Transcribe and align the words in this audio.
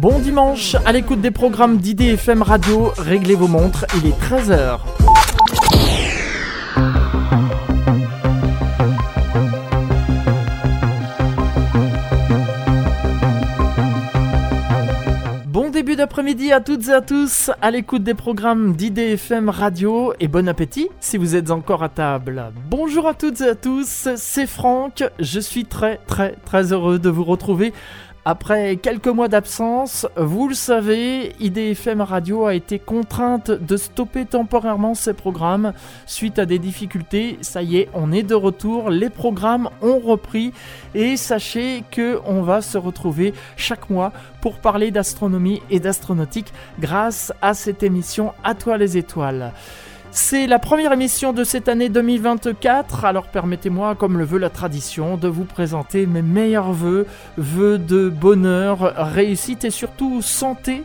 Bon 0.00 0.18
dimanche, 0.18 0.76
à 0.84 0.92
l'écoute 0.92 1.22
des 1.22 1.30
programmes 1.30 1.78
d'IDFM 1.78 2.42
Radio, 2.42 2.92
réglez 2.98 3.34
vos 3.34 3.48
montres, 3.48 3.86
il 3.96 4.08
est 4.08 4.20
13h. 4.20 4.78
Bon 15.46 15.70
début 15.70 15.96
d'après-midi 15.96 16.52
à 16.52 16.60
toutes 16.60 16.88
et 16.88 16.92
à 16.92 17.00
tous, 17.00 17.50
à 17.62 17.70
l'écoute 17.70 18.02
des 18.02 18.12
programmes 18.12 18.76
d'IDFM 18.76 19.48
Radio 19.48 20.12
et 20.20 20.28
bon 20.28 20.46
appétit 20.46 20.90
si 21.00 21.16
vous 21.16 21.36
êtes 21.36 21.50
encore 21.50 21.82
à 21.82 21.88
table. 21.88 22.52
Bonjour 22.68 23.08
à 23.08 23.14
toutes 23.14 23.40
et 23.40 23.48
à 23.48 23.54
tous, 23.54 24.08
c'est 24.16 24.46
Franck, 24.46 25.04
je 25.18 25.40
suis 25.40 25.64
très 25.64 25.98
très 26.06 26.34
très 26.44 26.74
heureux 26.74 26.98
de 26.98 27.08
vous 27.08 27.24
retrouver 27.24 27.72
après 28.28 28.74
quelques 28.74 29.06
mois 29.06 29.28
d'absence, 29.28 30.04
vous 30.16 30.48
le 30.48 30.54
savez, 30.56 31.36
IDFM 31.38 32.00
Radio 32.00 32.46
a 32.46 32.56
été 32.56 32.80
contrainte 32.80 33.52
de 33.52 33.76
stopper 33.76 34.24
temporairement 34.24 34.94
ses 34.94 35.12
programmes 35.12 35.72
suite 36.06 36.40
à 36.40 36.44
des 36.44 36.58
difficultés. 36.58 37.38
Ça 37.40 37.62
y 37.62 37.76
est, 37.76 37.88
on 37.94 38.10
est 38.10 38.24
de 38.24 38.34
retour, 38.34 38.90
les 38.90 39.10
programmes 39.10 39.70
ont 39.80 40.00
repris 40.00 40.52
et 40.96 41.16
sachez 41.16 41.84
que 41.92 42.18
on 42.26 42.42
va 42.42 42.62
se 42.62 42.78
retrouver 42.78 43.32
chaque 43.56 43.90
mois 43.90 44.12
pour 44.40 44.58
parler 44.58 44.90
d'astronomie 44.90 45.62
et 45.70 45.78
d'astronautique 45.78 46.52
grâce 46.80 47.32
à 47.42 47.54
cette 47.54 47.84
émission 47.84 48.32
À 48.42 48.56
toi 48.56 48.76
les 48.76 48.96
étoiles. 48.96 49.52
C'est 50.18 50.46
la 50.46 50.58
première 50.58 50.94
émission 50.94 51.34
de 51.34 51.44
cette 51.44 51.68
année 51.68 51.90
2024, 51.90 53.04
alors 53.04 53.26
permettez-moi, 53.26 53.94
comme 53.94 54.16
le 54.16 54.24
veut 54.24 54.38
la 54.38 54.48
tradition, 54.48 55.18
de 55.18 55.28
vous 55.28 55.44
présenter 55.44 56.06
mes 56.06 56.22
meilleurs 56.22 56.72
voeux, 56.72 57.06
voeux 57.36 57.76
de 57.76 58.08
bonheur, 58.08 58.94
réussite 58.96 59.66
et 59.66 59.70
surtout 59.70 60.22
santé. 60.22 60.84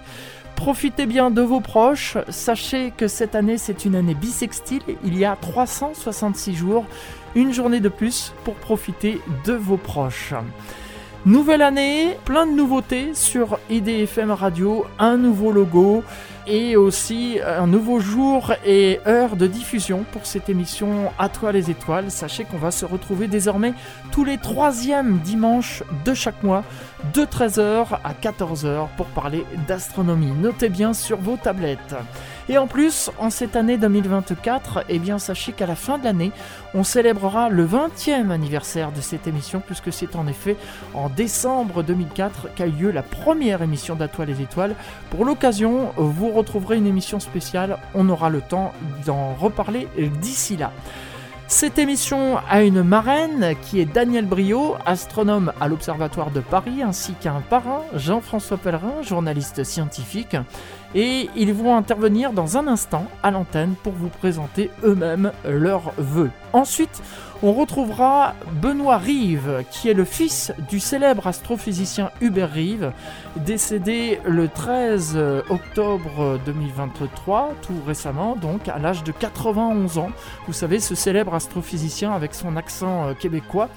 Profitez 0.57 1.05
bien 1.05 1.31
de 1.31 1.41
vos 1.41 1.61
proches, 1.61 2.17
sachez 2.27 2.91
que 2.95 3.07
cette 3.07 3.33
année 3.33 3.57
c'est 3.57 3.85
une 3.85 3.95
année 3.95 4.15
bisextile, 4.15 4.83
il 5.01 5.17
y 5.17 5.23
a 5.23 5.37
366 5.37 6.53
jours, 6.53 6.85
une 7.33 7.53
journée 7.53 7.79
de 7.79 7.89
plus 7.89 8.33
pour 8.43 8.55
profiter 8.55 9.21
de 9.45 9.53
vos 9.53 9.77
proches. 9.77 10.33
Nouvelle 11.27 11.61
année, 11.61 12.17
plein 12.25 12.47
de 12.47 12.51
nouveautés 12.51 13.13
sur 13.13 13.59
IDFM 13.69 14.31
Radio, 14.31 14.85
un 14.97 15.17
nouveau 15.17 15.51
logo, 15.51 16.03
et 16.47 16.75
aussi 16.75 17.37
un 17.45 17.67
nouveau 17.67 17.99
jour 17.99 18.53
et 18.65 18.99
heure 19.05 19.35
de 19.35 19.45
diffusion 19.45 20.03
pour 20.11 20.25
cette 20.25 20.49
émission 20.49 21.11
À 21.19 21.29
toi 21.29 21.51
les 21.51 21.69
étoiles. 21.69 22.09
Sachez 22.09 22.45
qu'on 22.45 22.57
va 22.57 22.71
se 22.71 22.85
retrouver 22.85 23.27
désormais 23.27 23.73
tous 24.11 24.25
les 24.25 24.39
troisièmes 24.39 25.19
dimanches 25.19 25.83
de 26.05 26.15
chaque 26.15 26.41
mois 26.41 26.63
de 27.13 27.23
13h 27.23 27.99
à 28.03 28.13
14h 28.13 28.87
pour 28.95 29.07
parler 29.07 29.45
d'astronomie. 29.67 30.31
Notez 30.31 30.69
bien 30.69 30.93
sur 30.93 31.17
vos 31.17 31.35
tablettes. 31.35 31.95
Et 32.49 32.57
en 32.57 32.67
plus, 32.67 33.11
en 33.17 33.29
cette 33.29 33.55
année 33.55 33.77
2024, 33.77 34.85
eh 34.89 34.99
bien 34.99 35.19
sachez 35.19 35.51
qu'à 35.51 35.65
la 35.65 35.75
fin 35.75 35.97
de 35.97 36.03
l'année, 36.03 36.31
on 36.73 36.83
célébrera 36.83 37.49
le 37.49 37.65
20e 37.65 38.29
anniversaire 38.29 38.91
de 38.91 39.01
cette 39.01 39.27
émission 39.27 39.61
puisque 39.65 39.91
c'est 39.91 40.15
en 40.15 40.27
effet 40.27 40.57
en 40.93 41.09
décembre 41.09 41.83
2004 41.83 42.53
qu'a 42.55 42.67
eu 42.67 42.71
lieu 42.71 42.91
la 42.91 43.03
première 43.03 43.61
émission 43.61 43.95
d'À 43.95 44.07
toi 44.07 44.25
les 44.25 44.41
étoiles. 44.41 44.75
Pour 45.09 45.25
l'occasion, 45.25 45.91
vous 45.97 46.31
retrouverez 46.31 46.77
une 46.77 46.87
émission 46.87 47.19
spéciale, 47.19 47.77
on 47.93 48.09
aura 48.09 48.29
le 48.29 48.41
temps 48.41 48.73
d'en 49.05 49.33
reparler 49.33 49.87
d'ici 50.21 50.57
là. 50.57 50.71
Cette 51.51 51.77
émission 51.79 52.37
a 52.49 52.63
une 52.63 52.81
marraine 52.81 53.55
qui 53.61 53.81
est 53.81 53.85
Daniel 53.85 54.25
Brio, 54.25 54.75
astronome 54.85 55.51
à 55.59 55.67
l'Observatoire 55.67 56.31
de 56.31 56.39
Paris, 56.39 56.81
ainsi 56.81 57.11
qu'un 57.11 57.41
parrain, 57.41 57.81
Jean-François 57.93 58.55
Pellerin, 58.55 59.01
journaliste 59.01 59.65
scientifique. 59.65 60.37
Et 60.95 61.29
ils 61.35 61.53
vont 61.53 61.75
intervenir 61.75 62.31
dans 62.31 62.57
un 62.57 62.67
instant 62.67 63.05
à 63.21 63.31
l'antenne 63.31 63.75
pour 63.83 63.91
vous 63.91 64.07
présenter 64.07 64.71
eux-mêmes 64.85 65.33
leurs 65.45 65.91
vœux. 65.97 66.31
Ensuite, 66.53 67.03
on 67.43 67.53
retrouvera 67.53 68.35
Benoît 68.61 68.97
Rive, 68.97 69.63
qui 69.71 69.89
est 69.89 69.93
le 69.93 70.05
fils 70.05 70.51
du 70.69 70.79
célèbre 70.79 71.25
astrophysicien 71.27 72.11
Hubert 72.21 72.51
Rive, 72.51 72.91
décédé 73.35 74.19
le 74.25 74.47
13 74.47 75.17
octobre 75.49 76.39
2023, 76.45 77.55
tout 77.61 77.81
récemment, 77.85 78.35
donc 78.35 78.67
à 78.67 78.77
l'âge 78.77 79.03
de 79.03 79.11
91 79.11 79.97
ans. 79.97 80.11
Vous 80.47 80.53
savez, 80.53 80.79
ce 80.79 80.93
célèbre 80.93 81.33
astrophysicien 81.33 82.11
avec 82.13 82.35
son 82.35 82.55
accent 82.57 83.07
euh, 83.07 83.13
québécois. 83.13 83.69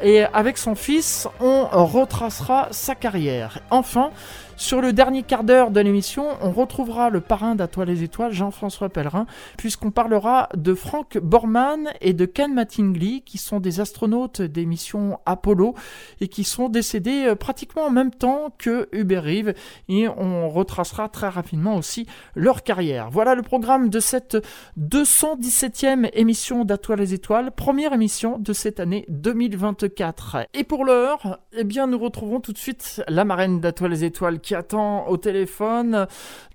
Et 0.00 0.22
avec 0.22 0.58
son 0.58 0.76
fils, 0.76 1.26
on 1.40 1.64
retracera 1.84 2.68
sa 2.70 2.94
carrière. 2.94 3.58
Enfin, 3.70 4.10
sur 4.58 4.80
le 4.80 4.92
dernier 4.92 5.22
quart 5.22 5.44
d'heure 5.44 5.70
de 5.70 5.80
l'émission, 5.80 6.26
on 6.42 6.50
retrouvera 6.50 7.10
le 7.10 7.20
parrain 7.20 7.54
d'À 7.54 7.68
toi 7.68 7.84
les 7.84 8.02
étoiles, 8.02 8.32
Jean-François 8.32 8.88
Pellerin, 8.88 9.26
puisqu'on 9.56 9.92
parlera 9.92 10.48
de 10.56 10.74
Frank 10.74 11.16
Borman 11.16 11.88
et 12.00 12.12
de 12.12 12.24
Ken 12.24 12.52
Mattingly, 12.52 13.22
qui 13.22 13.38
sont 13.38 13.60
des 13.60 13.78
astronautes 13.78 14.42
des 14.42 14.66
missions 14.66 15.20
Apollo 15.26 15.76
et 16.20 16.26
qui 16.26 16.42
sont 16.42 16.68
décédés 16.68 17.26
euh, 17.28 17.34
pratiquement 17.36 17.82
en 17.82 17.90
même 17.90 18.10
temps 18.10 18.52
que 18.58 18.88
Hubert 18.90 19.22
Reeve. 19.22 19.54
Et 19.88 20.08
on 20.08 20.48
retracera 20.48 21.08
très 21.08 21.28
rapidement 21.28 21.76
aussi 21.76 22.08
leur 22.34 22.64
carrière. 22.64 23.10
Voilà 23.10 23.36
le 23.36 23.42
programme 23.42 23.90
de 23.90 24.00
cette 24.00 24.38
217e 24.76 26.10
émission 26.14 26.64
d'À 26.64 26.78
toi 26.78 26.96
les 26.96 27.14
étoiles, 27.14 27.52
première 27.52 27.92
émission 27.92 28.40
de 28.40 28.52
cette 28.52 28.80
année 28.80 29.04
2024. 29.08 30.48
Et 30.52 30.64
pour 30.64 30.84
l'heure, 30.84 31.38
eh 31.52 31.62
bien, 31.62 31.86
nous 31.86 31.98
retrouvons 31.98 32.40
tout 32.40 32.52
de 32.52 32.58
suite 32.58 33.04
la 33.06 33.24
marraine 33.24 33.60
d'À 33.60 33.70
toi 33.70 33.88
les 33.88 34.02
étoiles 34.02 34.40
attend 34.54 35.08
au 35.08 35.16
téléphone. 35.16 36.06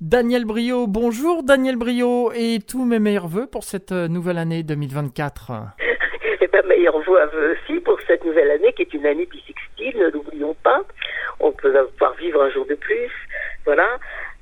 Daniel 0.02 0.46
Brio, 0.46 0.88
bonjour 0.88 1.44
Daniel 1.44 1.76
Brio 1.76 2.32
et 2.34 2.60
tous 2.60 2.86
mes 2.86 3.00
meilleurs 3.00 3.28
voeux 3.28 3.48
pour 3.48 3.64
cette 3.64 3.92
nouvelle 3.92 4.38
année 4.38 4.64
2024. 4.64 5.52
Et 6.42 6.48
bien, 6.48 6.62
meilleurs 6.64 7.00
voeux 7.02 7.20
aussi 7.52 7.80
pour 7.82 8.00
cette 8.08 8.24
nouvelle 8.26 8.52
année 8.52 8.74
qui 8.74 8.84
est 8.84 8.94
une 8.94 9.06
année 9.06 9.26
bisextile, 9.26 9.98
ne 9.98 10.10
l'oublions 10.10 10.56
pas. 10.64 10.82
On 11.40 11.52
peut 11.52 11.74
pouvoir 11.94 12.14
vivre 12.16 12.42
un 12.42 12.50
jour 12.50 12.66
de 12.66 12.76
plus. 12.76 13.12
Voilà. 13.66 13.88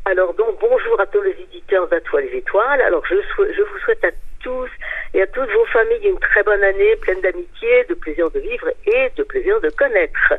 Alors 0.05 0.33
donc, 0.33 0.59
bonjour 0.59 0.99
à 0.99 1.05
tous 1.05 1.21
les 1.21 1.35
éditeurs 1.39 1.87
d'À 1.87 2.01
toi 2.01 2.21
les 2.21 2.37
étoiles. 2.37 2.81
Alors, 2.81 3.05
je, 3.05 3.15
je 3.15 3.61
vous 3.61 3.79
souhaite 3.85 4.03
à 4.03 4.11
tous 4.41 4.69
et 5.13 5.21
à 5.21 5.27
toutes 5.27 5.51
vos 5.51 5.65
familles 5.65 6.07
une 6.07 6.19
très 6.19 6.43
bonne 6.43 6.63
année, 6.63 6.95
pleine 7.01 7.21
d'amitié, 7.21 7.85
de 7.89 7.93
plaisir 7.93 8.31
de 8.31 8.39
vivre 8.39 8.69
et 8.87 9.11
de 9.15 9.23
plaisir 9.23 9.59
de 9.61 9.69
connaître. 9.69 10.33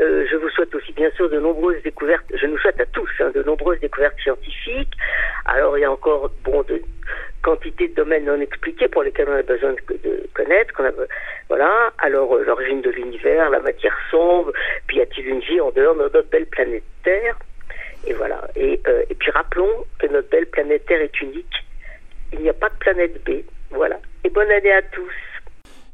Euh, 0.00 0.26
je 0.30 0.36
vous 0.36 0.48
souhaite 0.50 0.74
aussi 0.74 0.92
bien 0.92 1.10
sûr 1.12 1.28
de 1.28 1.40
nombreuses 1.40 1.82
découvertes, 1.82 2.24
je 2.32 2.46
nous 2.46 2.58
souhaite 2.58 2.80
à 2.80 2.86
tous 2.86 3.10
hein, 3.18 3.30
de 3.34 3.42
nombreuses 3.42 3.80
découvertes 3.80 4.18
scientifiques. 4.20 4.94
Alors 5.44 5.76
il 5.76 5.80
y 5.80 5.84
a 5.84 5.90
encore 5.90 6.30
bon 6.44 6.62
de 6.62 6.80
quantité 7.42 7.88
de 7.88 7.94
domaines 7.94 8.26
non 8.26 8.40
expliqués 8.40 8.88
pour 8.88 9.02
lesquels 9.02 9.28
on 9.28 9.36
a 9.36 9.42
besoin 9.42 9.72
de, 9.72 9.78
de 10.04 10.28
connaître. 10.34 10.80
a, 10.80 10.90
voilà. 11.48 11.92
Alors 11.98 12.36
euh, 12.36 12.44
l'origine 12.44 12.80
de 12.80 12.90
l'univers, 12.90 13.50
la 13.50 13.60
matière 13.60 13.96
sombre, 14.10 14.52
puis 14.86 14.98
y 14.98 15.00
a-t-il 15.00 15.26
une 15.26 15.40
vie 15.40 15.60
en 15.60 15.70
dehors 15.72 15.96
de 15.96 16.02
notre 16.02 16.30
belle 16.30 16.46
planète 16.46 16.84
Terre? 17.02 17.36
Et 18.06 18.12
voilà. 18.12 18.40
Euh, 18.56 19.02
et 19.10 19.14
puis 19.14 19.30
rappelons 19.32 19.84
que 19.98 20.06
notre 20.06 20.28
belle 20.30 20.46
planète 20.46 20.86
Terre 20.86 21.00
est 21.00 21.20
unique. 21.20 21.64
Il 22.32 22.40
n'y 22.40 22.48
a 22.48 22.54
pas 22.54 22.68
de 22.68 22.76
planète 22.78 23.24
B. 23.24 23.42
Voilà. 23.70 23.98
Et 24.22 24.30
bonne 24.30 24.50
année 24.50 24.72
à 24.72 24.82
tous. 24.82 25.12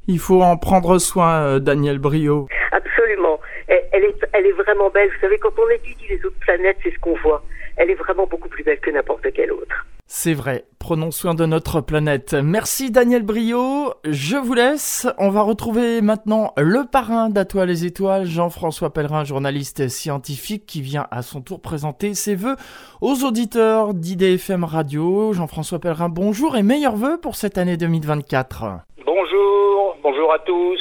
Il 0.06 0.18
faut 0.18 0.42
en 0.42 0.56
prendre 0.56 0.98
soin, 0.98 1.58
Daniel 1.60 1.98
Brio. 1.98 2.48
Absolument. 2.72 3.40
Elle, 3.68 4.04
est, 4.04 4.26
elle 4.32 4.46
est 4.46 4.52
vraiment 4.52 4.90
belle. 4.90 5.08
Vous 5.08 5.20
savez, 5.20 5.38
quand 5.38 5.52
on 5.58 5.68
étudie 5.70 6.06
les 6.08 6.24
autres 6.24 6.38
planètes, 6.40 6.76
c'est 6.82 6.92
ce 6.92 6.98
qu'on 6.98 7.16
voit. 7.16 7.42
Elle 7.76 7.90
est 7.90 7.94
vraiment 7.94 8.26
beaucoup 8.26 8.48
plus 8.48 8.62
belle 8.62 8.80
que 8.80 8.90
n'importe 8.90 9.32
quelle 9.32 9.52
autre. 9.52 9.86
C'est 10.06 10.34
vrai. 10.34 10.66
Prenons 10.78 11.10
soin 11.10 11.34
de 11.34 11.46
notre 11.46 11.80
planète. 11.80 12.34
Merci 12.34 12.90
Daniel 12.90 13.22
Brio. 13.22 13.94
Je 14.04 14.36
vous 14.36 14.52
laisse. 14.52 15.08
On 15.18 15.30
va 15.30 15.40
retrouver 15.40 16.02
maintenant 16.02 16.52
le 16.58 16.84
parrain 16.84 17.30
d'Atoile 17.30 17.68
les 17.68 17.86
étoiles, 17.86 18.26
Jean-François 18.26 18.92
Pellerin, 18.92 19.24
journaliste 19.24 19.88
scientifique 19.88 20.66
qui 20.66 20.82
vient 20.82 21.06
à 21.10 21.22
son 21.22 21.40
tour 21.40 21.62
présenter 21.62 22.12
ses 22.12 22.34
vœux 22.34 22.56
aux 23.00 23.24
auditeurs 23.24 23.94
d'IDFM 23.94 24.64
Radio. 24.64 25.32
Jean-François 25.32 25.78
Pellerin, 25.78 26.10
bonjour 26.10 26.56
et 26.56 26.62
meilleurs 26.62 26.96
vœux 26.96 27.18
pour 27.18 27.34
cette 27.34 27.56
année 27.56 27.78
2024. 27.78 28.64
Bonjour, 29.06 29.63
bonjour 30.04 30.32
à 30.32 30.38
tous. 30.38 30.80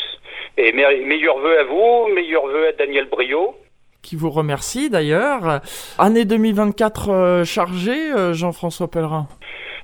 Et 0.57 0.71
meilleurs 0.73 1.39
vœux 1.39 1.59
à 1.59 1.63
vous, 1.63 2.07
meilleurs 2.13 2.45
vœux 2.45 2.67
à 2.67 2.71
Daniel 2.73 3.05
Brio. 3.05 3.55
Qui 4.03 4.17
vous 4.17 4.29
remercie 4.29 4.89
d'ailleurs. 4.89 5.61
Année 5.97 6.25
2024 6.25 7.09
euh, 7.09 7.43
chargée, 7.45 8.11
euh, 8.11 8.33
Jean-François 8.33 8.89
Pellerin. 8.89 9.27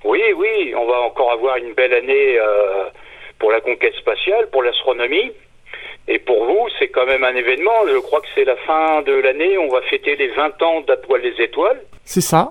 Oui, 0.03 0.21
oui, 0.35 0.73
on 0.77 0.85
va 0.85 0.99
encore 0.99 1.31
avoir 1.31 1.55
une 1.55 1.73
belle 1.73 1.93
année 1.93 2.37
euh, 2.37 2.89
pour 3.39 3.49
la 3.51 3.61
conquête 3.61 3.95
spatiale, 3.95 4.49
pour 4.51 4.61
l'astronomie. 4.61 5.31
Et 6.09 6.19
pour 6.19 6.43
vous, 6.43 6.67
c'est 6.77 6.89
quand 6.89 7.05
même 7.05 7.23
un 7.23 7.35
événement. 7.35 7.87
Je 7.87 7.97
crois 7.99 8.19
que 8.19 8.27
c'est 8.35 8.43
la 8.43 8.57
fin 8.57 9.01
de 9.03 9.13
l'année. 9.13 9.57
On 9.57 9.69
va 9.69 9.81
fêter 9.83 10.17
les 10.17 10.27
20 10.29 10.61
ans 10.61 10.81
d'Atoile 10.81 11.21
les 11.21 11.43
étoiles. 11.43 11.81
C'est 12.03 12.21
ça. 12.21 12.49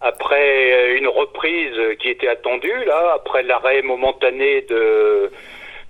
Après 0.00 0.96
une 0.96 1.08
reprise 1.08 1.76
qui 2.00 2.08
était 2.08 2.28
attendue, 2.28 2.84
là, 2.86 3.12
après 3.16 3.42
l'arrêt 3.42 3.82
momentané 3.82 4.62
de, 4.62 5.30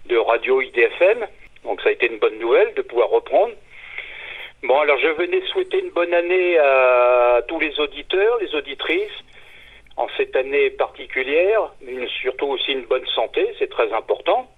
de 0.07 0.17
radio 0.17 0.61
IDFM. 0.61 1.27
Donc 1.65 1.81
ça 1.83 1.91
a 1.91 1.93
été 1.93 2.07
une 2.07 2.19
bonne 2.19 2.39
nouvelle 2.39 2.75
de 2.75 2.83
pouvoir 2.83 3.11
reprendre. 3.11 3.53
Bon, 4.63 4.79
alors 4.79 4.99
je 4.99 5.09
venais 5.09 5.41
souhaiter 5.47 5.79
une 5.81 5.91
bonne 5.91 6.13
année 6.13 6.59
à 6.59 7.41
tous 7.49 7.59
les 7.61 7.79
auditeurs, 7.81 8.39
les 8.41 8.55
auditrices, 8.55 9.19
en 9.97 10.07
cette 10.17 10.37
année 10.37 10.71
particulière, 10.71 11.73
mais 11.83 12.07
surtout 12.21 12.47
aussi 12.47 12.73
une 12.73 12.85
bonne 12.85 13.07
santé, 13.15 13.47
c'est 13.59 13.71
très 13.71 13.93
important. 13.93 14.51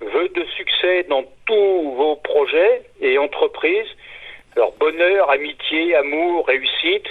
Vœux 0.00 0.28
de 0.28 0.44
succès 0.56 1.04
dans 1.04 1.24
tous 1.44 1.92
vos 1.92 2.16
projets 2.16 2.82
et 3.00 3.18
entreprises. 3.18 3.88
Alors 4.56 4.72
bonheur, 4.78 5.30
amitié, 5.30 5.94
amour, 5.94 6.46
réussite. 6.46 7.06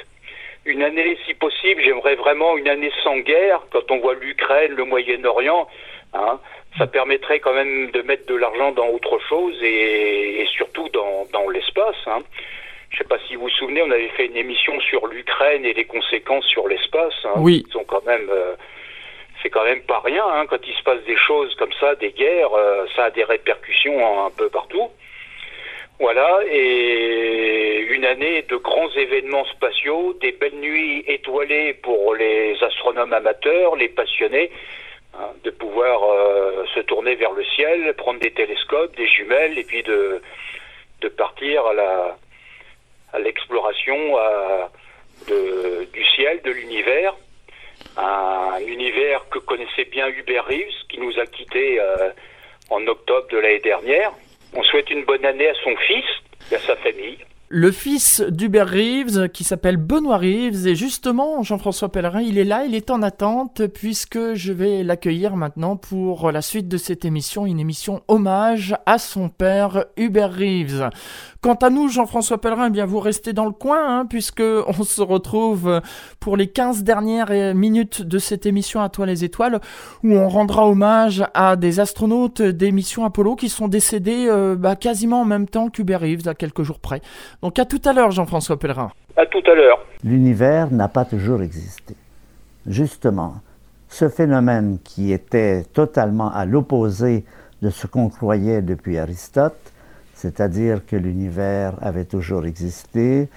Une 0.66 0.84
année, 0.84 1.18
si 1.26 1.34
possible, 1.34 1.82
j'aimerais 1.84 2.16
vraiment 2.16 2.58
une 2.58 2.68
année 2.68 2.92
sans 3.04 3.18
guerre, 3.20 3.62
quand 3.72 3.90
on 3.92 4.00
voit 4.00 4.16
l'Ukraine, 4.16 4.74
le 4.74 4.84
Moyen-Orient. 4.84 5.68
Hein, 6.14 6.40
ça 6.78 6.88
permettrait 6.88 7.40
quand 7.40 7.54
même 7.54 7.92
de 7.92 8.02
mettre 8.02 8.26
de 8.28 8.36
l'argent 8.36 8.72
dans 8.72 8.88
autre 8.88 9.20
chose 9.28 9.58
et, 9.64 10.46
surtout 10.56 10.88
dans, 10.90 11.26
dans 11.34 11.50
l'espace. 11.50 11.96
Hein. 12.08 12.20
Je 12.90 12.96
ne 12.96 12.98
sais 13.00 13.08
pas 13.08 13.18
si 13.28 13.36
vous 13.36 13.44
vous 13.44 13.50
souvenez, 13.50 13.82
on 13.82 13.92
avait 13.92 14.10
fait 14.10 14.26
une 14.26 14.38
émission 14.38 14.80
sur 14.82 15.08
l'Ukraine 15.08 15.66
et 15.66 15.74
les 15.74 15.86
conséquences 15.86 16.46
sur 16.46 16.68
l'espace. 16.68 17.14
Hein. 17.26 17.34
Oui. 17.38 17.64
Ils 17.68 17.72
sont 17.72 17.84
quand 17.84 18.06
même, 18.06 18.30
euh, 18.30 18.56
c'est 19.42 19.50
quand 19.50 19.64
même 19.64 19.82
pas 19.82 20.02
rien 20.04 20.26
hein. 20.26 20.46
quand 20.48 20.66
il 20.68 20.74
se 20.74 20.84
passe 20.84 21.04
des 21.06 21.18
choses 21.18 21.54
comme 21.56 21.74
ça, 21.80 21.96
des 21.96 22.12
guerres, 22.12 22.54
euh, 22.54 22.86
ça 22.96 23.06
a 23.06 23.12
des 23.12 23.24
répercussions 23.24 24.26
un 24.26 24.32
peu 24.32 24.50
partout. 24.50 24.90
Voilà, 26.00 26.40
et 26.50 27.80
une 27.90 28.06
année 28.06 28.44
de 28.44 28.56
grands 28.56 28.90
événements 28.96 29.44
spatiaux, 29.46 30.14
des 30.22 30.32
belles 30.32 30.56
nuits 30.56 31.04
étoilées 31.08 31.74
pour 31.74 32.16
les 32.16 32.56
astronomes 32.64 33.12
amateurs, 33.12 33.76
les 33.76 33.90
passionnés. 33.90 34.50
Hein, 35.16 35.32
de 35.44 35.50
pouvoir 35.50 36.04
euh, 36.04 36.66
se 36.76 36.82
tourner 36.82 37.16
vers 37.16 37.32
le 37.32 37.44
ciel, 37.44 37.94
prendre 37.96 38.20
des 38.20 38.32
télescopes, 38.32 38.96
des 38.96 39.08
jumelles, 39.08 39.58
et 39.58 39.64
puis 39.64 39.84
de, 39.84 40.22
de 41.02 41.08
partir 41.10 41.66
à 41.66 41.74
la 41.74 42.18
à 43.12 43.18
l'exploration 43.18 43.96
du 45.28 46.06
ciel, 46.16 46.42
de 46.44 46.52
l'univers. 46.52 47.16
Un, 47.98 48.60
univers 48.66 49.28
que 49.30 49.40
connaissait 49.40 49.86
bien 49.86 50.08
Hubert 50.08 50.46
Reeves, 50.46 50.86
qui 50.90 51.00
nous 51.00 51.18
a 51.20 51.26
quittés 51.26 51.80
euh, 51.80 52.12
en 52.70 52.86
octobre 52.88 53.28
de 53.30 53.38
l'année 53.38 53.60
dernière. 53.60 54.12
On 54.54 54.64
souhaite 54.64 54.90
une 54.90 55.06
bonne 55.06 55.26
année 55.26 55.48
à 55.48 55.54
son 55.64 55.76
fils 55.78 56.06
et 56.52 56.56
à 56.56 56.60
sa 56.60 56.76
famille 56.78 57.18
le 57.52 57.72
fils 57.72 58.22
d'Hubert 58.22 58.70
Reeves 58.70 59.30
qui 59.30 59.44
s'appelle 59.44 59.78
Benoît 59.78 60.20
Reeves 60.20 60.68
et 60.68 60.76
justement 60.76 61.42
Jean-François 61.42 61.92
Pellerin 61.92 62.22
il 62.22 62.38
est 62.38 62.44
là, 62.44 62.64
il 62.64 62.76
est 62.76 62.92
en 62.92 63.02
attente 63.02 63.66
puisque 63.66 64.36
je 64.36 64.54
vais 64.54 64.84
l'accueillir 64.84 65.36
maintenant 65.36 65.76
pour 65.76 66.32
la 66.32 66.44
suite 66.44 66.68
de 66.68 66.78
cette 66.78 67.06
émission, 67.06 67.48
une 67.48 67.60
émission 67.60 68.04
hommage 68.08 68.76
à 68.86 69.00
son 69.00 69.30
père 69.30 69.86
Hubert 69.98 70.32
Reeves. 70.32 70.92
Quant 71.42 71.56
à 71.56 71.70
nous, 71.70 71.88
Jean-François 71.88 72.38
Pellerin, 72.42 72.68
eh 72.68 72.70
bien 72.70 72.86
vous 72.86 73.00
restez 73.00 73.32
dans 73.32 73.46
le 73.46 73.52
coin, 73.52 74.00
hein, 74.00 74.06
puisque 74.06 74.42
on 74.68 74.84
se 74.84 75.02
retrouve 75.02 75.82
pour 76.20 76.36
les 76.36 76.48
15 76.48 76.84
dernières 76.84 77.56
minutes 77.56 78.02
de 78.02 78.18
cette 78.18 78.46
émission 78.46 78.82
à 78.82 78.90
toi 78.90 79.06
les 79.06 79.24
étoiles, 79.24 79.62
où 80.04 80.14
on 80.14 80.28
rendra 80.28 80.68
hommage 80.68 81.24
à 81.34 81.56
des 81.56 81.80
astronautes 81.80 82.42
des 82.42 82.74
missions 82.74 83.06
Apollo 83.06 83.38
qui 83.38 83.48
sont 83.48 83.70
décédés 83.70 84.28
euh, 84.28 84.56
bah, 84.58 84.76
quasiment 84.76 85.22
en 85.22 85.26
même 85.26 85.48
temps 85.48 85.70
qu'Hubert 85.70 86.02
Reeves, 86.02 86.28
à 86.28 86.34
quelques 86.34 86.64
jours 86.64 86.80
près. 86.80 87.02
Donc 87.42 87.58
à 87.58 87.64
tout 87.64 87.82
à 87.86 87.94
l'heure, 87.94 88.12
Jean-François 88.12 88.60
Pellerin. 88.60 88.92
À 89.16 89.26
tout 89.26 89.44
à 89.50 89.56
l'heure. 89.56 89.80
L'univers 90.04 90.72
n'a 90.72 90.90
pas 90.90 91.06
toujours 91.06 91.42
existé. 91.42 91.96
Justement, 92.68 93.36
ce 93.88 94.10
phénomène 94.10 94.78
qui 94.84 95.14
était 95.14 95.64
totalement 95.74 96.32
à 96.32 96.46
l'opposé 96.46 97.24
de 97.62 97.70
ce 97.70 97.88
qu'on 97.88 98.10
croyait 98.10 98.62
depuis 98.62 98.98
Aristote, 98.98 99.74
c'est-à-dire 100.20 100.86
que 100.86 100.98
l'univers 100.98 101.76
avait 101.82 102.04
toujours 102.04 102.46
existé, 102.46 103.30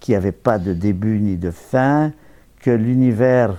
qu'il 0.00 0.12
n'y 0.12 0.16
avait 0.16 0.32
pas 0.32 0.58
de 0.58 0.72
début 0.72 1.20
ni 1.20 1.36
de 1.36 1.52
fin, 1.52 2.10
que 2.60 2.72
l'univers 2.72 3.54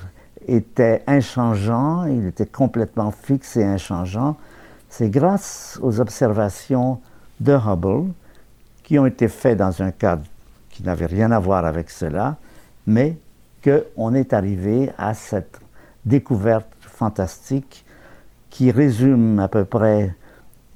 était 0.48 1.02
inchangeant, 1.08 2.06
il 2.08 2.28
était 2.28 2.46
complètement 2.46 3.12
fixe 3.12 3.56
et 3.56 3.64
inchangeant. 3.64 4.36
C'est 4.90 5.10
grâce 5.10 5.80
aux 5.82 6.02
observations 6.02 7.00
de 7.40 7.54
Hubble, 7.54 8.12
qui 8.84 9.00
ont 9.00 9.06
été 9.06 9.30
faites 9.30 9.58
dans 9.58 9.82
un 9.82 9.92
cadre 9.92 10.24
qui 10.72 10.84
n'avait 10.84 11.06
rien 11.06 11.32
à 11.32 11.40
voir 11.40 11.64
avec 11.64 11.90
cela, 11.90 12.36
mais 12.86 13.16
qu'on 13.64 14.14
est 14.14 14.34
arrivé 14.34 14.92
à 14.98 15.14
cette 15.14 15.62
découverte 16.04 16.68
fantastique 16.82 17.86
qui 18.50 18.72
résume 18.72 19.40
à 19.40 19.48
peu 19.48 19.64
près 19.64 20.14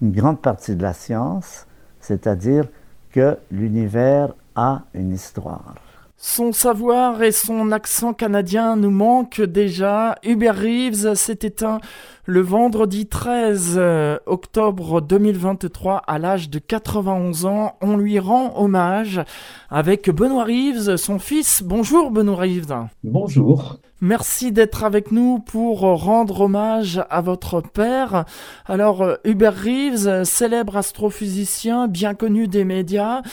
une 0.02 0.12
grande 0.12 0.42
partie 0.42 0.76
de 0.76 0.82
la 0.82 0.94
science, 0.94 1.68
c'est-à-dire 2.00 2.66
que 3.12 3.38
l'univers 3.52 4.34
a 4.56 4.84
une 4.94 5.14
histoire. 5.14 5.76
Son 6.18 6.54
savoir 6.54 7.22
et 7.24 7.32
son 7.32 7.72
accent 7.72 8.14
canadien 8.14 8.78
nous 8.78 8.90
manquent 8.90 9.42
déjà. 9.42 10.16
Hubert 10.24 10.56
Reeves 10.56 11.14
s'est 11.14 11.40
éteint 11.42 11.80
le 12.26 12.40
vendredi 12.42 13.06
13 13.06 13.76
euh, 13.78 14.18
octobre 14.26 15.02
2023 15.02 15.98
à 16.08 16.18
l'âge 16.18 16.50
de 16.50 16.60
91 16.60 17.46
ans. 17.46 17.76
On 17.82 17.98
lui 17.98 18.18
rend 18.18 18.54
hommage 18.56 19.22
avec 19.70 20.10
Benoît 20.10 20.46
Reeves, 20.46 20.96
son 20.96 21.20
fils. 21.20 21.62
Bonjour 21.64 22.12
Benoît 22.12 22.38
Reeves. 22.38 22.88
Bonjour. 23.04 23.78
Merci 24.06 24.52
d'être 24.52 24.84
avec 24.84 25.12
nous 25.12 25.40
pour 25.40 25.80
rendre 25.80 26.42
hommage 26.42 27.02
à 27.10 27.22
votre 27.22 27.62
père. 27.62 28.26
Alors, 28.68 29.18
Hubert 29.24 29.56
Reeves, 29.56 30.26
célèbre 30.26 30.78
astrophysicien 30.78 31.88
bien 31.88 32.14
connu 32.14 32.48
des 32.48 32.66
médias, 32.66 33.24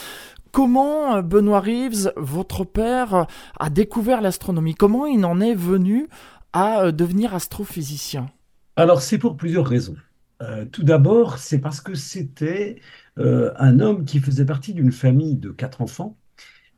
Comment 0.51 1.17
euh, 1.17 1.23
Benoît 1.23 1.61
Reeves, 1.61 2.13
votre 2.17 2.65
père, 2.65 3.27
a 3.61 3.69
découvert 3.69 4.23
l'astronomie? 4.23 4.75
Comment 4.75 5.05
il 5.05 5.27
en 5.27 5.41
est 5.43 5.55
venu 5.55 6.09
à 6.55 6.85
euh, 6.85 6.93
devenir 6.93 7.35
astrophysicien? 7.35 8.31
Alors, 8.77 9.03
c'est 9.03 9.19
pour 9.19 9.37
plusieurs 9.37 9.67
raisons. 9.67 9.97
Euh, 10.41 10.65
tout 10.65 10.85
d'abord, 10.85 11.37
c'est 11.37 11.59
parce 11.59 11.83
que 11.83 11.95
c'était 11.95 12.81
un 13.17 13.79
homme 13.81 14.07
qui 14.07 14.21
faisait 14.21 14.47
partie 14.47 14.73
d'une 14.73 14.91
famille 14.91 15.37
de 15.37 15.51
quatre 15.51 15.83
enfants 15.83 16.17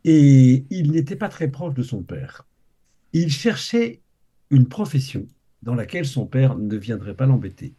et 0.02 0.66
il 0.70 0.90
n'était 0.90 1.14
pas 1.14 1.28
très 1.28 1.46
proche 1.46 1.74
de 1.74 1.82
son 1.84 2.02
père. 2.02 2.44
Il 3.14 3.30
cherchait 3.30 4.02
une 4.50 4.66
profession 4.68 5.26
dans 5.62 5.76
laquelle 5.76 6.04
son 6.04 6.26
père 6.26 6.58
ne 6.58 6.76
viendrait 6.76 7.14
pas 7.14 7.26
l'embêter. 7.26 7.74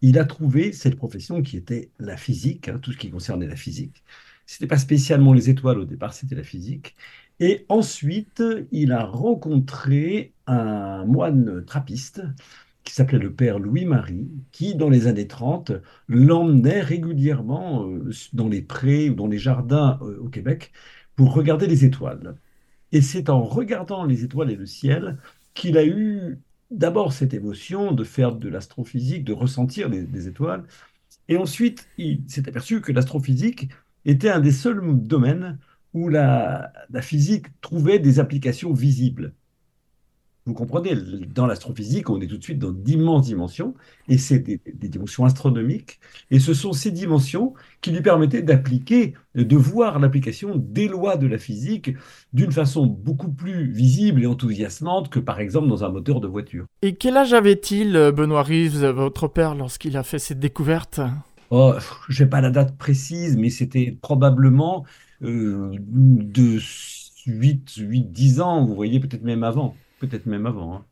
Il 0.00 0.16
a 0.16 0.24
trouvé 0.24 0.72
cette 0.72 0.94
profession 0.96 1.42
qui 1.42 1.56
était 1.56 1.90
la 1.98 2.16
physique, 2.16 2.68
hein, 2.68 2.78
tout 2.80 2.92
ce 2.92 2.96
qui 2.96 3.10
concernait 3.10 3.48
la 3.48 3.56
physique. 3.56 4.04
C'était 4.46 4.68
pas 4.68 4.78
spécialement 4.78 5.32
les 5.32 5.50
étoiles 5.50 5.80
au 5.80 5.84
départ, 5.84 6.14
c'était 6.14 6.36
la 6.36 6.44
physique. 6.44 6.94
Et 7.40 7.66
ensuite, 7.68 8.44
il 8.70 8.92
a 8.92 9.04
rencontré 9.04 10.34
un 10.46 11.04
moine 11.04 11.64
trappiste 11.64 12.22
qui 12.84 12.94
s'appelait 12.94 13.18
le 13.18 13.34
père 13.34 13.58
Louis-Marie, 13.58 14.30
qui, 14.52 14.76
dans 14.76 14.90
les 14.90 15.08
années 15.08 15.26
30, 15.26 15.72
l'emmenait 16.06 16.80
régulièrement 16.80 17.88
euh, 17.88 18.10
dans 18.34 18.48
les 18.48 18.62
prés 18.62 19.10
ou 19.10 19.14
dans 19.14 19.26
les 19.26 19.38
jardins 19.38 19.98
euh, 20.02 20.18
au 20.20 20.28
Québec 20.28 20.70
pour 21.16 21.34
regarder 21.34 21.66
les 21.66 21.84
étoiles. 21.84 22.36
Et 22.94 23.02
c'est 23.02 23.28
en 23.28 23.42
regardant 23.44 24.04
les 24.04 24.24
étoiles 24.24 24.50
et 24.50 24.56
le 24.56 24.66
ciel 24.66 25.18
qu'il 25.52 25.76
a 25.76 25.84
eu 25.84 26.38
d'abord 26.70 27.12
cette 27.12 27.34
émotion 27.34 27.92
de 27.92 28.04
faire 28.04 28.34
de 28.34 28.48
l'astrophysique, 28.48 29.24
de 29.24 29.34
ressentir 29.34 29.90
les 29.90 30.28
étoiles. 30.28 30.64
Et 31.28 31.36
ensuite, 31.36 31.88
il 31.98 32.22
s'est 32.28 32.48
aperçu 32.48 32.80
que 32.80 32.92
l'astrophysique 32.92 33.68
était 34.04 34.30
un 34.30 34.40
des 34.40 34.52
seuls 34.52 34.82
domaines 35.02 35.58
où 35.94 36.08
la, 36.08 36.72
physique 37.00 37.46
trouvait 37.60 37.98
des 37.98 38.18
applications 38.20 38.72
visibles. 38.72 39.34
Vous 40.46 40.52
comprenez, 40.52 40.94
dans 41.34 41.46
l'astrophysique, 41.46 42.10
on 42.10 42.20
est 42.20 42.26
tout 42.26 42.36
de 42.36 42.42
suite 42.42 42.58
dans 42.58 42.70
d'immenses 42.70 43.24
dimensions, 43.24 43.74
et 44.08 44.18
c'est 44.18 44.40
des, 44.40 44.60
dimensions 44.88 45.24
astronomiques, 45.24 46.00
et 46.30 46.38
ce 46.38 46.52
sont 46.52 46.74
ces 46.74 46.90
dimensions 46.90 47.54
qui 47.80 47.92
lui 47.92 48.02
permettaient 48.02 48.42
d'appliquer, 48.42 49.14
de 49.34 49.56
voir 49.56 49.98
l'application 49.98 50.56
des 50.56 50.86
lois 50.86 51.16
de 51.16 51.26
la 51.26 51.38
physique 51.38 51.92
d'une 52.34 52.52
façon 52.52 52.84
beaucoup 52.84 53.32
plus 53.32 53.72
visible 53.72 54.22
et 54.22 54.26
enthousiasmante 54.26 55.08
que 55.08 55.18
par 55.18 55.40
exemple 55.40 55.68
dans 55.68 55.82
un 55.82 55.88
moteur 55.88 56.20
de 56.20 56.28
voiture. 56.28 56.66
Et 56.82 56.94
quel 56.94 57.16
âge 57.16 57.32
avait-il, 57.32 57.92
Benoît 58.14 58.42
Reeves, 58.42 58.84
votre 58.84 59.28
père, 59.28 59.54
lorsqu'il 59.54 59.96
a 59.96 60.02
fait 60.02 60.18
cette 60.18 60.40
découverte? 60.40 61.00
Oh, 61.48 61.72
je 62.10 62.22
n'ai 62.22 62.28
pas 62.28 62.42
la 62.42 62.50
date 62.50 62.76
précise, 62.76 63.38
mais 63.38 63.48
c'était 63.48 63.96
probablement 64.02 64.84
euh, 65.22 65.70
de 65.80 66.58
8, 67.26 67.76
8, 67.78 68.12
10 68.12 68.40
ans, 68.40 68.66
vous 68.66 68.74
voyez, 68.74 69.00
peut-être 69.00 69.22
même 69.22 69.42
avant. 69.42 69.74
Peut-être 70.06 70.26
même 70.26 70.46
avant. 70.46 70.76
Hein. 70.76 70.84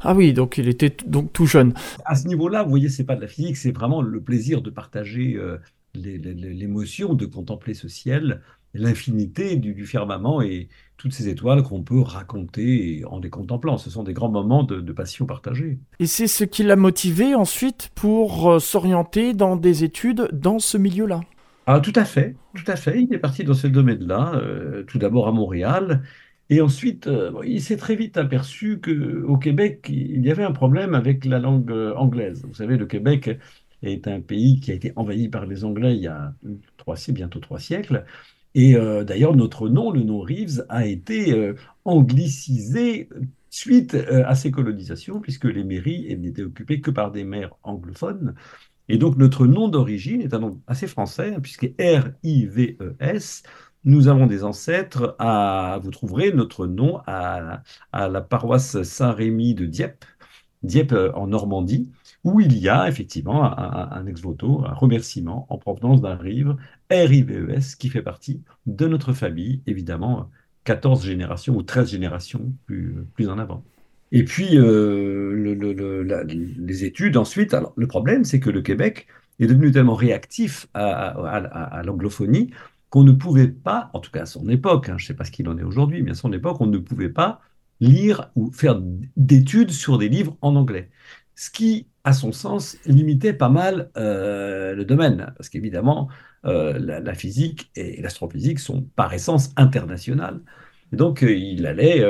Ah 0.00 0.14
oui, 0.14 0.32
donc 0.32 0.58
il 0.58 0.68
était 0.68 0.94
donc 1.06 1.32
tout 1.32 1.46
jeune. 1.46 1.74
À 2.04 2.14
ce 2.14 2.26
niveau-là, 2.26 2.62
vous 2.62 2.70
voyez, 2.70 2.88
c'est 2.88 3.04
pas 3.04 3.16
de 3.16 3.20
la 3.20 3.26
physique, 3.26 3.56
c'est 3.56 3.72
vraiment 3.72 4.02
le 4.02 4.20
plaisir 4.20 4.62
de 4.62 4.70
partager 4.70 5.34
euh, 5.36 5.58
l'émotion, 5.94 7.14
de 7.14 7.26
contempler 7.26 7.74
ce 7.74 7.88
ciel, 7.88 8.40
l'infinité 8.74 9.56
du, 9.56 9.84
firmament 9.84 10.42
et 10.42 10.68
toutes 10.96 11.12
ces 11.12 11.28
étoiles 11.28 11.62
qu'on 11.62 11.82
peut 11.82 12.00
raconter 12.00 13.02
en 13.06 13.18
les 13.18 13.30
contemplant. 13.30 13.78
Ce 13.78 13.90
sont 13.90 14.04
des 14.04 14.12
grands 14.12 14.30
moments 14.30 14.62
de, 14.62 14.92
passion 14.92 15.26
partagée. 15.26 15.78
Et 15.98 16.06
c'est 16.06 16.26
ce 16.26 16.44
qui 16.44 16.62
l'a 16.62 16.76
motivé 16.76 17.34
ensuite 17.34 17.90
pour 17.94 18.50
euh, 18.50 18.58
s'orienter 18.58 19.34
dans 19.34 19.56
des 19.56 19.82
études 19.82 20.28
dans 20.32 20.58
ce 20.58 20.76
milieu-là 20.76 21.20
Ah, 21.66 21.80
tout 21.80 21.92
à 21.96 22.04
fait, 22.04 22.36
tout 22.54 22.70
à 22.70 22.76
fait. 22.76 23.02
Il 23.02 23.12
est 23.14 23.18
parti 23.18 23.44
dans 23.44 23.54
ce 23.54 23.66
domaine-là, 23.66 24.34
euh, 24.34 24.84
tout 24.84 24.98
d'abord 24.98 25.26
à 25.26 25.32
Montréal, 25.32 26.02
et 26.50 26.60
ensuite, 26.60 27.06
euh, 27.06 27.32
il 27.46 27.62
s'est 27.62 27.76
très 27.76 27.94
vite 27.94 28.16
aperçu 28.16 28.80
qu'au 28.80 29.38
Québec, 29.38 29.86
il 29.88 30.24
y 30.26 30.30
avait 30.32 30.42
un 30.42 30.50
problème 30.52 30.94
avec 30.94 31.24
la 31.24 31.38
langue 31.38 31.70
euh, 31.70 31.94
anglaise. 31.94 32.44
Vous 32.44 32.54
savez, 32.54 32.76
le 32.76 32.86
Québec 32.86 33.38
est 33.82 34.08
un 34.08 34.20
pays 34.20 34.60
qui 34.60 34.72
a 34.72 34.74
été 34.74 34.92
envahi 34.96 35.28
par 35.28 35.46
les 35.46 35.64
Anglais 35.64 35.94
il 35.94 36.02
y 36.02 36.08
a 36.08 36.34
trois, 36.76 36.96
bientôt 37.10 37.38
trois 37.38 37.60
siècles. 37.60 38.04
Et 38.56 38.74
euh, 38.74 39.04
d'ailleurs, 39.04 39.36
notre 39.36 39.68
nom, 39.68 39.92
le 39.92 40.02
nom 40.02 40.20
Reeves, 40.20 40.66
a 40.68 40.86
été 40.86 41.32
euh, 41.32 41.54
anglicisé 41.84 43.08
suite 43.48 43.94
à 43.94 44.34
ces 44.36 44.50
colonisations, 44.52 45.20
puisque 45.20 45.44
les 45.44 45.64
mairies 45.64 46.16
n'étaient 46.18 46.42
occupées 46.42 46.80
que 46.80 46.90
par 46.90 47.10
des 47.10 47.24
maires 47.24 47.54
anglophones. 47.64 48.34
Et 48.88 48.98
donc, 48.98 49.16
notre 49.16 49.46
nom 49.46 49.68
d'origine 49.68 50.20
est 50.20 50.34
un 50.34 50.40
nom 50.40 50.60
assez 50.66 50.88
français, 50.88 51.34
hein, 51.34 51.40
puisque 51.40 51.72
R-I-V-E-S. 51.78 53.42
Nous 53.84 54.08
avons 54.08 54.26
des 54.26 54.44
ancêtres 54.44 55.16
vous 55.82 55.90
trouverez 55.90 56.32
notre 56.32 56.66
nom 56.66 57.00
à, 57.06 57.62
la 57.92 58.20
paroisse 58.20 58.82
Saint-Rémy 58.82 59.54
de 59.54 59.66
Dieppe, 59.66 60.04
Dieppe 60.62 60.94
en 61.14 61.28
Normandie, 61.28 61.90
où 62.22 62.40
il 62.40 62.58
y 62.58 62.68
a 62.68 62.88
effectivement 62.88 63.58
un, 63.58 64.06
ex-voto, 64.06 64.64
un 64.66 64.74
remerciement 64.74 65.46
en 65.48 65.56
provenance 65.56 66.02
d'un 66.02 66.16
rive, 66.16 66.56
RIVES, 66.90 67.76
qui 67.78 67.88
fait 67.88 68.02
partie 68.02 68.42
de 68.66 68.86
notre 68.86 69.14
famille, 69.14 69.62
évidemment, 69.66 70.28
14 70.64 71.04
générations 71.04 71.56
ou 71.56 71.62
13 71.62 71.90
générations 71.90 72.52
plus, 72.66 73.28
en 73.28 73.38
avant. 73.38 73.64
Et 74.12 74.24
puis, 74.24 74.58
euh, 74.58 75.32
le, 75.32 76.02
les 76.58 76.84
études 76.84 77.16
ensuite, 77.16 77.56
le 77.76 77.86
problème, 77.86 78.24
c'est 78.24 78.40
que 78.40 78.50
le 78.50 78.60
Québec 78.60 79.06
est 79.38 79.46
devenu 79.46 79.70
tellement 79.70 79.94
réactif 79.94 80.66
à, 80.74 81.82
l'anglophonie 81.84 82.50
qu'on 82.90 83.04
ne 83.04 83.12
pouvait 83.12 83.48
pas, 83.48 83.90
en 83.94 84.00
tout 84.00 84.10
cas 84.10 84.22
à 84.22 84.26
son 84.26 84.48
époque, 84.48 84.88
hein, 84.88 84.98
je 84.98 85.04
ne 85.04 85.06
sais 85.08 85.14
pas 85.14 85.24
ce 85.24 85.30
qu'il 85.30 85.48
en 85.48 85.58
est 85.58 85.62
aujourd'hui, 85.62 86.02
mais 86.02 86.12
à 86.12 86.14
son 86.14 86.32
époque, 86.32 86.60
on 86.60 86.66
ne 86.66 86.78
pouvait 86.78 87.08
pas 87.08 87.40
lire 87.80 88.30
ou 88.36 88.52
faire 88.52 88.80
d'études 89.16 89.70
sur 89.70 89.98
des 89.98 90.08
livres 90.08 90.36
en 90.42 90.56
anglais. 90.56 90.90
Ce 91.34 91.50
qui 91.50 91.86
à 92.04 92.12
son 92.12 92.32
sens, 92.32 92.78
limitait 92.86 93.32
pas 93.32 93.48
mal 93.48 93.90
euh, 93.96 94.74
le 94.74 94.84
domaine, 94.84 95.32
parce 95.36 95.48
qu'évidemment, 95.48 96.08
euh, 96.46 96.78
la, 96.78 97.14
physique 97.14 97.70
et 97.76 98.00
l'astrophysique 98.00 98.58
sont 98.58 98.82
par 98.96 99.12
essence 99.12 99.50
internationales. 99.56 100.40
donc, 100.92 101.22
euh, 101.22 101.34
il 101.34 101.66
allait, 101.66 102.04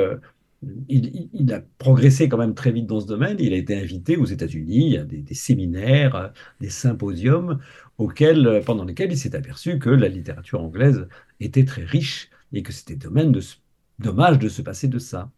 il, 0.89 1.51
a 1.53 1.61
progressé 1.77 2.29
quand 2.29 2.37
même 2.37 2.53
très 2.53 2.71
vite 2.71 2.85
dans 2.85 2.99
ce 2.99 3.07
domaine. 3.07 3.37
Il 3.39 3.53
a 3.53 3.57
été 3.57 3.75
invité 3.75 4.17
aux 4.17 4.25
États-Unis 4.25 4.97
à 4.97 5.03
des, 5.03 5.33
séminaires, 5.33 6.33
des 6.59 6.69
symposiums, 6.69 7.59
auxquels, 7.97 8.61
pendant 8.65 8.85
lesquels 8.85 9.11
il 9.11 9.17
s'est 9.17 9.35
aperçu 9.35 9.79
que 9.79 9.89
la 9.89 10.07
littérature 10.07 10.61
anglaise 10.61 11.07
était 11.39 11.65
très 11.65 11.83
riche 11.83 12.29
et 12.53 12.63
que 12.63 12.71
c'était 12.71 12.95
dommage 12.95 14.39
de 14.39 14.49
se 14.49 14.61
passer 14.61 14.87
de 14.87 14.99
ça. 14.99 15.31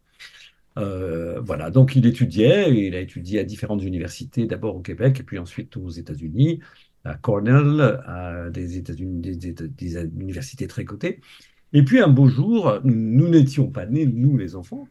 Euh, 0.76 1.40
voilà, 1.40 1.70
donc 1.70 1.94
il 1.94 2.04
étudiait, 2.06 2.74
il 2.74 2.94
a 2.94 3.00
étudié 3.00 3.38
à 3.40 3.44
différentes 3.44 3.82
universités, 3.82 4.46
d'abord 4.46 4.76
au 4.76 4.80
Québec 4.80 5.20
et 5.20 5.22
puis 5.22 5.38
ensuite 5.38 5.76
aux 5.76 5.90
États-Unis, 5.90 6.60
à 7.04 7.14
Cornell, 7.14 7.80
à 8.06 8.50
des, 8.50 8.82
universités 9.02 10.66
très 10.66 10.84
cotées. 10.84 11.20
Et 11.72 11.82
puis 11.84 12.00
un 12.00 12.08
beau 12.08 12.28
jour, 12.28 12.80
nous 12.84 13.28
n'étions 13.28 13.70
pas 13.70 13.86
nés, 13.86 14.06
nous 14.06 14.36
les 14.36 14.56
enfants, 14.56 14.88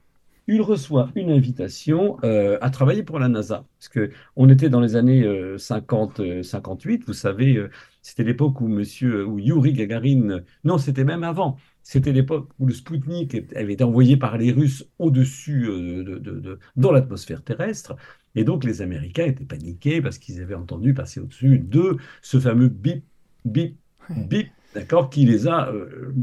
il 0.47 0.61
reçoit 0.61 1.09
une 1.15 1.31
invitation 1.31 2.17
euh, 2.23 2.57
à 2.61 2.69
travailler 2.69 3.03
pour 3.03 3.19
la 3.19 3.27
NASA. 3.29 3.65
Parce 3.79 3.89
qu'on 3.89 4.49
était 4.49 4.69
dans 4.69 4.81
les 4.81 4.95
années 4.95 5.23
50-58, 5.57 7.01
euh, 7.01 7.03
vous 7.07 7.13
savez, 7.13 7.67
c'était 8.01 8.23
l'époque 8.23 8.61
où 8.61 8.67
monsieur, 8.67 9.25
où 9.25 9.39
Yuri 9.39 9.73
Gagarin, 9.73 10.41
non, 10.63 10.77
c'était 10.77 11.05
même 11.05 11.23
avant, 11.23 11.57
c'était 11.83 12.13
l'époque 12.13 12.49
où 12.59 12.65
le 12.65 12.73
Spoutnik 12.73 13.35
avait 13.55 13.73
été 13.73 13.83
envoyé 13.83 14.17
par 14.17 14.37
les 14.37 14.51
Russes 14.51 14.89
au-dessus 14.99 15.67
euh, 15.67 16.19
de, 16.19 16.59
dans 16.77 16.91
l'atmosphère 16.91 17.43
terrestre. 17.43 17.95
Et 18.35 18.45
donc 18.45 18.63
les 18.63 18.81
Américains 18.81 19.25
étaient 19.25 19.45
paniqués 19.45 20.01
parce 20.01 20.17
qu'ils 20.17 20.41
avaient 20.41 20.55
entendu 20.55 20.93
passer 20.93 21.19
au-dessus 21.19 21.59
de 21.59 21.97
ce 22.21 22.39
fameux 22.39 22.69
bip, 22.69 23.03
bip, 23.45 23.77
bip, 24.09 24.47
d'accord, 24.73 25.09
qui 25.09 25.25
les 25.25 25.47
a 25.47 25.69
euh, 25.69 26.13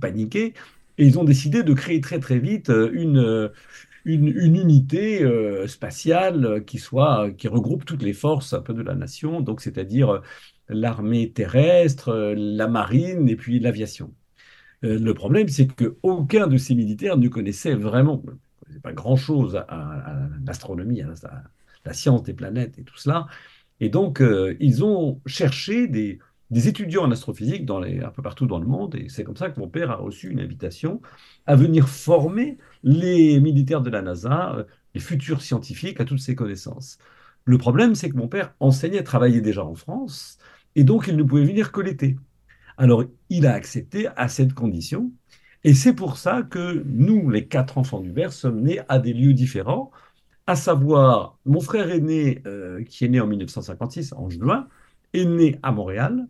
paniqués. 0.00 0.54
Et 0.98 1.06
ils 1.06 1.18
ont 1.18 1.24
décidé 1.24 1.62
de 1.62 1.74
créer 1.74 2.00
très 2.00 2.18
très 2.20 2.38
vite 2.38 2.70
euh, 2.70 2.90
une, 2.92 3.50
une, 4.04 4.28
unité 4.28 5.24
spatiale 5.66 6.64
qui 6.64 6.78
soit 6.78 7.30
qui 7.32 7.48
regroupe 7.48 7.84
toutes 7.84 8.02
les 8.02 8.12
forces 8.12 8.52
un 8.52 8.60
peu 8.60 8.72
de 8.74 8.82
la 8.82 8.94
nation, 8.94 9.40
donc 9.40 9.60
c'est-à-dire 9.60 10.22
l'armée 10.68 11.32
terrestre, 11.32 12.34
la 12.36 12.68
marine 12.68 13.28
et 13.28 13.36
puis 13.36 13.58
l'aviation. 13.58 14.14
Euh, 14.84 14.98
le 14.98 15.14
problème, 15.14 15.48
c'est 15.48 15.68
qu'aucun 15.68 16.46
de 16.46 16.56
ces 16.56 16.74
militaires 16.74 17.16
ne 17.16 17.28
connaissait 17.28 17.74
vraiment, 17.74 18.22
pas 18.82 18.92
grand-chose 18.92 19.56
à, 19.56 20.28
l'astronomie, 20.44 21.02
à, 21.02 21.08
la 21.84 21.92
science 21.92 22.22
des 22.22 22.34
planètes 22.34 22.78
et 22.78 22.82
tout 22.84 22.96
cela. 22.96 23.26
Et 23.80 23.88
donc, 23.88 24.20
euh, 24.20 24.56
ils 24.60 24.84
ont 24.84 25.20
cherché 25.26 25.88
des, 25.88 26.18
étudiants 26.50 27.04
en 27.04 27.10
astrophysique 27.10 27.68
un 27.70 28.10
peu 28.10 28.22
partout 28.22 28.46
dans 28.46 28.58
le 28.58 28.66
monde. 28.66 28.94
Et 28.96 29.08
c'est 29.08 29.24
comme 29.24 29.36
ça 29.36 29.50
que 29.50 29.60
mon 29.60 29.68
père 29.68 29.90
a 29.90 29.96
reçu 29.96 30.30
une 30.30 30.40
invitation 30.40 31.00
à 31.46 31.56
venir 31.56 31.88
former 31.88 32.58
les 32.82 33.40
militaires 33.40 33.82
de 33.82 33.90
la 33.90 34.02
NASA, 34.02 34.54
euh, 34.56 34.64
les 34.94 35.00
futurs 35.00 35.42
scientifiques, 35.42 36.00
à 36.00 36.04
toutes 36.04 36.20
ces 36.20 36.34
connaissances. 36.34 36.98
Le 37.44 37.58
problème, 37.58 37.94
c'est 37.94 38.10
que 38.10 38.16
mon 38.16 38.28
père 38.28 38.54
enseignait, 38.60 39.02
travaillait 39.02 39.40
déjà 39.40 39.64
en 39.64 39.74
France, 39.74 40.38
et 40.74 40.84
donc 40.84 41.06
il 41.08 41.16
ne 41.16 41.22
pouvait 41.22 41.44
venir 41.44 41.72
que 41.72 41.80
l'été. 41.80 42.16
Alors, 42.76 43.04
il 43.30 43.46
a 43.46 43.54
accepté 43.54 44.08
à 44.16 44.28
cette 44.28 44.54
condition. 44.54 45.12
Et 45.64 45.74
c'est 45.74 45.94
pour 45.94 46.18
ça 46.18 46.42
que 46.42 46.82
nous, 46.86 47.30
les 47.30 47.48
quatre 47.48 47.78
enfants 47.78 48.00
du 48.00 48.12
Vert, 48.12 48.32
sommes 48.32 48.62
nés 48.62 48.80
à 48.88 48.98
des 48.98 49.12
lieux 49.12 49.32
différents, 49.34 49.90
à 50.46 50.56
savoir 50.56 51.38
mon 51.44 51.60
frère 51.60 51.90
aîné, 51.90 52.42
euh, 52.46 52.84
qui 52.84 53.04
est 53.04 53.08
né 53.08 53.20
en 53.20 53.26
1956, 53.26 54.12
en 54.14 54.30
juin, 54.30 54.68
est 55.12 55.24
né 55.24 55.58
à 55.62 55.72
Montréal. 55.72 56.28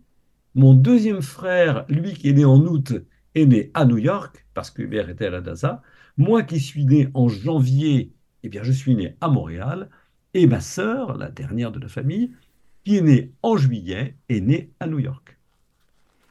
Mon 0.57 0.73
deuxième 0.73 1.21
frère, 1.21 1.85
lui 1.91 2.15
qui 2.15 2.31
est 2.31 2.33
né 2.33 2.47
en 2.47 2.59
août, 2.59 2.95
est 3.35 3.45
né 3.45 3.71
à 3.75 3.85
New 3.85 3.99
York, 3.99 4.47
parce 4.55 4.71
que 4.71 4.81
Hubert 4.81 5.11
était 5.11 5.27
à 5.27 5.31
la 5.31 5.43
NASA. 5.43 5.83
Moi 6.17 6.45
qui 6.45 6.61
suis 6.61 6.87
né 6.87 7.11
en 7.13 7.29
janvier, 7.29 8.15
eh 8.43 8.49
bien, 8.49 8.63
je 8.63 8.73
suis 8.73 8.95
né 8.95 9.17
à 9.21 9.29
Montréal. 9.29 9.91
Et 10.33 10.47
ma 10.47 10.61
sœur, 10.61 11.19
la 11.19 11.29
dernière 11.29 11.73
de 11.73 11.79
la 11.79 11.89
famille, 11.89 12.31
qui 12.87 12.97
est 12.97 13.03
née 13.03 13.33
en 13.43 13.59
juillet, 13.59 14.17
est 14.31 14.41
née 14.41 14.71
à 14.81 14.87
New 14.87 14.99
York. 14.99 15.37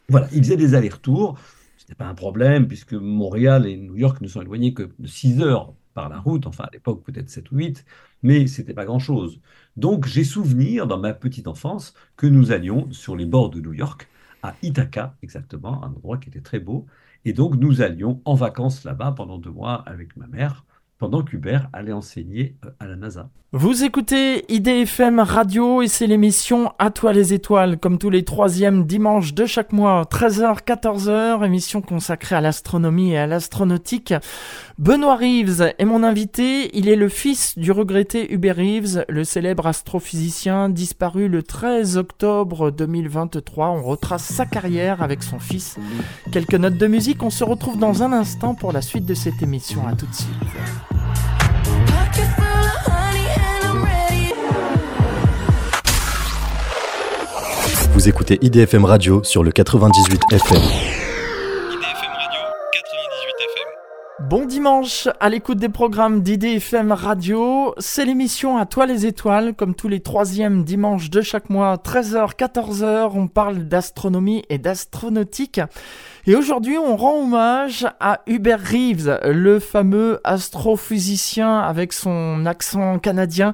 Voilà, 0.10 0.28
il 0.34 0.40
faisait 0.40 0.58
des 0.58 0.74
allers-retours. 0.74 1.38
Ce 1.78 1.84
n'était 1.84 1.94
pas 1.94 2.08
un 2.08 2.16
problème, 2.16 2.68
puisque 2.68 2.94
Montréal 2.94 3.68
et 3.68 3.78
New 3.78 3.96
York 3.96 4.22
ne 4.22 4.28
sont 4.28 4.42
éloignés 4.42 4.74
que 4.74 4.90
de 4.98 5.06
6 5.08 5.40
heures 5.42 5.76
par 5.94 6.10
la 6.10 6.18
route, 6.18 6.48
enfin 6.48 6.64
à 6.64 6.72
l'époque 6.74 7.04
peut-être 7.04 7.30
7 7.30 7.52
ou 7.52 7.58
8, 7.58 7.86
mais 8.24 8.48
ce 8.48 8.62
n'était 8.62 8.74
pas 8.74 8.86
grand-chose. 8.86 9.40
Donc 9.78 10.08
j'ai 10.08 10.24
souvenir 10.24 10.88
dans 10.88 10.98
ma 10.98 11.14
petite 11.14 11.48
enfance 11.48 11.94
que 12.18 12.26
nous 12.26 12.52
allions 12.52 12.92
sur 12.92 13.16
les 13.16 13.26
bords 13.26 13.52
de 13.52 13.62
New 13.62 13.74
York, 13.74 14.10
à 14.46 14.58
Ithaca 14.62 15.18
exactement, 15.24 15.84
un 15.84 15.90
endroit 15.90 16.18
qui 16.18 16.30
était 16.30 16.42
très 16.42 16.60
beau, 16.60 16.86
et 17.26 17.34
donc 17.34 17.56
nous 17.56 17.82
allions 17.82 18.22
en 18.26 18.36
vacances 18.36 18.84
là-bas 18.84 19.14
pendant 19.14 19.38
deux 19.40 19.52
mois 19.52 19.76
avec 19.88 20.16
ma 20.18 20.28
mère 20.28 20.66
pendant 20.98 21.24
qu'Hubert 21.24 21.70
allait 21.74 21.92
enseigner 21.92 22.56
euh, 22.66 22.70
à 22.80 22.88
la 22.88 22.96
NASA. 22.96 23.30
Vous 23.58 23.86
écoutez 23.86 24.44
IDFM 24.52 25.22
Radio 25.22 25.82
et 25.82 25.88
c'est 25.88 26.08
l'émission 26.08 26.74
À 26.78 26.90
toi 26.90 27.14
les 27.14 27.34
étoiles, 27.34 27.78
comme 27.78 27.98
tous 27.98 28.10
les 28.10 28.26
troisièmes 28.26 28.86
dimanches 28.86 29.34
de 29.34 29.46
chaque 29.46 29.72
mois, 29.72 30.04
13h, 30.12 30.66
14h, 30.66 31.46
émission 31.46 31.82
consacrée 31.82 32.36
à 32.36 32.42
l'astronomie 32.42 33.12
et 33.12 33.18
à 33.18 33.28
l'astronautique. 33.28 34.14
Benoît 34.78 35.16
Reeves 35.16 35.74
est 35.78 35.86
mon 35.86 36.04
invité, 36.04 36.78
il 36.78 36.90
est 36.90 36.98
le 36.98 37.08
fils 37.08 37.58
du 37.58 37.72
regretté 37.72 38.34
Hubert 38.34 38.58
Reeves, 38.58 39.06
le 39.08 39.24
célèbre 39.24 39.68
astrophysicien 39.68 40.68
disparu 40.68 41.30
le 41.30 41.42
13 41.42 41.96
octobre 41.96 42.72
2023. 42.72 43.70
On 43.70 43.84
retrace 43.84 44.26
sa 44.26 44.46
carrière 44.46 45.02
avec 45.02 45.24
son 45.24 45.40
fils. 45.40 45.78
Quelques 46.34 46.56
notes 46.56 46.78
de 46.78 46.88
musique, 46.88 47.24
on 47.24 47.30
se 47.30 47.46
retrouve 47.46 47.80
dans 47.80 48.04
un 48.04 48.12
instant 48.12 48.54
pour 48.54 48.74
la 48.74 48.82
suite 48.82 49.06
de 49.06 49.14
cette 49.14 49.42
émission. 49.42 49.88
À 49.88 49.96
tout 49.96 50.08
de 50.08 50.14
suite. 50.14 50.95
Vous 57.96 58.10
écoutez 58.10 58.38
IDFM 58.42 58.86
Radio 58.86 59.24
sur 59.24 59.44
le 59.44 59.52
98 59.52 60.22
FM. 60.32 60.62
Bon 64.30 64.46
dimanche 64.46 65.08
à 65.20 65.30
l'écoute 65.30 65.60
des 65.60 65.70
programmes 65.70 66.22
d'IDFM 66.22 66.92
Radio. 66.92 67.74
C'est 67.78 68.06
l'émission 68.06 68.58
À 68.58 68.66
toi 68.66 68.86
les 68.86 69.06
étoiles, 69.06 69.54
comme 69.54 69.76
tous 69.76 69.88
les 69.88 70.02
troisièmes 70.02 70.64
dimanches 70.64 71.10
de 71.10 71.22
chaque 71.22 71.50
mois, 71.50 71.76
13h, 71.78 72.36
14h. 72.36 73.12
On 73.14 73.28
parle 73.28 73.68
d'astronomie 73.68 74.44
et 74.50 74.58
d'astronautique. 74.58 75.62
Et 76.28 76.36
aujourd'hui, 76.36 76.80
on 76.80 76.98
rend 76.98 77.22
hommage 77.22 77.86
à 78.00 78.22
Hubert 78.26 78.60
Reeves, 78.60 79.20
le 79.26 79.60
fameux 79.60 80.22
astrophysicien 80.24 81.60
avec 81.60 81.94
son 81.94 82.48
accent 82.48 82.98
canadien, 82.98 83.54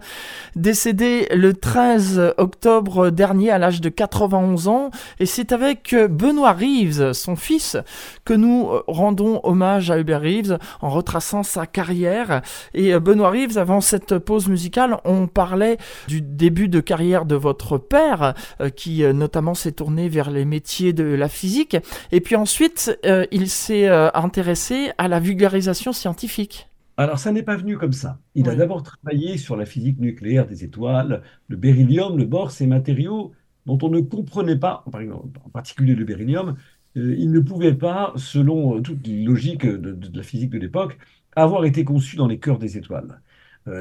décédé 0.56 1.28
le 1.36 1.54
13 1.54 2.36
octobre 2.38 3.10
dernier 3.10 3.52
à 3.52 3.58
l'âge 3.58 3.82
de 3.82 3.90
91 3.90 4.70
ans. 4.70 4.90
Et 5.20 5.26
c'est 5.26 5.52
avec 5.52 5.94
Benoît 5.94 6.54
Reeves, 6.54 7.12
son 7.12 7.36
fils, 7.36 7.76
que 8.24 8.34
nous 8.34 8.70
rendons 8.88 9.42
hommage 9.44 9.92
à 9.92 10.00
Hubert 10.00 10.22
Reeves 10.22 10.58
en 10.80 10.92
retraçant 10.92 11.44
sa 11.44 11.66
carrière. 11.66 12.42
Et 12.74 12.98
Benoît 13.00 13.32
Reeves, 13.32 13.58
avant 13.58 13.82
cette 13.82 14.18
pause 14.18 14.48
musicale, 14.48 14.98
on 15.04 15.28
parlait 15.28 15.78
du 16.08 16.22
début 16.22 16.70
de 16.70 16.80
carrière 16.80 17.26
de 17.26 17.36
votre 17.36 17.78
père, 17.78 18.34
euh, 18.62 18.70
qui 18.70 19.04
euh, 19.04 19.12
notamment 19.12 19.56
s'est 19.56 19.74
tourné 19.74 20.08
vers 20.08 20.32
les 20.32 20.46
métiers 20.46 20.94
de 20.94 21.04
la 21.04 21.28
physique. 21.28 21.76
Et 22.14 22.22
puis 22.22 22.38
ensuite, 22.38 22.61
ensuite, 22.62 23.00
euh, 23.06 23.26
il 23.32 23.50
s'est 23.50 23.90
euh, 23.90 24.12
intéressé 24.14 24.92
à 25.00 25.08
la 25.08 25.20
vulgarisation 25.20 25.94
scientifique. 25.94 26.70
Alors, 26.96 27.18
ça 27.18 27.32
n'est 27.32 27.42
pas 27.42 27.56
venu 27.56 27.76
comme 27.76 27.92
ça. 27.92 28.20
Il 28.36 28.48
a 28.50 28.56
d'abord 28.56 28.84
travaillé 28.84 29.38
sur 29.38 29.56
la 29.56 29.66
physique 29.66 30.00
nucléaire 30.00 30.46
des 30.46 30.64
étoiles, 30.64 31.24
le 31.48 31.58
beryllium, 31.58 32.20
le 32.20 32.26
bore, 32.26 32.52
ces 32.52 32.68
matériaux 32.68 33.32
dont 33.66 33.80
on 33.82 33.90
ne 33.90 34.02
comprenait 34.02 34.58
pas, 34.60 34.84
en 34.86 35.50
particulier 35.50 35.96
le 35.96 36.06
beryllium, 36.06 36.56
euh, 36.98 37.16
il 37.18 37.32
ne 37.32 37.40
pouvait 37.40 37.74
pas, 37.74 38.14
selon 38.16 38.80
toute 38.82 39.08
logique 39.08 39.66
de, 39.66 39.94
de, 39.94 40.18
la 40.18 40.24
physique 40.24 40.52
de 40.52 40.60
l'époque, 40.60 41.00
avoir 41.36 41.66
été 41.66 41.84
conçu 41.84 42.16
dans 42.16 42.28
les 42.28 42.38
cœurs 42.38 42.60
des 42.60 42.78
étoiles. 42.78 43.22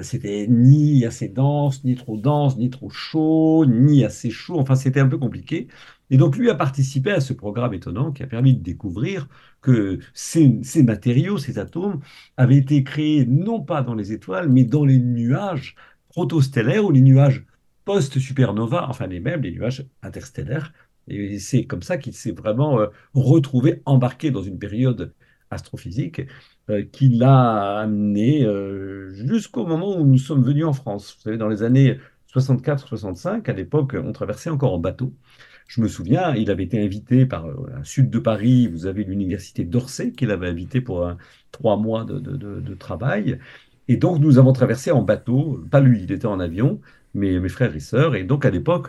c'était 0.03 0.47
ni 0.49 1.05
assez 1.05 1.29
dense, 1.29 1.85
ni 1.85 1.97
trop 1.97 2.17
dense, 2.17 2.57
ni 2.57 2.71
trop 2.71 2.89
chaud, 2.89 3.67
ni 3.67 4.05
assez 4.05 4.31
chaud. 4.31 4.59
Enfin, 4.59 4.75
c'était 4.75 5.01
un 5.01 5.09
peu 5.09 5.19
compliqué. 5.19 5.69
Et 6.11 6.17
donc, 6.17 6.37
lui 6.37 6.51
a 6.51 6.55
participé 6.55 7.13
à 7.13 7.21
ce 7.21 7.33
programme 7.33 7.73
étonnant 7.75 8.13
qui 8.13 8.23
a 8.23 8.27
permis 8.27 8.55
de 8.55 8.63
découvrir 8.63 9.29
que 9.61 10.01
ces, 10.13 10.61
matériaux, 10.83 11.39
ces 11.39 11.59
atomes, 11.59 12.01
avaient 12.37 12.57
été 12.57 12.83
créés 12.85 13.27
non 13.27 13.63
pas 13.63 13.83
dans 13.83 13.95
les 13.95 14.13
étoiles, 14.13 14.49
mais 14.49 14.65
dans 14.65 14.85
les 14.85 14.99
nuages 14.99 15.77
protostellaires 16.09 16.85
ou 16.85 16.91
les 16.91 17.03
nuages 17.03 17.47
post-supernova, 17.85 18.89
enfin 18.89 19.07
les 19.07 19.21
mêmes, 19.21 19.43
les 19.43 19.53
nuages 19.53 19.87
interstellaires. 20.03 20.73
Et 21.09 21.39
c'est 21.39 21.65
comme 21.65 21.83
ça 21.83 21.99
qu'il 21.99 22.15
s'est 22.15 22.33
vraiment 22.33 22.81
euh, 22.81 22.87
retrouvé 23.15 23.83
embarqué 23.85 24.31
dans 24.31 24.43
une 24.43 24.59
période 24.59 25.13
astrophysique 25.51 26.23
euh, 26.71 26.85
qui 26.85 27.09
l'a 27.09 27.79
amené 27.81 28.45
euh, 28.45 29.11
jusqu'au 29.13 29.67
moment 29.67 29.97
où 29.97 30.05
nous 30.05 30.19
sommes 30.19 30.43
venus 30.43 30.65
en 30.65 30.73
France. 30.73 31.15
Vous 31.17 31.23
savez, 31.23 31.37
dans 31.37 31.49
les 31.49 31.63
années 31.63 31.99
64-65, 32.35 33.49
à 33.51 33.53
l'époque, 33.53 33.97
on 34.03 34.13
traversait 34.13 34.51
encore 34.51 34.75
en 34.75 34.79
bateau. 34.79 35.13
Je 35.71 35.81
me 35.81 35.87
souviens, 35.87 36.35
il 36.35 36.51
avait 36.51 36.65
été 36.65 36.83
invité 36.85 37.27
par 37.27 37.47
un 37.47 37.51
euh, 37.51 37.85
sud 37.85 38.11
de 38.11 38.19
Paris, 38.19 38.67
vous 38.67 38.87
avez 38.87 39.05
l'université 39.05 39.63
d'Orsay 39.65 40.11
qui 40.11 40.27
l'avait 40.27 40.49
invité 40.49 40.81
pour 40.81 41.09
trois 41.53 41.77
mois 41.77 42.05
de, 42.05 42.75
travail. 42.75 43.39
Et 43.87 43.97
donc, 43.97 44.19
nous 44.19 44.39
avons 44.39 44.53
traversé 44.53 44.91
en 44.91 45.03
bateau, 45.03 45.65
pas 45.71 45.79
lui, 45.81 46.03
il 46.03 46.11
était 46.11 46.27
en 46.27 46.41
avion, 46.41 46.81
mais 47.15 47.39
mes 47.39 47.49
frères 47.49 47.77
et 47.77 47.81
sœurs. 47.81 48.17
Et 48.17 48.25
donc, 48.25 48.45
à 48.45 48.51
l'époque, 48.51 48.89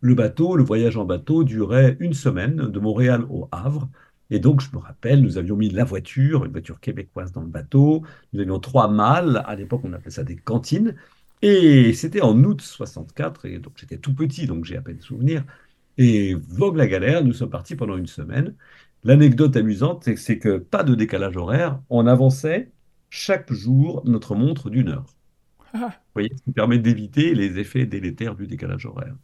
le 0.00 0.16
bateau, 0.16 0.56
le 0.56 0.64
voyage 0.64 0.96
en 0.96 1.04
bateau 1.04 1.44
durait 1.44 1.96
une 2.00 2.12
semaine 2.12 2.56
de 2.56 2.80
Montréal 2.80 3.24
au 3.30 3.48
Havre. 3.52 3.88
Et 4.30 4.40
donc, 4.40 4.60
je 4.60 4.70
me 4.72 4.78
rappelle, 4.78 5.22
nous 5.22 5.38
avions 5.38 5.54
mis 5.54 5.70
la 5.70 5.84
voiture, 5.84 6.44
une 6.44 6.50
voiture 6.50 6.80
québécoise 6.80 7.30
dans 7.30 7.42
le 7.42 7.46
bateau. 7.46 8.02
Nous 8.32 8.40
avions 8.40 8.58
trois 8.58 8.88
mâles. 8.88 9.44
À 9.46 9.54
l'époque, 9.54 9.82
on 9.84 9.92
appelait 9.92 10.10
ça 10.10 10.24
des 10.24 10.36
cantines. 10.36 10.96
Et 11.42 11.92
c'était 11.92 12.22
en 12.22 12.36
août 12.42 12.62
64. 12.62 13.44
Et 13.46 13.58
donc, 13.60 13.74
j'étais 13.76 13.98
tout 13.98 14.14
petit, 14.14 14.46
donc 14.48 14.64
j'ai 14.64 14.76
à 14.76 14.82
peine 14.82 15.00
souvenir. 15.00 15.44
Et 15.98 16.34
vogue 16.34 16.76
la 16.76 16.86
galère, 16.86 17.24
nous 17.24 17.32
sommes 17.32 17.50
partis 17.50 17.76
pendant 17.76 17.96
une 17.96 18.06
semaine. 18.06 18.54
L'anecdote 19.04 19.56
amusante, 19.56 20.08
c'est 20.16 20.38
que 20.38 20.58
pas 20.58 20.82
de 20.82 20.94
décalage 20.94 21.36
horaire, 21.36 21.80
on 21.90 22.06
avançait 22.06 22.72
chaque 23.08 23.52
jour 23.52 24.02
notre 24.04 24.34
montre 24.34 24.68
d'une 24.70 24.88
heure. 24.88 25.06
Ah. 25.72 25.88
Vous 25.88 26.12
voyez, 26.14 26.30
ce 26.36 26.42
qui 26.42 26.52
permet 26.52 26.78
d'éviter 26.78 27.34
les 27.34 27.58
effets 27.58 27.86
délétères 27.86 28.34
du 28.34 28.46
décalage 28.46 28.86
horaire. 28.86 29.14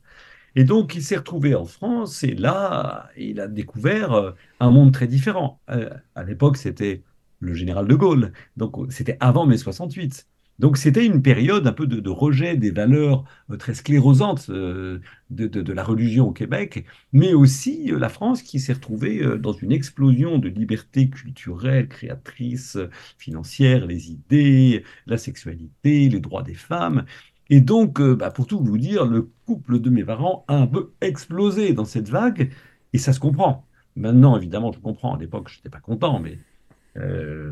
Et 0.55 0.64
donc, 0.64 0.95
il 0.95 1.02
s'est 1.02 1.17
retrouvé 1.17 1.55
en 1.55 1.64
France 1.64 2.25
et 2.25 2.35
là, 2.35 3.11
il 3.17 3.41
a 3.41 3.49
découvert 3.49 4.12
euh, 4.12 4.33
un 4.61 4.71
monde 4.71 4.93
très 4.93 5.07
différent. 5.07 5.61
Euh, 5.71 5.91
à 6.14 6.25
l'époque, 6.25 6.59
c'était 6.59 7.02
le 7.41 7.55
général 7.55 7.87
de 7.88 7.95
Gaulle. 7.95 8.33
Donc, 8.57 8.76
c'était 8.93 9.17
avant 9.21 9.47
mai 9.47 9.57
68. 9.57 10.27
Donc 10.62 10.77
c'était 10.77 11.05
une 11.05 11.22
période 11.22 11.66
un 11.66 11.72
peu 11.72 11.88
de, 11.88 12.09
rejet 12.09 12.57
des 12.57 12.70
valeurs 12.70 13.25
euh, 13.51 13.57
très 13.57 13.75
sclérosantes 13.75 14.46
euh, 14.48 15.01
de, 15.31 15.72
la 15.72 15.83
religion 15.83 16.29
au 16.29 16.33
Québec, 16.33 16.87
mais 17.12 17.35
aussi 17.35 17.90
euh, 17.90 17.98
la 17.98 18.09
France 18.09 18.42
qui 18.42 18.61
s'est 18.61 18.75
retrouvée 18.75 19.38
dans 19.38 19.53
une 19.53 19.72
explosion 19.72 20.38
de 20.38 20.48
liberté 20.48 21.11
culturelle, 21.11 21.88
créatrice, 21.88 22.79
financière, 23.18 23.87
les 23.87 24.12
idées, 24.12 24.85
la 25.07 25.18
sexualité, 25.18 26.09
les 26.09 26.20
droits 26.20 26.44
des 26.44 26.55
femmes. 26.55 27.07
Et 27.51 27.61
donc, 27.61 28.01
bah, 28.01 28.31
pour 28.31 28.46
tout 28.46 28.61
vous 28.62 28.79
dire, 28.79 29.05
le 29.05 29.29
couple 29.46 29.81
de 29.81 29.90
mes 29.90 30.05
parents 30.05 30.44
a 30.46 30.55
un 30.55 30.68
peu 30.68 30.92
explosé 31.01 31.72
dans 31.72 31.85
cette 31.85 32.09
vague, 32.09 32.53
et 32.92 32.98
ça 32.98 33.12
se 33.12 33.18
comprend. 33.20 33.66
Maintenant, 33.96 34.37
évidemment, 34.37 34.70
je 34.72 34.79
comprends. 34.79 35.16
À 35.16 35.18
l'époque, 35.18 35.48
je 35.48 35.59
n'étais 35.59 35.70
pas 35.70 35.81
content, 35.81 36.20
mais 36.20 36.38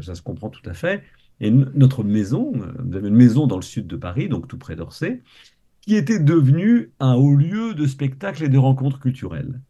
ça 0.01 0.15
se 0.15 0.23
comprend 0.23 0.49
tout 0.49 0.69
à 0.69 0.75
fait. 0.75 1.03
Et 1.41 1.51
notre 1.51 2.05
maison, 2.05 2.53
nous 2.85 2.97
avions 2.97 3.09
une 3.09 3.15
maison 3.15 3.47
dans 3.47 3.57
le 3.57 3.63
sud 3.63 3.87
de 3.87 3.97
Paris, 3.97 4.29
donc 4.29 4.47
tout 4.47 4.59
près 4.59 4.77
d'Orsay, 4.77 5.23
qui 5.81 5.97
était 5.97 6.19
devenue 6.19 6.93
un 7.01 7.15
haut 7.15 7.35
lieu 7.35 7.75
de 7.75 7.87
spectacles 7.87 8.45
et 8.45 8.49
de 8.49 8.59
rencontres 8.59 9.01
culturelles. 9.01 9.61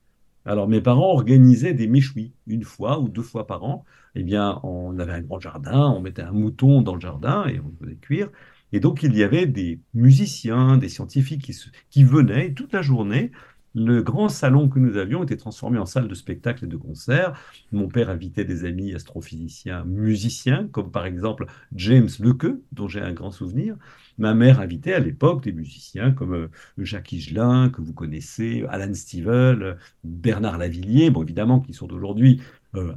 Alors 0.45 0.69
mes 0.69 0.81
parents 0.81 1.13
organisaient 1.13 1.75
des 1.75 1.87
méchouis 1.87 2.33
une 2.47 2.65
fois 2.65 2.99
ou 3.01 3.09
deux 3.09 3.23
fois 3.23 3.47
par 3.47 3.63
an. 3.65 3.85
Eh 4.15 4.23
bien, 4.25 4.59
on 4.65 4.99
avait 4.99 5.13
un 5.13 5.21
grand 5.21 5.39
jardin, 5.39 5.89
on 5.89 6.01
mettait 6.01 6.23
un 6.23 6.33
mouton 6.33 6.83
dans 6.83 6.95
le 6.95 7.01
jardin 7.01 7.47
et 7.47 7.61
on 7.61 7.73
faisait 7.81 7.97
cuire. 7.97 8.31
Et 8.73 8.81
donc 8.81 9.03
il 9.03 9.17
y 9.17 9.23
avait 9.23 9.47
des 9.47 9.81
musiciens, 9.95 10.77
des 10.79 10.89
scientifiques 10.89 11.43
qui, 11.43 11.57
qui 11.91 12.05
venaient 12.05 12.53
toute 12.55 12.73
la 12.73 12.83
journée 12.83 13.33
le 13.75 14.03
grand 14.03 14.29
salon 14.29 14.69
que 14.69 14.79
nous 14.79 14.97
avions 14.97 15.23
était 15.23 15.37
transformé 15.37 15.79
en 15.79 15.87
salle 15.87 16.09
de 16.09 16.15
spectacle 16.15 16.65
et 16.65 16.69
de 16.69 16.77
concert. 16.77 17.39
Mon 17.73 17.89
père 17.89 18.11
invitait 18.11 18.45
des 18.45 18.65
amis 18.65 18.95
astrophysiciens, 18.95 19.85
musiciens, 19.85 20.69
comme 20.73 20.91
par 20.91 21.07
exemple 21.07 21.47
James 21.75 22.09
Lequeux, 22.19 22.63
dont 22.73 22.89
j'ai 22.89 23.01
un 23.01 23.13
grand 23.13 23.31
souvenir. 23.31 23.77
Ma 24.19 24.35
mère 24.35 24.61
invitait 24.61 24.95
à 24.95 24.99
l'époque 24.99 25.45
des 25.45 25.53
musiciens 25.53 26.11
comme 26.13 26.35
euh, 26.35 26.51
Jacques 26.79 27.13
Higelin, 27.13 27.71
que 27.71 27.81
vous 27.81 27.93
connaissez, 27.93 28.65
Alan 28.69 28.93
Stivell, 28.93 29.79
Bernard 30.05 30.59
Lavillier, 30.59 31.11
bon 31.11 31.23
évidemment 31.23 31.61
qui 31.61 31.73
sont 31.73 31.93
aujourd'hui 31.93 32.43
euh, 32.75 32.93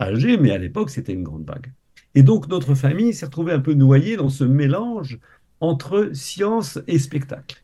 âgés, 0.00 0.36
mais 0.36 0.50
à 0.50 0.58
l'époque 0.58 0.90
c'était 0.90 1.12
une 1.12 1.22
grande 1.22 1.46
vague. 1.46 1.72
Et 2.14 2.22
donc 2.22 2.48
notre 2.48 2.74
famille 2.74 3.12
s'est 3.12 3.26
retrouvée 3.26 3.52
un 3.52 3.60
peu 3.60 3.74
noyée 3.74 4.16
dans 4.16 4.28
ce 4.28 4.44
mélange 4.44 5.18
entre 5.60 6.10
science 6.12 6.78
et 6.86 6.98
spectacle. 6.98 7.63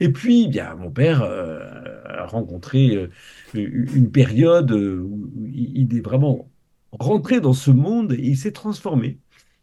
Et 0.00 0.12
puis, 0.12 0.48
bien, 0.48 0.74
mon 0.74 0.90
père 0.90 1.22
euh, 1.22 1.60
a 2.04 2.26
rencontré 2.26 2.96
euh, 2.96 3.08
une 3.54 4.10
période 4.10 4.72
où 4.72 5.30
il 5.52 5.96
est 5.96 6.00
vraiment 6.00 6.50
rentré 6.92 7.40
dans 7.40 7.52
ce 7.52 7.70
monde 7.70 8.12
et 8.12 8.22
il 8.22 8.36
s'est 8.36 8.52
transformé. 8.52 9.18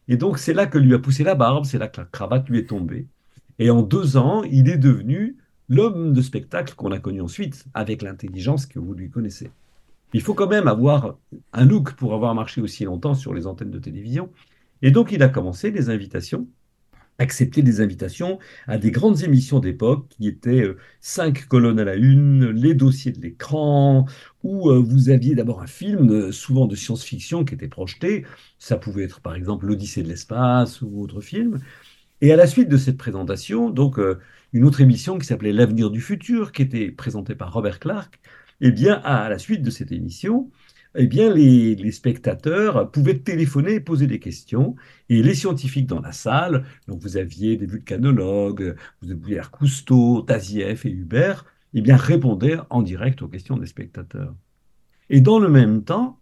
Et 0.08 0.17
donc, 0.17 0.39
c'est 0.39 0.54
là 0.54 0.65
que 0.67 0.78
lui 0.78 0.94
a 0.94 1.00
poussé 1.00 1.24
la 1.24 1.36
barbe, 1.36 1.65
c'est 1.65 1.78
là 1.78 1.88
que 1.88 2.02
la 2.02 2.08
cravate 2.08 2.50
lui 2.50 2.60
est 2.60 2.70
tombée. 2.70 3.08
Et 3.60 3.70
en 3.70 3.82
deux 3.82 4.17
ans, 4.17 4.44
il 4.44 4.70
est 4.70 4.78
devenu 4.78 5.38
l'homme 5.70 6.13
de 6.13 6.22
spectacle 6.22 6.76
qu'on 6.76 6.91
a 6.91 7.00
connu 7.00 7.22
ensuite, 7.22 7.65
avec 7.74 8.02
l'intelligence 8.02 8.65
que 8.65 8.80
vous 8.80 8.94
lui 8.94 9.10
connaissez. 9.10 9.52
Il 10.13 10.22
faut 10.22 10.34
quand 10.34 10.50
même 10.50 10.67
avoir 10.67 11.17
un 11.54 11.65
look 11.65 11.94
pour 11.94 12.13
avoir 12.13 12.36
marché 12.36 12.62
aussi 12.62 12.84
longtemps 12.84 13.15
sur 13.15 13.34
les 13.34 13.48
antennes 13.48 13.72
de 13.72 13.80
télévision. 13.80 14.30
Et 14.82 14.91
donc, 14.91 15.12
il 15.12 15.24
a 15.24 15.30
commencé 15.30 15.72
les 15.72 15.89
invitations 15.89 16.48
accepter 17.17 17.62
des 17.62 17.82
invitations 17.82 18.39
à 18.67 18.78
des 18.78 18.91
grandes 18.91 19.24
émissions 19.24 19.60
d'époque 19.60 20.08
qui 20.10 20.28
étaient 20.28 20.63
euh, 20.63 20.78
cinq 21.00 21.45
colonnes 21.47 21.80
à 21.80 21.84
la 21.84 21.95
une, 21.95 22.50
les 22.50 22.74
dossiers 22.74 23.12
de 23.12 23.21
l'écran, 23.21 24.06
où 24.43 24.69
euh, 24.69 24.80
vous 24.80 25.10
aviez 25.10 25.36
d'abord 25.36 25.62
un 25.62 25.67
film, 25.67 26.10
euh, 26.12 26.32
souvent 26.32 26.67
de 26.67 26.76
science-fiction, 26.76 27.45
qui 27.45 27.54
était 27.54 27.67
projeté. 27.67 28.26
Ça 28.60 28.78
pouvait 28.78 29.04
être 29.04 29.21
par 29.21 29.36
exemple 29.36 29.67
l'Odyssée 29.67 30.04
de 30.04 30.10
l'espace 30.10 30.82
ou 30.82 31.02
autre 31.02 31.21
film. 31.21 31.60
Et 32.21 32.32
à 32.32 32.36
la 32.36 32.47
suite 32.47 32.69
de 32.69 32.78
cette 32.78 32.97
présentation, 32.97 33.71
donc 33.71 34.00
une 34.54 34.63
autre 34.63 34.82
émission 34.82 35.17
qui 35.17 35.26
s'appelait 35.26 35.54
L'avenir 35.54 35.89
du 35.89 36.02
futur, 36.02 36.52
qui 36.52 36.62
était 36.62 36.91
présentée 36.91 37.34
par 37.34 37.52
Robert 37.52 37.80
Clark, 37.80 38.19
eh 38.62 38.71
bien 38.71 39.02
à 39.04 39.28
la 39.28 39.39
suite 39.39 39.63
de 39.63 39.71
cette 39.71 39.91
émission, 39.91 40.52
eh 40.95 41.08
bien, 41.08 41.34
les, 41.34 41.91
spectateurs 41.91 42.91
pouvaient 42.91 43.19
téléphoner 43.19 43.75
et 43.75 43.80
poser 43.80 44.08
des 44.08 44.19
questions. 44.19 44.75
Et 45.10 45.23
les 45.23 45.36
scientifiques 45.36 45.88
dans 45.88 46.01
la 46.01 46.12
salle, 46.12 46.65
donc 46.88 47.01
vous 47.01 47.17
aviez 47.17 47.58
des 47.58 47.65
vulcanologues, 47.65 48.75
vous 49.01 49.12
aviez 49.12 49.41
Cousteau, 49.51 50.21
Tazieff 50.21 50.86
et 50.86 50.91
Hubert, 50.91 51.45
eh 51.73 51.82
bien, 51.82 51.95
répondaient 51.95 52.58
en 52.69 52.82
direct 52.82 53.21
aux 53.21 53.27
questions 53.27 53.58
des 53.58 53.67
spectateurs. 53.67 54.36
Et 55.10 55.21
dans 55.21 55.39
le 55.39 55.49
même 55.49 55.84
temps, 55.84 56.19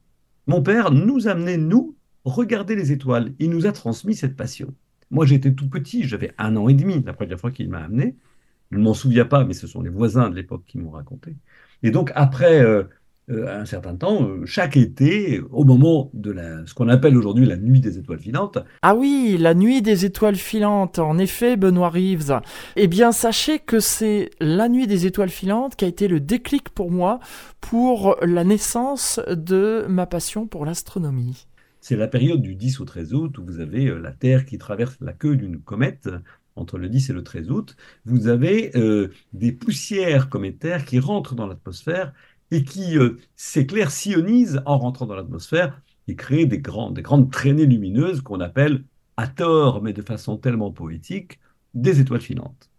mon 0.47 0.62
père 0.62 0.91
nous 0.91 1.27
amenait, 1.27 1.58
nous, 1.58 1.95
regarder 2.25 2.75
les 2.75 2.91
étoiles. 2.91 3.34
Il 3.39 3.49
nous 3.49 3.65
a 3.65 3.71
transmis 3.71 4.15
cette 4.15 4.36
passion. 4.36 4.73
Moi, 5.12 5.25
j'étais 5.25 5.53
tout 5.53 5.69
petit, 5.69 6.03
j'avais 6.03 6.34
un 6.38 6.55
an 6.55 6.69
et 6.69 6.73
demi 6.73 7.01
la 7.03 7.13
première 7.13 7.39
fois 7.39 7.51
qu'il 7.51 7.69
m'a 7.69 7.84
amené. 7.84 8.15
Je 8.71 8.77
ne 8.77 8.84
m'en 8.84 8.93
souviens 8.93 9.25
pas, 9.25 9.45
mais 9.45 9.53
ce 9.53 9.67
sont 9.67 9.82
les 9.82 9.89
voisins 9.89 10.29
de 10.29 10.36
l'époque 10.36 10.63
qui 10.67 10.77
m'ont 10.77 10.91
raconté. 10.91 11.36
Et 11.82 11.91
donc, 11.91 12.12
après 12.15 12.62
euh, 12.62 12.84
un 13.30 13.65
certain 13.65 13.96
temps, 13.96 14.24
euh, 14.24 14.46
chaque 14.46 14.76
été, 14.76 15.39
au 15.52 15.63
moment 15.63 16.10
de 16.13 16.32
la, 16.32 16.65
ce 16.65 16.74
qu'on 16.74 16.89
appelle 16.89 17.15
aujourd'hui 17.15 17.46
la 17.46 17.58
nuit 17.58 17.80
des 17.80 17.98
étoiles 17.98 18.20
filantes. 18.20 18.58
Ah 18.82 18.96
oui, 18.96 19.38
la 19.39 19.54
nuit 19.54 19.82
des 19.82 20.06
étoiles 20.06 20.36
filantes, 20.36 21.00
en 21.00 21.18
effet, 21.18 21.56
Benoît 21.56 21.89
Reeves. 21.89 22.42
Eh 22.76 22.88
bien, 22.88 23.12
sachez 23.12 23.60
que 23.60 23.80
c'est 23.80 24.32
la 24.39 24.68
nuit 24.68 24.88
des 24.88 25.06
étoiles 25.06 25.30
filantes 25.30 25.76
qui 25.76 25.86
a 25.86 25.88
été 25.88 26.08
le 26.08 26.20
déclic 26.20 26.70
pour 26.70 26.92
moi 26.92 27.20
pour 27.62 28.18
la 28.22 28.44
naissance 28.44 29.20
de 29.30 29.86
ma 29.88 30.06
passion 30.06 30.48
pour 30.48 30.65
l'astronomie. 30.65 31.46
C'est 31.82 31.96
la 31.96 32.08
période 32.08 32.42
du 32.42 32.56
10 32.56 32.82
au 32.82 32.86
13 32.86 33.13
août 33.13 33.38
où 33.38 33.46
vous 33.46 33.60
avez 33.60 33.88
euh, 33.88 34.00
la 34.00 34.12
Terre 34.12 34.46
qui 34.46 34.58
traverse 34.58 34.98
la 35.02 35.13
queue 35.13 35.36
d'une 35.36 35.60
comète 35.60 36.10
entre 36.56 36.78
le 36.78 36.89
10 36.89 37.12
et 37.12 37.13
le 37.13 37.24
13 37.24 37.52
août, 37.52 37.78
vous 38.04 38.28
avez 38.28 38.74
des 39.32 39.54
poussières 39.54 40.28
cométaires 40.28 40.84
qui 40.84 41.00
rentrent 41.00 41.34
dans 41.34 41.48
l'atmosphère 41.48 42.12
et 42.51 42.63
qui 42.63 42.97
euh, 42.97 43.17
s'éclaire, 43.35 43.89
en 44.65 44.77
rentrant 44.77 45.05
dans 45.05 45.15
l'atmosphère 45.15 45.81
et 46.07 46.15
crée 46.15 46.45
des, 46.45 46.57
des 46.57 47.01
grandes 47.01 47.31
traînées 47.31 47.65
lumineuses 47.65 48.21
qu'on 48.21 48.39
appelle, 48.39 48.83
à 49.17 49.27
tort, 49.27 49.81
mais 49.81 49.93
de 49.93 50.01
façon 50.01 50.38
tellement 50.38 50.71
poétique, 50.71 51.39
des 51.73 51.99
étoiles 51.99 52.21
filantes. 52.21 52.69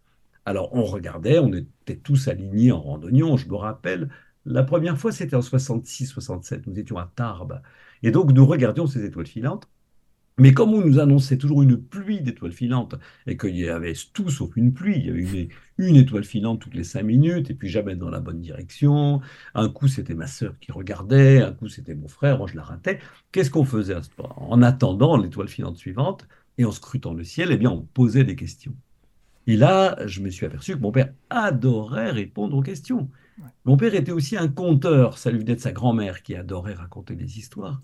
Alors 0.45 0.73
on 0.73 0.83
regardait, 0.83 1.39
on 1.39 1.53
était 1.53 1.97
tous 1.97 2.27
alignés 2.27 2.71
en 2.71 2.81
randonnion, 2.81 3.37
je 3.37 3.47
me 3.47 3.55
rappelle, 3.55 4.09
la 4.45 4.63
première 4.63 4.97
fois 4.97 5.11
c'était 5.11 5.35
en 5.35 5.41
66-67, 5.41 6.63
nous 6.67 6.79
étions 6.79 6.97
à 6.97 7.11
Tarbes, 7.15 7.61
et 8.03 8.11
donc 8.11 8.31
nous 8.31 8.45
regardions 8.45 8.87
ces 8.87 9.05
étoiles 9.05 9.27
filantes, 9.27 9.69
mais 10.41 10.53
comme 10.55 10.73
on 10.73 10.81
nous 10.81 10.97
annonçait 10.97 11.37
toujours 11.37 11.61
une 11.61 11.77
pluie 11.77 12.21
d'étoiles 12.21 12.51
filantes, 12.51 12.95
et 13.27 13.37
qu'il 13.37 13.55
y 13.55 13.69
avait 13.69 13.93
tout 14.11 14.31
sauf 14.31 14.57
une 14.57 14.73
pluie, 14.73 14.95
il 14.97 15.05
y 15.05 15.09
avait 15.11 15.49
une, 15.77 15.95
étoile 15.95 16.23
filante 16.23 16.59
toutes 16.59 16.73
les 16.73 16.83
cinq 16.83 17.03
minutes, 17.03 17.51
et 17.51 17.53
puis 17.53 17.69
jamais 17.69 17.95
dans 17.95 18.09
la 18.09 18.19
bonne 18.19 18.41
direction, 18.41 19.21
un 19.53 19.69
coup 19.69 19.87
c'était 19.87 20.15
ma 20.15 20.25
sœur 20.25 20.57
qui 20.59 20.71
regardait, 20.71 21.43
un 21.43 21.51
coup 21.51 21.67
c'était 21.67 21.93
mon 21.93 22.07
frère, 22.07 22.39
moi 22.39 22.47
je 22.47 22.55
la 22.55 22.63
ratais, 22.63 22.99
qu'est-ce 23.31 23.51
qu'on 23.51 23.65
faisait 23.65 23.93
à 23.93 24.01
ce 24.01 24.09
moment 24.17 24.51
En 24.51 24.63
attendant 24.63 25.15
l'étoile 25.15 25.47
filante 25.47 25.77
suivante, 25.77 26.27
et 26.57 26.65
en 26.65 26.71
scrutant 26.71 27.13
le 27.13 27.23
ciel, 27.23 27.49
eh 27.51 27.57
bien 27.57 27.69
on 27.69 27.81
posait 27.81 28.23
des 28.23 28.35
questions. 28.35 28.73
Et 29.45 29.57
là, 29.57 29.95
je 30.07 30.21
me 30.21 30.29
suis 30.31 30.47
aperçu 30.47 30.75
que 30.75 30.81
mon 30.81 30.91
père 30.91 31.13
adorait 31.29 32.09
répondre 32.09 32.57
aux 32.57 32.63
questions. 32.63 33.09
Mon 33.65 33.77
père 33.77 33.93
était 33.93 34.11
aussi 34.11 34.37
un 34.37 34.47
conteur, 34.47 35.19
ça 35.19 35.29
lui 35.29 35.39
venait 35.39 35.55
de 35.55 35.61
sa 35.61 35.71
grand-mère 35.71 36.23
qui 36.23 36.35
adorait 36.35 36.73
raconter 36.73 37.15
des 37.15 37.37
histoires. 37.37 37.81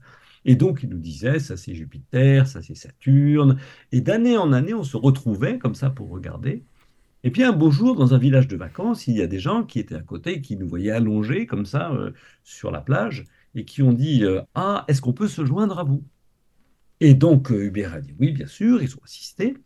Et 0.48 0.56
donc, 0.56 0.82
il 0.82 0.90
nous 0.90 0.98
disait, 0.98 1.40
ça 1.40 1.58
c'est 1.58 1.76
Jupiter, 1.76 2.48
ça 2.48 2.62
c'est 2.62 2.74
Saturne. 2.74 3.60
Et 3.92 4.00
d'année 4.02 4.38
en 4.38 4.54
année, 4.54 4.74
on 4.74 4.84
se 4.84 4.96
retrouvait 4.98 5.60
comme 5.60 5.76
ça 5.76 5.90
pour 5.90 6.10
regarder. 6.10 6.64
Et 7.24 7.32
puis 7.32 7.44
un 7.44 7.52
beau 7.52 7.70
jour, 7.70 7.96
dans 7.96 8.14
un 8.14 8.18
village 8.18 8.48
de 8.48 8.56
vacances, 8.56 9.08
il 9.08 9.18
y 9.18 9.22
a 9.22 9.28
des 9.28 9.40
gens 9.40 9.64
qui 9.64 9.80
étaient 9.80 9.96
à 9.96 10.02
côté, 10.02 10.42
qui 10.42 10.56
nous 10.56 10.68
voyaient 10.68 10.92
allongés 10.92 11.46
comme 11.46 11.66
ça 11.66 11.92
euh, 11.92 12.12
sur 12.46 12.72
la 12.72 12.80
plage, 12.80 13.26
et 13.56 13.66
qui 13.66 13.82
ont 13.82 13.92
dit 13.92 14.24
euh, 14.24 14.42
Ah, 14.56 14.86
est-ce 14.88 15.02
qu'on 15.02 15.12
peut 15.14 15.28
se 15.28 15.46
joindre 15.46 15.80
à 15.80 15.84
vous? 15.84 16.04
Et 17.02 17.14
donc 17.14 17.52
euh, 17.52 17.66
Hubert 17.66 17.94
a 17.94 18.00
dit 18.00 18.16
Oui, 18.18 18.32
bien 18.32 18.48
sûr, 18.48 18.82
ils 18.82 18.96
ont 18.96 19.04
assisté. 19.04 19.58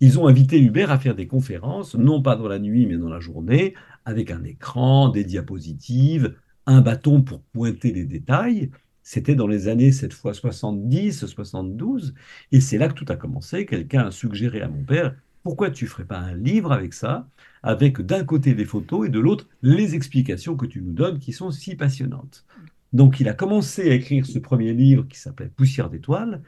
Ils 0.00 0.18
ont 0.18 0.26
invité 0.26 0.60
Hubert 0.60 0.90
à 0.90 0.98
faire 0.98 1.14
des 1.14 1.28
conférences, 1.28 1.94
non 1.94 2.20
pas 2.20 2.34
dans 2.34 2.48
la 2.48 2.58
nuit, 2.58 2.86
mais 2.86 2.96
dans 2.96 3.08
la 3.08 3.20
journée, 3.20 3.74
avec 4.04 4.32
un 4.32 4.42
écran, 4.42 5.08
des 5.08 5.24
diapositives, 5.24 6.34
un 6.66 6.80
bâton 6.80 7.22
pour 7.22 7.42
pointer 7.42 7.92
les 7.92 8.04
détails. 8.04 8.70
C'était 9.08 9.36
dans 9.36 9.46
les 9.46 9.68
années, 9.68 9.92
cette 9.92 10.12
fois 10.12 10.34
70, 10.34 11.26
72, 11.26 12.12
et 12.50 12.60
c'est 12.60 12.76
là 12.76 12.88
que 12.88 12.94
tout 12.94 13.06
a 13.08 13.14
commencé. 13.14 13.64
Quelqu'un 13.64 14.08
a 14.08 14.10
suggéré 14.10 14.62
à 14.62 14.68
mon 14.68 14.82
père, 14.82 15.14
pourquoi 15.44 15.70
tu 15.70 15.84
ne 15.84 15.90
ferais 15.90 16.04
pas 16.04 16.18
un 16.18 16.34
livre 16.34 16.72
avec 16.72 16.92
ça, 16.92 17.28
avec 17.62 18.00
d'un 18.00 18.24
côté 18.24 18.54
des 18.54 18.64
photos 18.64 19.06
et 19.06 19.08
de 19.08 19.20
l'autre 19.20 19.46
les 19.62 19.94
explications 19.94 20.56
que 20.56 20.66
tu 20.66 20.82
nous 20.82 20.92
donnes 20.92 21.20
qui 21.20 21.32
sont 21.32 21.52
si 21.52 21.76
passionnantes. 21.76 22.44
Donc 22.92 23.20
il 23.20 23.28
a 23.28 23.32
commencé 23.32 23.88
à 23.88 23.94
écrire 23.94 24.26
ce 24.26 24.40
premier 24.40 24.72
livre 24.72 25.06
qui 25.06 25.20
s'appelait 25.20 25.52
Poussière 25.54 25.88
d'étoiles, 25.88 26.42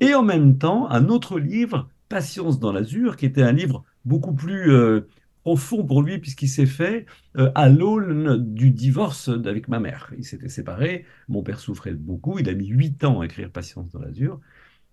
et 0.00 0.12
en 0.12 0.22
même 0.22 0.58
temps 0.58 0.90
un 0.90 1.08
autre 1.08 1.38
livre, 1.38 1.88
Patience 2.10 2.60
dans 2.60 2.72
l'azur, 2.72 3.16
qui 3.16 3.24
était 3.24 3.42
un 3.42 3.52
livre 3.52 3.84
beaucoup 4.04 4.34
plus 4.34 4.70
euh, 4.70 5.08
fond 5.54 5.84
pour 5.84 6.02
lui 6.02 6.18
puisqu'il 6.18 6.48
s'est 6.48 6.66
fait 6.66 7.06
euh, 7.36 7.52
à 7.54 7.68
l'aune 7.68 8.38
du 8.52 8.70
divorce 8.70 9.28
avec 9.28 9.68
ma 9.68 9.78
mère. 9.78 10.12
Il 10.18 10.24
s'était 10.24 10.48
séparé, 10.48 11.04
mon 11.28 11.42
père 11.42 11.60
souffrait 11.60 11.94
beaucoup, 11.94 12.40
il 12.40 12.48
a 12.48 12.54
mis 12.54 12.66
huit 12.66 13.04
ans 13.04 13.20
à 13.20 13.26
écrire 13.26 13.50
Patience 13.50 13.92
dans 13.92 14.00
l'azur. 14.00 14.40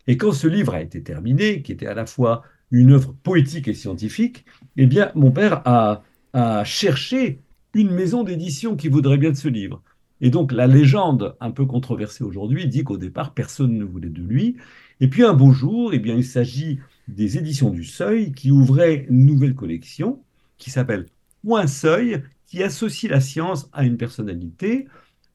Et 0.06 0.18
quand 0.18 0.34
ce 0.34 0.48
livre 0.48 0.76
a 0.76 0.82
été 0.82 1.02
terminé, 1.02 1.62
qui 1.62 1.72
était 1.72 1.88
à 1.88 1.96
la 1.96 2.06
fois 2.06 2.44
une 2.70 2.92
œuvre 2.92 3.16
poétique 3.24 3.68
et 3.68 3.74
scientifique, 3.74 4.46
eh 4.78 4.86
bien, 4.86 5.12
mon 5.16 5.32
père 5.32 5.62
a, 5.66 6.04
a 6.34 6.64
cherché 6.64 7.40
une 7.74 7.92
maison 7.92 8.24
d'édition 8.24 8.76
qui 8.76 8.90
voudrait 8.90 9.18
bien 9.18 9.32
de 9.32 9.38
ce 9.38 9.48
livre. 9.48 9.82
Et 10.22 10.30
donc, 10.30 10.52
la 10.52 10.68
légende, 10.68 11.36
un 11.40 11.52
peu 11.52 11.66
controversée 11.66 12.24
aujourd'hui, 12.24 12.68
dit 12.68 12.84
qu'au 12.84 12.98
départ, 12.98 13.34
personne 13.34 13.78
ne 13.78 13.84
voulait 13.84 14.10
de 14.10 14.22
lui. 14.22 14.58
Et 15.00 15.08
puis, 15.08 15.24
un 15.24 15.34
beau 15.34 15.52
jour, 15.52 15.94
eh 15.94 16.00
bien, 16.00 16.16
il 16.16 16.24
s'agit 16.24 16.80
des 17.08 17.38
éditions 17.38 17.70
du 17.70 17.84
Seuil 17.84 18.32
qui 18.32 18.52
ouvraient 18.52 19.06
une 19.10 19.26
nouvelle 19.26 19.56
collection 19.56 20.22
qui 20.64 20.72
s'appelle 20.72 21.08
Point 21.46 21.68
Seuil, 21.68 22.24
qui 22.48 22.64
associe 22.64 23.12
la 23.12 23.20
science 23.20 23.70
à 23.74 23.84
une 23.84 23.98
personnalité, 23.98 24.88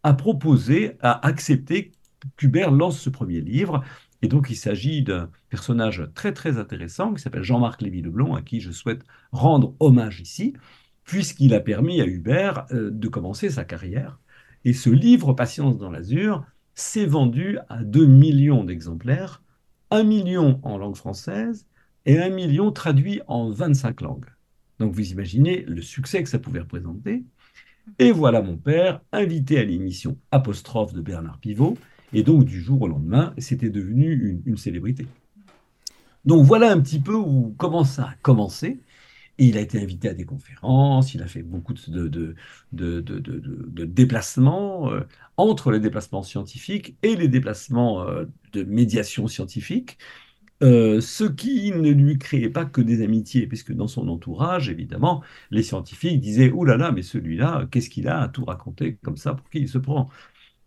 a 0.03 0.15
proposé, 0.15 0.97
a 1.01 1.27
accepté 1.27 1.93
qu'Hubert 2.39 2.71
lance 2.71 2.99
ce 2.99 3.11
premier 3.11 3.43
livre. 3.43 3.85
Et 4.23 4.29
donc, 4.29 4.49
il 4.49 4.57
s'agit 4.57 5.03
d'un 5.03 5.31
personnage 5.51 6.09
très, 6.15 6.33
très 6.33 6.57
intéressant 6.57 7.13
qui 7.13 7.23
s'appelle 7.23 7.43
Jean-Marc 7.43 7.83
Lévy-Leblond, 7.83 8.35
à 8.35 8.43
qui 8.43 8.61
je 8.61 8.71
souhaite 8.71 9.05
rendre 9.31 9.75
hommage 9.81 10.21
ici, 10.21 10.55
puisqu'il 11.05 11.53
a 11.53 11.61
permis 11.61 12.01
à 12.01 12.07
Hubert 12.07 12.65
euh, 12.71 12.91
de 12.91 13.09
commencer 13.09 13.51
sa 13.51 13.65
carrière. 13.65 14.19
Et 14.65 14.73
ce 14.73 14.89
livre, 14.89 15.35
Patience 15.35 15.77
dans 15.77 15.91
l'Azur, 15.91 16.43
s'est 16.75 17.07
vendu 17.07 17.59
à 17.69 17.85
2 17.85 18.07
millions 18.07 18.65
d'exemplaires, 18.65 19.43
1 19.91 20.05
million 20.05 20.59
en 20.63 20.79
langue 20.79 20.97
française 20.97 21.67
et 22.07 22.19
1 22.19 22.31
million 22.31 22.73
traduit 22.73 23.21
en 23.27 23.51
25 23.51 24.01
langues. 24.01 24.38
Donc 24.79 24.95
vous 24.95 25.11
imaginez 25.11 25.65
le 25.67 25.83
succès 25.83 26.23
que 26.23 26.29
ça 26.29 26.39
pouvait 26.39 26.61
représenter. 26.61 27.25
Et 27.99 28.13
voilà 28.13 28.43
mon 28.43 28.57
père 28.57 29.01
invité 29.13 29.59
à 29.59 29.65
l'émission 29.65 30.19
Apostrophe 30.31 30.93
de 30.93 31.01
Bernard 31.01 31.39
Pivot. 31.39 31.77
Et 32.13 32.23
donc 32.23 32.45
du 32.45 32.61
jour 32.61 32.83
au 32.83 32.89
lendemain, 32.89 33.35
c'était 33.39 33.71
devenu 33.71 34.41
une, 34.45 34.57
célébrité. 34.57 35.07
Donc 36.25 36.45
voilà 36.45 36.71
un 36.73 36.81
petit 36.81 37.01
peu 37.01 37.15
où, 37.15 37.55
comment 37.59 37.85
ça 37.85 38.05
a 38.05 38.15
commencé. 38.23 38.81
Et 39.41 39.47
il 39.47 39.57
a 39.57 39.61
été 39.61 39.81
invité 39.81 40.09
à 40.09 40.15
des 40.15 40.25
conférences, 40.25 41.15
il 41.15 41.23
a 41.23 41.29
fait 41.29 41.43
beaucoup 41.43 41.73
de, 41.73 42.09
de, 42.09 42.35
de, 42.73 43.85
déplacements 43.85 44.91
euh, 44.91 45.03
entre 45.37 45.71
les 45.71 45.79
déplacements 45.79 46.25
scientifiques 46.25 46.97
et 47.05 47.15
les 47.15 47.29
déplacements 47.29 48.03
euh, 48.03 48.25
de 48.53 48.65
médiation 48.65 49.29
scientifique. 49.29 49.99
Euh, 50.65 51.01
ce 51.01 51.23
qui 51.25 51.71
ne 51.71 51.91
lui 51.93 52.19
créait 52.19 52.49
pas 52.51 52.65
que 52.65 52.81
des 52.81 53.03
amitiés, 53.03 53.47
puisque 53.47 53.73
dans 53.73 53.87
son 53.87 54.09
entourage, 54.09 54.69
évidemment, 54.69 55.23
les 55.53 55.63
scientifiques 55.63 56.21
disaient 56.21 56.51
Oh 56.53 56.65
là 56.65 56.77
là, 56.77 56.91
mais 56.91 57.03
celui-là, 57.03 57.69
qu'est-ce 57.71 57.89
qu'il 57.91 58.09
a 58.09 58.23
à 58.23 58.29
tout 58.29 58.45
raconter 58.45 58.97
comme 58.97 59.17
ça? 59.17 59.35
Pour 59.35 59.49
qui 59.51 59.61
il 59.61 59.69
se 59.69 59.79
prend? 59.79 60.11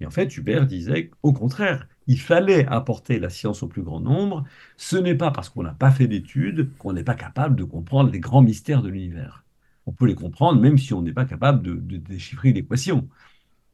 Et 0.01 0.05
en 0.05 0.11
fait, 0.11 0.37
Hubert 0.37 0.67
disait 0.67 1.11
Au 1.23 1.33
contraire, 1.33 1.87
il 2.07 2.19
fallait 2.19 2.65
apporter 2.67 3.19
la 3.19 3.29
science 3.29 3.63
au 3.63 3.67
plus 3.67 3.83
grand 3.83 4.01
nombre. 4.01 4.45
Ce 4.77 4.97
n'est 4.97 5.15
pas 5.15 5.31
parce 5.31 5.49
qu'on 5.49 5.63
n'a 5.63 5.73
pas 5.73 5.91
fait 5.91 6.07
d'études 6.07 6.71
qu'on 6.77 6.93
n'est 6.93 7.03
pas 7.03 7.15
capable 7.15 7.55
de 7.57 7.63
comprendre 7.65 8.11
les 8.11 8.19
grands 8.19 8.41
mystères 8.43 8.81
de 8.83 8.89
l'univers. 8.89 9.45
On 9.87 9.93
peut 9.93 10.05
les 10.07 10.15
comprendre 10.15 10.61
même 10.61 10.77
si 10.77 10.93
on 10.93 11.01
n'est 11.01 11.13
pas 11.13 11.25
capable 11.25 11.63
de, 11.63 11.75
de 11.75 11.97
déchiffrer 11.97 12.53
l'équation 12.53 13.09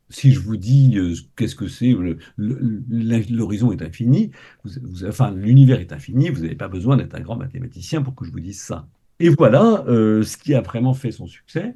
si 0.09 0.31
je 0.31 0.39
vous 0.39 0.57
dis 0.57 0.97
euh, 0.97 1.13
qu'est-ce 1.35 1.55
que 1.55 1.67
c'est, 1.67 1.95
l'horizon 2.37 3.71
est 3.71 3.81
infini, 3.81 4.31
enfin 5.07 5.31
l'univers 5.31 5.79
est 5.79 5.91
infini, 5.91 6.29
vous 6.29 6.41
n'avez 6.41 6.55
pas 6.55 6.67
besoin 6.67 6.97
d'être 6.97 7.15
un 7.15 7.21
grand 7.21 7.35
mathématicien 7.35 8.01
pour 8.01 8.15
que 8.15 8.25
je 8.25 8.31
vous 8.31 8.39
dise 8.39 8.61
ça. 8.61 8.87
Et 9.19 9.29
voilà 9.29 9.83
euh, 9.87 10.23
ce 10.23 10.37
qui 10.37 10.53
a 10.53 10.61
vraiment 10.61 10.93
fait 10.93 11.11
son 11.11 11.27
succès. 11.27 11.73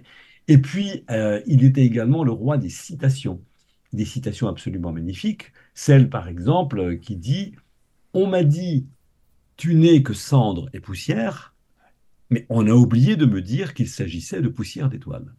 Et 0.47 0.57
puis, 0.59 1.03
euh, 1.09 1.41
il 1.47 1.63
était 1.63 1.85
également 1.85 2.23
le 2.23 2.31
roi 2.31 2.57
des 2.57 2.69
citations, 2.69 3.41
des 3.93 4.05
citations 4.05 4.47
absolument 4.47 4.91
magnifiques. 4.91 5.51
Celle, 5.73 6.09
par 6.09 6.27
exemple, 6.27 6.99
qui 6.99 7.15
dit 7.15 7.55
On 8.13 8.27
m'a 8.27 8.43
dit, 8.43 8.87
tu 9.57 9.75
n'es 9.75 10.03
que 10.03 10.13
cendre 10.13 10.69
et 10.73 10.79
poussière, 10.79 11.55
mais 12.29 12.45
on 12.49 12.67
a 12.67 12.71
oublié 12.71 13.15
de 13.15 13.25
me 13.25 13.41
dire 13.41 13.73
qu'il 13.73 13.89
s'agissait 13.89 14.41
de 14.41 14.47
poussière 14.49 14.89
d'étoiles. 14.89 15.33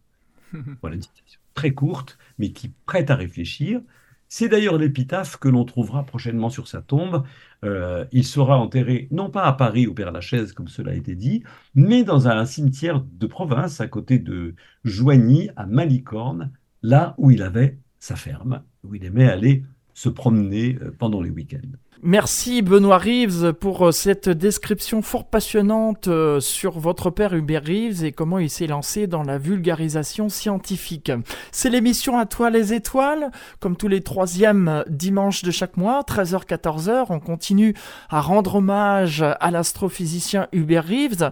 voilà 0.81 0.95
une 0.95 1.01
citation 1.01 1.39
très 1.53 1.71
courte, 1.71 2.17
mais 2.37 2.51
qui 2.51 2.69
prête 2.85 3.11
à 3.11 3.15
réfléchir. 3.15 3.81
C'est 4.27 4.49
d'ailleurs 4.49 4.79
l'épitaphe 4.79 5.37
que 5.37 5.47
l'on 5.47 5.63
trouvera 5.63 6.05
prochainement 6.05 6.49
sur 6.49 6.67
sa 6.67 6.81
tombe. 6.81 7.23
Euh, 7.63 8.05
il 8.11 8.23
sera 8.25 8.57
enterré 8.57 9.07
non 9.11 9.29
pas 9.29 9.43
à 9.43 9.53
Paris 9.53 9.85
au 9.85 9.93
Père-Lachaise, 9.93 10.53
comme 10.53 10.67
cela 10.67 10.91
a 10.91 10.95
été 10.95 11.13
dit, 11.15 11.43
mais 11.75 12.03
dans 12.03 12.27
un 12.27 12.43
cimetière 12.45 13.01
de 13.01 13.27
province 13.27 13.79
à 13.79 13.87
côté 13.87 14.17
de 14.17 14.55
Joigny, 14.83 15.51
à 15.55 15.67
Malicorne, 15.67 16.51
là 16.81 17.13
où 17.19 17.29
il 17.29 17.43
avait 17.43 17.77
sa 17.99 18.15
ferme, 18.15 18.63
où 18.83 18.95
il 18.95 19.05
aimait 19.05 19.29
aller 19.29 19.63
se 19.93 20.09
promener 20.09 20.77
pendant 20.97 21.21
les 21.21 21.29
week-ends. 21.29 21.77
Merci 22.05 22.61
Benoît 22.61 22.97
Reeves 22.97 23.53
pour 23.53 23.87
euh, 23.87 23.91
cette 23.93 24.27
description 24.27 25.01
fort 25.01 25.29
passionnante 25.29 26.09
euh, 26.09 26.41
sur 26.41 26.77
votre 26.77 27.09
père 27.09 27.33
Hubert 27.33 27.63
Reeves 27.63 28.03
et 28.03 28.11
comment 28.11 28.39
il 28.39 28.49
s'est 28.49 28.67
lancé 28.67 29.07
dans 29.07 29.23
la 29.23 29.37
vulgarisation 29.37 30.27
scientifique. 30.27 31.13
C'est 31.53 31.69
l'émission 31.69 32.17
À 32.17 32.25
toi 32.25 32.49
les 32.49 32.73
étoiles, 32.73 33.31
comme 33.61 33.77
tous 33.77 33.87
les 33.87 34.01
troisièmes 34.01 34.83
dimanches 34.89 35.43
de 35.43 35.51
chaque 35.51 35.77
mois, 35.77 36.01
13h-14h, 36.01 37.05
on 37.07 37.21
continue 37.21 37.73
à 38.09 38.19
rendre 38.19 38.55
hommage 38.55 39.21
à 39.23 39.49
l'astrophysicien 39.49 40.49
Hubert 40.51 40.85
Reeves. 40.85 41.31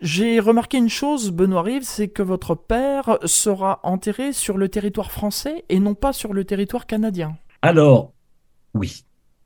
J'ai 0.00 0.40
remarqué 0.40 0.78
une 0.78 0.88
chose, 0.88 1.30
Benoît 1.30 1.60
Reeves, 1.60 1.84
c'est 1.84 2.08
que 2.08 2.22
votre 2.22 2.54
père 2.54 3.18
sera 3.26 3.80
enterré 3.82 4.32
sur 4.32 4.56
le 4.56 4.70
territoire 4.70 5.12
français 5.12 5.66
et 5.68 5.78
non 5.78 5.92
pas 5.92 6.14
sur 6.14 6.32
le 6.32 6.44
territoire 6.44 6.86
canadien. 6.86 7.36
Alors, 7.62 8.12
oui, 8.74 9.04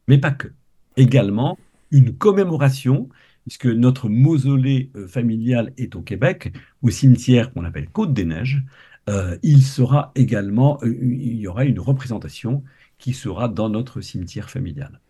mais 0.09 0.19
pas 0.19 0.33
que 0.33 0.49
également 0.97 1.59
une 1.91 2.17
commémoration, 2.17 3.09
puisque 3.43 3.67
notre 3.67 4.09
mausolée 4.09 4.91
euh, 4.97 5.09
familial 5.09 5.73
est 5.77 5.97
au 5.97 6.03
Québec, 6.03 6.53
au 6.83 6.91
cimetière 6.91 7.53
qu'on 7.53 7.65
appelle 7.65 7.89
Côte 7.89 8.13
des 8.13 8.25
Neiges. 8.25 8.63
Euh, 9.09 9.39
il 9.43 9.63
sera 9.63 10.13
également, 10.15 10.79
euh, 10.83 10.95
il 11.03 11.39
y 11.39 11.47
aura 11.49 11.65
une 11.65 11.81
représentation 11.81 12.63
qui 12.99 13.13
sera 13.13 13.49
dans 13.49 13.69
notre 13.69 14.01
cimetière 14.01 14.51
familial. 14.51 15.01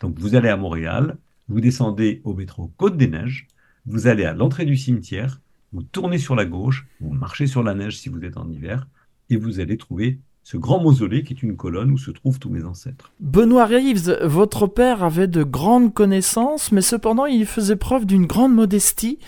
Donc 0.00 0.18
vous 0.18 0.34
allez 0.34 0.48
à 0.48 0.56
Montréal, 0.56 1.16
vous 1.48 1.60
descendez 1.60 2.20
au 2.24 2.34
métro 2.34 2.70
Côte 2.76 2.96
des 2.96 3.08
Neiges, 3.08 3.48
vous 3.86 4.06
allez 4.06 4.24
à 4.24 4.34
l'entrée 4.34 4.66
du 4.66 4.76
cimetière, 4.76 5.40
vous 5.72 5.82
tournez 5.82 6.18
sur 6.18 6.36
la 6.36 6.44
gauche, 6.44 6.86
vous 7.00 7.12
marchez 7.12 7.46
sur 7.46 7.62
la 7.62 7.74
neige 7.74 7.98
si 7.98 8.08
vous 8.08 8.24
êtes 8.24 8.36
en 8.36 8.48
hiver, 8.50 8.86
et 9.30 9.36
vous 9.36 9.60
allez 9.60 9.76
trouver 9.76 10.18
ce 10.42 10.56
grand 10.56 10.80
mausolée 10.80 11.22
qui 11.22 11.34
est 11.34 11.42
une 11.42 11.56
colonne 11.56 11.92
où 11.92 11.98
se 11.98 12.10
trouvent 12.10 12.38
tous 12.38 12.48
mes 12.48 12.64
ancêtres. 12.64 13.12
Benoît 13.20 13.66
Reeves, 13.66 14.18
votre 14.22 14.66
père 14.66 15.04
avait 15.04 15.28
de 15.28 15.42
grandes 15.42 15.92
connaissances, 15.92 16.72
mais 16.72 16.80
cependant 16.80 17.26
il 17.26 17.46
faisait 17.46 17.76
preuve 17.76 18.06
d'une 18.06 18.26
grande 18.26 18.54
modestie. 18.54 19.18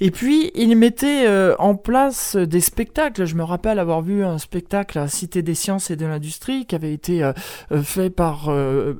Et 0.00 0.10
puis 0.10 0.50
il 0.54 0.74
mettait 0.76 1.26
euh, 1.28 1.54
en 1.58 1.74
place 1.74 2.36
des 2.36 2.60
spectacles. 2.60 3.26
Je 3.26 3.34
me 3.34 3.44
rappelle 3.44 3.78
avoir 3.78 4.00
vu 4.02 4.24
un 4.24 4.38
spectacle 4.38 4.98
à 4.98 5.08
Cité 5.08 5.42
des 5.42 5.54
Sciences 5.54 5.90
et 5.90 5.96
de 5.96 6.06
l'Industrie 6.06 6.64
qui 6.64 6.74
avait 6.74 6.94
été 6.94 7.22
euh, 7.22 7.32
euh, 7.70 7.82
fait 7.82 8.10
par 8.10 8.50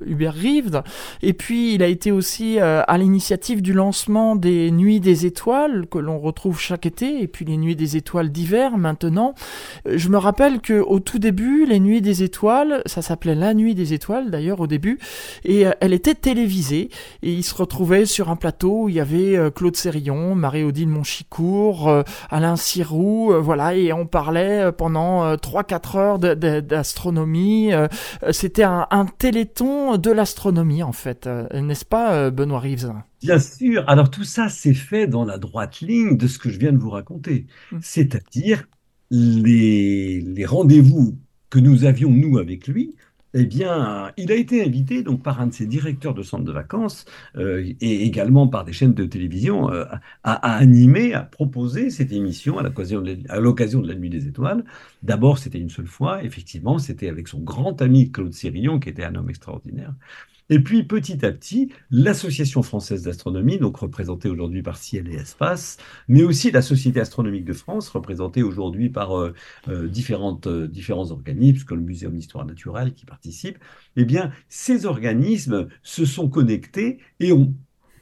Hubert 0.07 0.35
Reeves. 0.35 0.83
Et 1.23 1.33
puis 1.33 1.75
il 1.75 1.83
a 1.83 1.87
été 1.87 2.13
aussi 2.13 2.59
à 2.61 2.99
l'initiative 2.99 3.63
du 3.63 3.73
lancement 3.73 4.37
des 4.37 4.71
Nuits 4.71 5.01
des 5.01 5.27
Étoiles 5.27 5.87
que 5.91 5.99
l'on 5.99 6.19
retrouve 6.19 6.61
chaque 6.61 6.87
été, 6.87 7.23
et 7.23 7.27
puis 7.27 7.45
les 7.45 7.57
Nuits 7.57 7.77
des 7.77 7.97
Étoiles 7.97 8.31
d'hiver 8.31 8.77
maintenant. 8.77 9.35
Je 9.87 10.09
me 10.09 10.19
rappelle 10.19 10.61
que 10.61 10.81
au 10.81 11.01
tout 11.01 11.19
début 11.19 11.62
les 11.66 11.81
Nuits 11.81 12.01
des 12.01 12.22
Étoiles, 12.22 12.83
ça 12.87 13.03
s'appelait 13.03 13.35
La 13.35 13.55
Nuit 13.55 13.75
des 13.75 13.92
Étoiles 13.92 14.31
d'ailleurs 14.31 14.61
au 14.61 14.66
début, 14.66 14.98
et 15.44 15.66
euh, 15.66 15.72
elle 15.81 15.92
était 15.92 16.14
télévisée, 16.14 16.90
et 17.22 17.33
il 17.33 17.42
se 17.42 17.55
retrouvait 17.55 18.07
sur 18.07 18.31
un 18.31 18.37
plateau 18.37 18.85
où 18.85 18.88
il 18.88 18.94
y 18.94 19.01
avait 19.01 19.37
euh, 19.37 19.51
Claude 19.51 19.77
Sérillon, 19.77 20.35
Marie-Odile 20.35 20.88
Monchicourt, 20.88 21.88
euh, 21.88 22.03
Alain 22.31 22.57
Sirou, 22.57 23.33
voilà, 23.40 23.75
et 23.75 23.92
on 23.92 24.07
parlait 24.07 24.70
pendant 24.72 25.35
3-4 25.35 25.96
heures 25.98 26.18
d'astronomie. 26.18 27.70
C'était 28.31 28.64
un, 28.64 29.07
téléthon 29.18 29.96
de 29.96 30.11
l'astronomie 30.11 30.83
en 30.83 30.92
fait, 30.92 31.29
n'est-ce 31.53 31.85
pas 31.85 32.31
Benoît 32.31 32.61
Reeves 32.61 32.92
Bien 33.22 33.38
sûr. 33.38 33.85
Alors 33.88 34.11
tout 34.11 34.25
ça, 34.25 34.48
c'est 34.48 34.75
fait 34.75 35.07
dans 35.07 35.25
la 35.25 35.38
droite 35.38 35.81
ligne 35.81 36.16
de 36.16 36.27
ce 36.27 36.38
que 36.38 36.51
je 36.51 36.59
viens 36.59 36.72
de 36.72 36.79
vous 36.79 36.90
raconter. 36.90 37.46
Mmh. 37.70 37.79
C'est-à-dire 37.81 38.64
les, 39.11 40.20
les 40.20 40.46
rendez-vous 40.46 41.18
que 41.53 41.59
nous 41.59 41.85
avions, 41.85 42.11
nous, 42.11 42.38
avec 42.38 42.67
lui, 42.67 42.97
eh 43.35 43.45
bien, 43.45 44.11
il 44.17 44.33
a 44.33 44.35
été 44.37 44.65
invité 44.65 45.03
donc 45.03 45.23
par 45.23 45.38
un 45.38 45.49
de 45.49 45.53
ses 45.53 45.67
directeurs 45.67 46.15
de 46.15 46.23
centre 46.23 46.45
de 46.45 46.53
vacances 46.53 47.05
euh, 47.37 47.62
et 47.81 48.05
également 48.05 48.49
par 48.49 48.65
des 48.65 48.73
chaînes 48.73 48.95
de 48.95 49.05
télévision 49.05 49.71
euh, 49.71 49.85
à, 50.25 50.57
animer, 50.57 51.12
à 51.12 51.23
proposer 51.23 51.91
cette 51.91 52.11
émission 52.12 52.59
à 52.59 52.62
l'occasion 52.62 53.03
de, 53.03 53.15
de, 53.17 53.88
la 53.88 53.95
Nuit 53.95 54.09
des 54.09 54.29
Étoiles. 54.29 54.65
D'abord, 55.03 55.37
c'était 55.38 55.59
une 55.59 55.69
seule 55.69 55.87
fois, 55.87 56.25
effectivement, 56.25 56.79
c'était 56.79 57.11
avec 57.11 57.29
son 57.29 57.41
grand 57.41 57.83
ami 57.83 58.11
Claude 58.11 58.33
Sérillon, 58.33 58.79
qui 58.81 58.88
était 58.88 59.05
un 59.05 59.15
homme 59.15 59.29
extraordinaire. 59.29 59.95
Et 60.53 60.61
puis 60.61 60.83
petit 60.83 61.25
à 61.25 61.33
petit, 61.33 61.73
l'Association 61.91 62.62
française 62.62 63.05
d'astronomie, 63.05 63.57
donc 63.57 63.79
représentée 63.79 64.29
aujourd'hui 64.29 64.62
par 64.62 64.77
Ciel 64.77 65.09
et 65.09 65.15
Espace, 65.15 65.79
mais 66.09 66.25
aussi 66.25 66.51
la 66.51 66.61
Société 66.61 67.01
astronomique 67.01 67.47
de 67.47 67.55
France, 67.55 67.88
représentée 67.88 68.43
aujourd'hui 68.43 68.91
par 68.91 69.19
euh, 69.19 69.33
euh, 69.69 69.85
euh, 69.85 70.69
différents 70.69 71.11
organismes, 71.11 71.65
comme 71.65 71.79
le 71.79 71.85
Muséum 71.85 72.15
d'histoire 72.15 72.45
naturelle 72.45 72.93
qui 72.93 73.07
participe, 73.07 73.57
eh 73.97 74.05
bien, 74.05 74.31
ces 74.51 74.85
organismes 74.85 75.69
se 75.83 76.05
sont 76.05 76.29
connectés 76.29 76.99
et 77.19 77.33
ont 77.33 77.55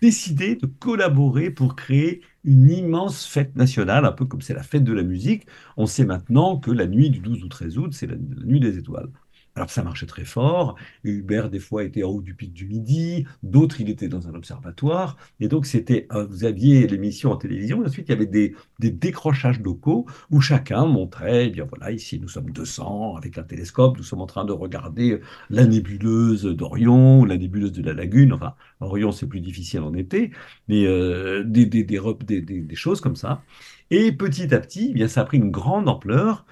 décidé 0.03 0.57
de 0.57 0.67
collaborer 0.67 1.51
pour 1.51 1.77
créer 1.77 2.21
une 2.43 2.69
immense 2.69 3.27
fête 3.27 3.55
nationale, 3.55 4.05
un 4.05 4.13
peu 4.13 4.25
comme 4.25 4.43
c'est 4.43 4.55
la 4.55 4.65
fête 4.65 4.83
de 4.83 4.93
la 4.93 5.05
musique. 5.05 5.47
On 5.77 5.87
sait 5.87 6.05
maintenant 6.05 6.59
que 6.59 6.73
la 6.73 6.89
nuit 6.89 7.11
du 7.11 7.21
12 7.21 7.45
ou 7.45 7.49
13 7.49 7.79
août, 7.79 7.93
c'est 7.93 8.09
la 8.09 8.17
nuit 8.17 8.59
des 8.59 8.77
étoiles. 8.77 9.11
Alors 9.57 9.71
ça 9.71 9.83
marchait 9.83 10.07
très 10.07 10.25
fort. 10.25 10.77
Hubert, 11.05 11.51
des 11.51 11.59
fois, 11.59 11.85
était 11.85 12.03
en 12.03 12.11
haut 12.11 12.23
du 12.23 12.35
pic 12.35 12.53
du 12.53 12.67
Midi, 12.67 13.27
d'autres, 13.43 13.81
il 13.81 13.91
était 13.91 14.09
dans 14.09 14.29
un 14.29 14.35
observatoire. 14.35 15.17
Et 15.41 15.49
donc, 15.49 15.67
c'était, 15.67 16.07
vous 16.29 16.45
aviez 16.45 16.87
l'émission 16.87 17.33
en 17.33 17.37
télévision, 17.37 17.83
et 17.83 17.87
ensuite, 17.87 18.09
il 18.09 18.13
y 18.13 18.15
avait 18.15 18.27
des, 18.27 18.55
décrochages 18.79 19.61
locaux 19.61 20.07
où 20.31 20.41
chacun 20.41 20.87
montrait, 20.87 21.47
eh 21.47 21.51
bien 21.51 21.65
voilà, 21.65 21.91
ici, 21.91 22.19
nous 22.21 22.29
sommes 22.29 22.51
200 22.51 23.17
avec 23.17 23.39
un 23.39 23.43
télescope, 23.43 23.97
nous 23.97 24.03
sommes 24.03 24.21
en 24.21 24.27
train 24.27 24.45
de 24.45 24.53
regarder 24.53 25.21
la 25.49 25.67
nébuleuse 25.67 26.45
d'Orion, 26.45 27.25
la 27.25 27.37
nébuleuse 27.37 27.73
de 27.73 27.83
la 27.83 27.93
Lagune. 27.93 28.33
Enfin, 28.33 28.55
Orion, 28.81 29.13
c'est 29.13 29.27
plus 29.27 29.41
difficile 29.41 29.81
en 29.81 29.95
été, 29.95 30.31
mais 30.69 30.87
euh, 30.87 31.45
des, 31.45 31.67
des, 31.67 31.85
des, 31.85 32.75
choses 32.75 33.01
comme 33.01 33.17
ça. 33.17 33.43
Et 33.91 34.13
petit 34.13 34.55
à 34.55 34.61
petit, 34.61 34.89
eh 34.91 34.95
bien, 34.95 35.09
ça 35.09 35.23
a 35.23 35.25
pris 35.25 35.39
une 35.39 35.51
grande 35.51 35.89
ampleur 35.89 36.47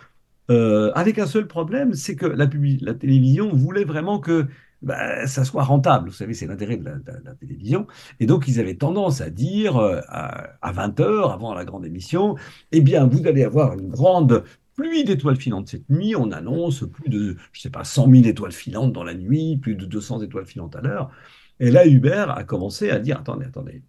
euh, 0.50 0.92
avec 0.94 1.18
un 1.18 1.26
seul 1.26 1.46
problème, 1.46 1.94
c'est 1.94 2.16
que 2.16 2.26
la, 2.26 2.46
télévision 2.46 3.52
voulait 3.52 3.84
vraiment 3.84 4.18
que 4.18 4.46
bah, 4.82 5.26
ça 5.26 5.44
soit 5.44 5.64
rentable. 5.64 6.08
Vous 6.08 6.14
savez, 6.14 6.34
c'est 6.34 6.46
l'intérêt 6.46 6.76
de, 6.76 6.84
la, 6.84 7.34
télévision. 7.34 7.86
Et 8.20 8.26
donc, 8.26 8.48
ils 8.48 8.60
avaient 8.60 8.76
tendance 8.76 9.20
à 9.20 9.30
dire 9.30 9.76
euh, 9.76 10.00
à, 10.08 10.72
20h, 10.72 11.32
avant 11.32 11.54
la 11.54 11.64
grande 11.64 11.84
émission, 11.84 12.36
eh 12.72 12.80
bien, 12.80 13.06
vous 13.06 13.26
allez 13.26 13.44
avoir 13.44 13.74
une 13.74 13.88
grande 13.88 14.44
pluie 14.74 15.04
d'étoiles 15.04 15.36
filantes 15.36 15.68
cette 15.68 15.88
nuit. 15.90 16.14
On 16.16 16.30
annonce 16.32 16.84
plus 16.88 17.10
de, 17.10 17.36
je 17.52 17.60
sais 17.60 17.70
pas, 17.70 17.84
100 17.84 18.10
000 18.10 18.24
étoiles 18.24 18.52
filantes 18.52 18.92
dans 18.92 19.04
la 19.04 19.14
nuit, 19.14 19.58
plus 19.58 19.74
de 19.74 19.84
200 19.84 20.22
étoiles 20.22 20.46
filantes 20.46 20.76
à 20.76 20.80
l'heure. 20.80 21.10
Et 21.60 21.70
là, 21.70 21.86
Hubert 21.86 22.30
a 22.30 22.44
commencé 22.44 22.90
à 22.90 22.98
dire, 23.00 23.18
attendez, 23.18 23.46
attendez, 23.46 23.82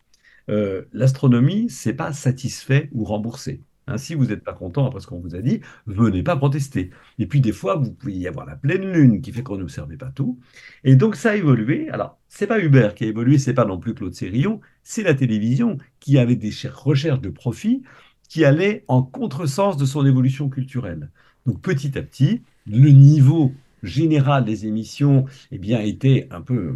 euh, 0.50 0.86
l'astronomie, 0.94 1.70
c'est 1.70 1.94
pas 1.94 2.14
satisfait 2.14 2.90
ou 2.94 3.04
remboursé. 3.06 3.62
Hein, 3.90 3.98
si 3.98 4.14
vous 4.16 4.26
n'êtes 4.26 4.44
pas 4.44 4.54
content 4.54 4.86
après 4.86 5.00
ce 5.00 5.08
qu'on 5.08 5.20
vous 5.20 5.36
a 5.36 5.42
dit, 5.42 5.62
venez 5.88 6.24
pas 6.24 6.36
protester. 6.36 6.92
Et 7.18 7.26
puis 7.26 7.42
des 7.42 7.52
fois, 7.52 7.76
vous 7.76 7.92
pouvez 7.92 8.14
y 8.14 8.28
avoir 8.28 8.46
la 8.46 8.56
pleine 8.56 8.92
lune 8.92 9.22
qui 9.22 9.32
fait 9.32 9.44
qu'on 9.44 9.58
n'observait 9.58 9.98
pas 9.98 10.12
tout. 10.12 10.40
Et 10.84 10.96
donc 10.96 11.16
ça 11.16 11.32
a 11.32 11.36
évolué. 11.36 11.90
Alors, 11.90 12.20
c'est 12.28 12.48
pas 12.48 12.60
Hubert 12.60 12.96
qui 12.96 13.06
a 13.06 13.08
évolué, 13.08 13.38
c'est 13.38 13.54
pas 13.54 13.66
non 13.66 13.80
plus 13.80 13.94
Claude 13.94 14.14
Sérillon, 14.14 14.62
c'est 14.84 15.04
la 15.04 15.14
télévision 15.14 15.78
qui 16.00 16.18
avait 16.18 16.36
des 16.36 16.52
recherches 16.74 17.22
de 17.22 17.30
profit 17.30 17.84
qui 18.30 18.46
allaient 18.46 18.86
en 18.88 19.02
contresens 19.02 19.76
de 19.78 19.86
son 19.86 20.06
évolution 20.06 20.50
culturelle. 20.50 21.10
Donc 21.46 21.62
petit 21.62 21.98
à 21.98 22.04
petit, 22.04 22.44
le 22.68 22.90
niveau 22.92 23.54
général 23.84 24.46
des 24.46 24.68
émissions 24.68 25.26
eh 25.52 25.58
bien, 25.58 25.80
était 25.82 26.28
un 26.32 26.42
peu, 26.42 26.76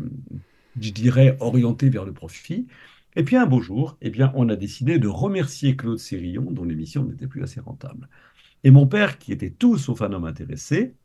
je 0.79 0.91
dirais, 0.91 1.37
orienté 1.39 1.89
vers 1.89 2.05
le 2.05 2.13
profit. 2.13 2.67
Et 3.15 3.23
puis 3.23 3.35
un 3.37 3.45
beau 3.45 3.61
jour, 3.61 3.97
eh 4.01 4.09
bien, 4.09 4.31
on 4.35 4.49
a 4.49 4.55
décidé 4.55 4.99
de 4.99 5.07
remercier 5.07 5.75
Claude 5.75 5.99
Sérillon, 5.99 6.49
dont 6.51 6.63
l'émission 6.63 7.03
n'était 7.05 7.27
plus 7.27 7.43
assez 7.43 7.59
rentable. 7.59 8.09
Et 8.63 8.71
mon 8.71 8.87
père, 8.87 9.17
qui 9.19 9.31
était 9.33 9.51
tout 9.51 9.77
sauf 9.77 10.01
un 10.01 10.13
homme 10.13 10.25
intéressé, 10.25 10.95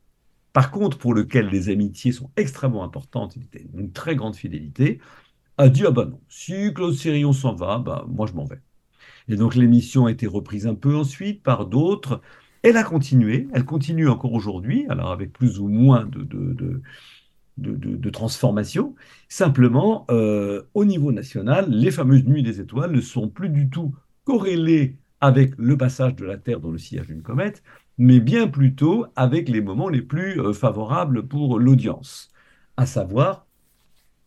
par 0.53 0.71
contre, 0.71 0.97
pour 0.97 1.13
lequel 1.13 1.47
les 1.49 1.69
amitiés 1.69 2.11
sont 2.11 2.31
extrêmement 2.35 2.83
importantes, 2.83 3.35
il 3.35 3.43
était 3.43 3.67
une 3.73 3.91
très 3.91 4.15
grande 4.15 4.35
fidélité, 4.35 4.99
a 5.57 5.69
dit 5.69 5.85
Ah 5.85 5.91
ben 5.91 6.05
non, 6.05 6.21
si 6.29 6.73
Claude 6.73 6.95
Sérillon 6.95 7.33
s'en 7.33 7.53
va, 7.55 7.79
bah, 7.79 8.05
moi 8.09 8.27
je 8.27 8.33
m'en 8.33 8.45
vais. 8.45 8.61
Et 9.27 9.35
donc 9.37 9.55
l'émission 9.55 10.07
a 10.07 10.11
été 10.11 10.27
reprise 10.27 10.67
un 10.67 10.75
peu 10.75 10.95
ensuite 10.95 11.43
par 11.43 11.67
d'autres. 11.67 12.21
Elle 12.63 12.77
a 12.77 12.83
continué, 12.83 13.47
elle 13.53 13.65
continue 13.65 14.09
encore 14.09 14.33
aujourd'hui, 14.33 14.85
alors 14.89 15.11
avec 15.11 15.33
plus 15.33 15.59
ou 15.59 15.67
moins 15.69 16.05
de, 16.05 16.23
de 16.23 16.53
de, 16.53 16.81
transformation. 18.11 18.95
Simplement, 19.27 20.05
euh, 20.11 20.63
au 20.73 20.85
niveau 20.85 21.11
national, 21.11 21.69
les 21.69 21.91
fameuses 21.91 22.25
nuits 22.25 22.43
des 22.43 22.59
étoiles 22.59 22.91
ne 22.91 23.01
sont 23.01 23.29
plus 23.29 23.49
du 23.49 23.69
tout 23.69 23.93
corrélées 24.23 24.97
avec 25.21 25.53
le 25.57 25.77
passage 25.77 26.15
de 26.15 26.25
la 26.25 26.37
Terre 26.37 26.59
dans 26.59 26.71
le 26.71 26.77
sillage 26.77 27.07
d'une 27.07 27.21
comète, 27.21 27.63
mais 27.97 28.19
bien 28.19 28.47
plutôt 28.47 29.05
avec 29.15 29.49
les 29.49 29.61
moments 29.61 29.89
les 29.89 30.01
plus 30.01 30.39
euh, 30.39 30.53
favorables 30.53 31.27
pour 31.27 31.59
l'audience, 31.59 32.31
à 32.77 32.85
savoir 32.85 33.45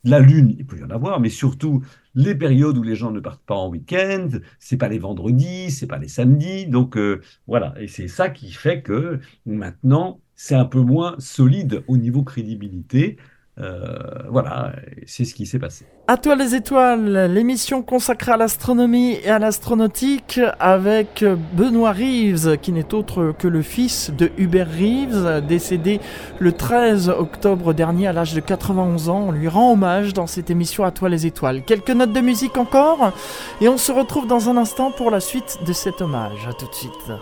la 0.05 0.19
Lune, 0.19 0.55
il 0.59 0.67
peut 0.67 0.79
y 0.79 0.85
en 0.85 0.91
avoir, 0.91 1.21
mais 1.21 1.29
surtout 1.29 1.83
les 2.15 2.35
périodes 2.35 2.77
où 2.77 2.83
les 2.83 2.97
gens 2.97 3.13
ne 3.13 3.21
partent 3.21 3.45
pas 3.45 3.55
en 3.55 3.69
week-end, 3.69 4.29
c'est 4.59 4.77
pas 4.77 4.89
les 4.89 4.99
vendredis, 4.99 5.71
c'est 5.71 5.87
pas 5.87 5.99
les 5.99 6.09
samedis, 6.09 6.67
donc 6.67 6.97
euh, 6.97 7.21
voilà, 7.47 7.75
et 7.79 7.87
c'est 7.87 8.09
ça 8.09 8.29
qui 8.29 8.53
fait 8.53 8.83
que 8.83 9.21
maintenant 9.47 10.21
c'est 10.35 10.55
un 10.55 10.65
peu 10.65 10.81
moins 10.81 11.15
solide 11.19 11.83
au 11.89 11.97
niveau 11.97 12.23
crédibilité 12.23 13.17
Euh, 13.59 13.99
voilà, 14.31 14.73
c'est 15.07 15.27
ce 15.27 15.35
qui 15.35 15.45
s'est 15.45 15.59
passé. 15.59 15.85
À 16.09 16.17
toi 16.17 16.37
les 16.37 16.55
étoiles, 16.55 17.31
l'émission 17.31 17.83
consacrée 17.83 18.33
à 18.33 18.39
l'astronomie 18.39 19.19
et 19.23 19.29
à 19.29 19.39
l'astronautique 19.39 20.41
avec 20.59 21.23
Benoît 21.53 21.93
Reeves, 21.93 22.57
qui 22.63 22.73
n'est 22.73 22.95
autre 22.95 23.35
que 23.39 23.49
le 23.49 23.61
fils 23.61 24.11
de 24.11 24.31
Hubert 24.39 24.71
Reeves, 24.71 25.47
décédé 25.47 26.01
le 26.39 26.53
13 26.53 27.11
octobre 27.11 27.75
dernier 27.75 28.07
à 28.07 28.15
l'âge 28.15 28.33
de 28.33 28.41
91 28.41 29.11
ans. 29.11 29.27
On 29.29 29.33
lui 29.33 29.49
rend 29.49 29.73
hommage 29.73 30.15
dans 30.15 30.27
cette 30.27 30.49
émission 30.49 30.85
À 30.85 30.91
toi 30.91 31.11
les 31.11 31.27
étoiles. 31.27 31.63
Quelques 31.63 31.91
notes 31.91 32.13
de 32.15 32.21
musique 32.23 32.57
encore, 32.57 33.13
et 33.61 33.69
on 33.69 33.77
se 33.77 33.93
retrouve 33.93 34.27
dans 34.27 34.49
un 34.49 34.57
instant 34.57 34.93
pour 34.93 35.11
la 35.11 35.21
suite 35.21 35.59
de 35.67 35.75
cet 35.75 36.01
hommage. 36.01 36.49
À 36.49 36.55
tout 36.55 36.67
de 36.67 36.75
suite. 36.75 37.13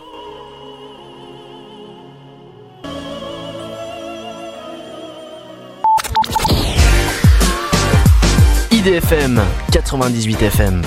IDFM 8.81 9.43
98 9.73 10.40
FM. 10.40 10.83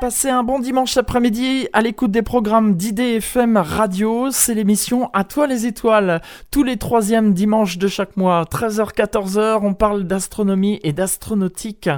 Passez 0.00 0.30
un 0.30 0.42
bon 0.42 0.60
dimanche 0.60 0.96
après-midi 0.96 1.68
à 1.74 1.82
l'écoute 1.82 2.10
des 2.10 2.22
programmes 2.22 2.74
d'IDFM 2.74 3.58
Radio. 3.58 4.28
C'est 4.30 4.54
l'émission 4.54 5.10
À 5.12 5.24
toi 5.24 5.46
les 5.46 5.66
étoiles. 5.66 6.22
Tous 6.50 6.62
les 6.62 6.78
troisièmes 6.78 7.34
dimanches 7.34 7.76
de 7.76 7.86
chaque 7.86 8.16
mois, 8.16 8.44
13h-14h, 8.50 9.58
on 9.62 9.74
parle 9.74 10.04
d'astronomie 10.04 10.80
et 10.82 10.94
d'astronautique. 10.94 11.90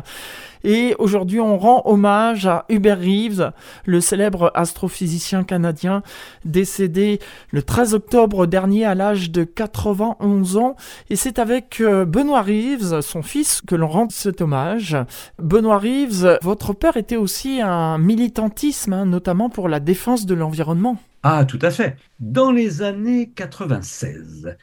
Et 0.68 0.96
aujourd'hui, 0.98 1.38
on 1.38 1.58
rend 1.58 1.82
hommage 1.84 2.48
à 2.48 2.64
Hubert 2.68 2.98
Reeves, 2.98 3.52
le 3.84 4.00
célèbre 4.00 4.50
astrophysicien 4.56 5.44
canadien 5.44 6.02
décédé 6.44 7.20
le 7.52 7.62
13 7.62 7.94
octobre 7.94 8.46
dernier 8.46 8.84
à 8.84 8.96
l'âge 8.96 9.30
de 9.30 9.44
91 9.44 10.56
ans. 10.56 10.74
Et 11.08 11.14
c'est 11.14 11.38
avec 11.38 11.80
euh, 11.80 12.04
Benoît 12.04 12.42
Reeves, 12.42 13.00
son 13.00 13.22
fils, 13.22 13.62
que 13.64 13.76
l'on 13.76 13.86
rend 13.86 14.08
cet 14.10 14.40
hommage. 14.40 14.96
Benoît 15.38 15.78
Reeves, 15.78 16.36
votre 16.42 16.72
père 16.72 16.96
était 16.96 17.16
aussi 17.16 17.60
un 17.62 17.98
militantisme, 17.98 18.92
hein, 18.92 19.06
notamment 19.06 19.48
pour 19.48 19.68
la 19.68 19.78
défense 19.78 20.26
de 20.26 20.34
l'environnement. 20.34 20.96
Ah, 21.22 21.44
tout 21.44 21.60
à 21.62 21.70
fait. 21.70 21.96
Dans 22.18 22.50
les 22.50 22.82
années 22.82 23.30
96, 23.36 24.56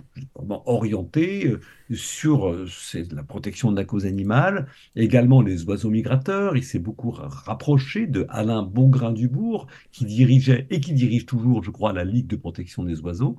orienté 0.66 1.46
euh, 1.46 1.60
sur 1.94 2.48
euh, 2.50 2.66
la 3.12 3.22
protection 3.22 3.70
de 3.70 3.76
la 3.76 3.84
cause 3.84 4.06
animale, 4.06 4.66
également 4.96 5.40
les 5.40 5.64
oiseaux 5.64 5.88
migrateurs. 5.88 6.56
Il 6.56 6.64
s'est 6.64 6.80
beaucoup 6.80 7.10
rapproché 7.12 8.08
de 8.08 8.26
Alain 8.28 8.64
Bongrain-Dubourg, 8.64 9.68
qui 9.92 10.04
dirigeait 10.04 10.66
et 10.70 10.80
qui 10.80 10.92
dirige 10.92 11.26
toujours, 11.26 11.62
je 11.62 11.70
crois, 11.70 11.92
la 11.92 12.04
Ligue 12.04 12.26
de 12.26 12.36
protection 12.36 12.82
des 12.82 13.00
oiseaux. 13.00 13.38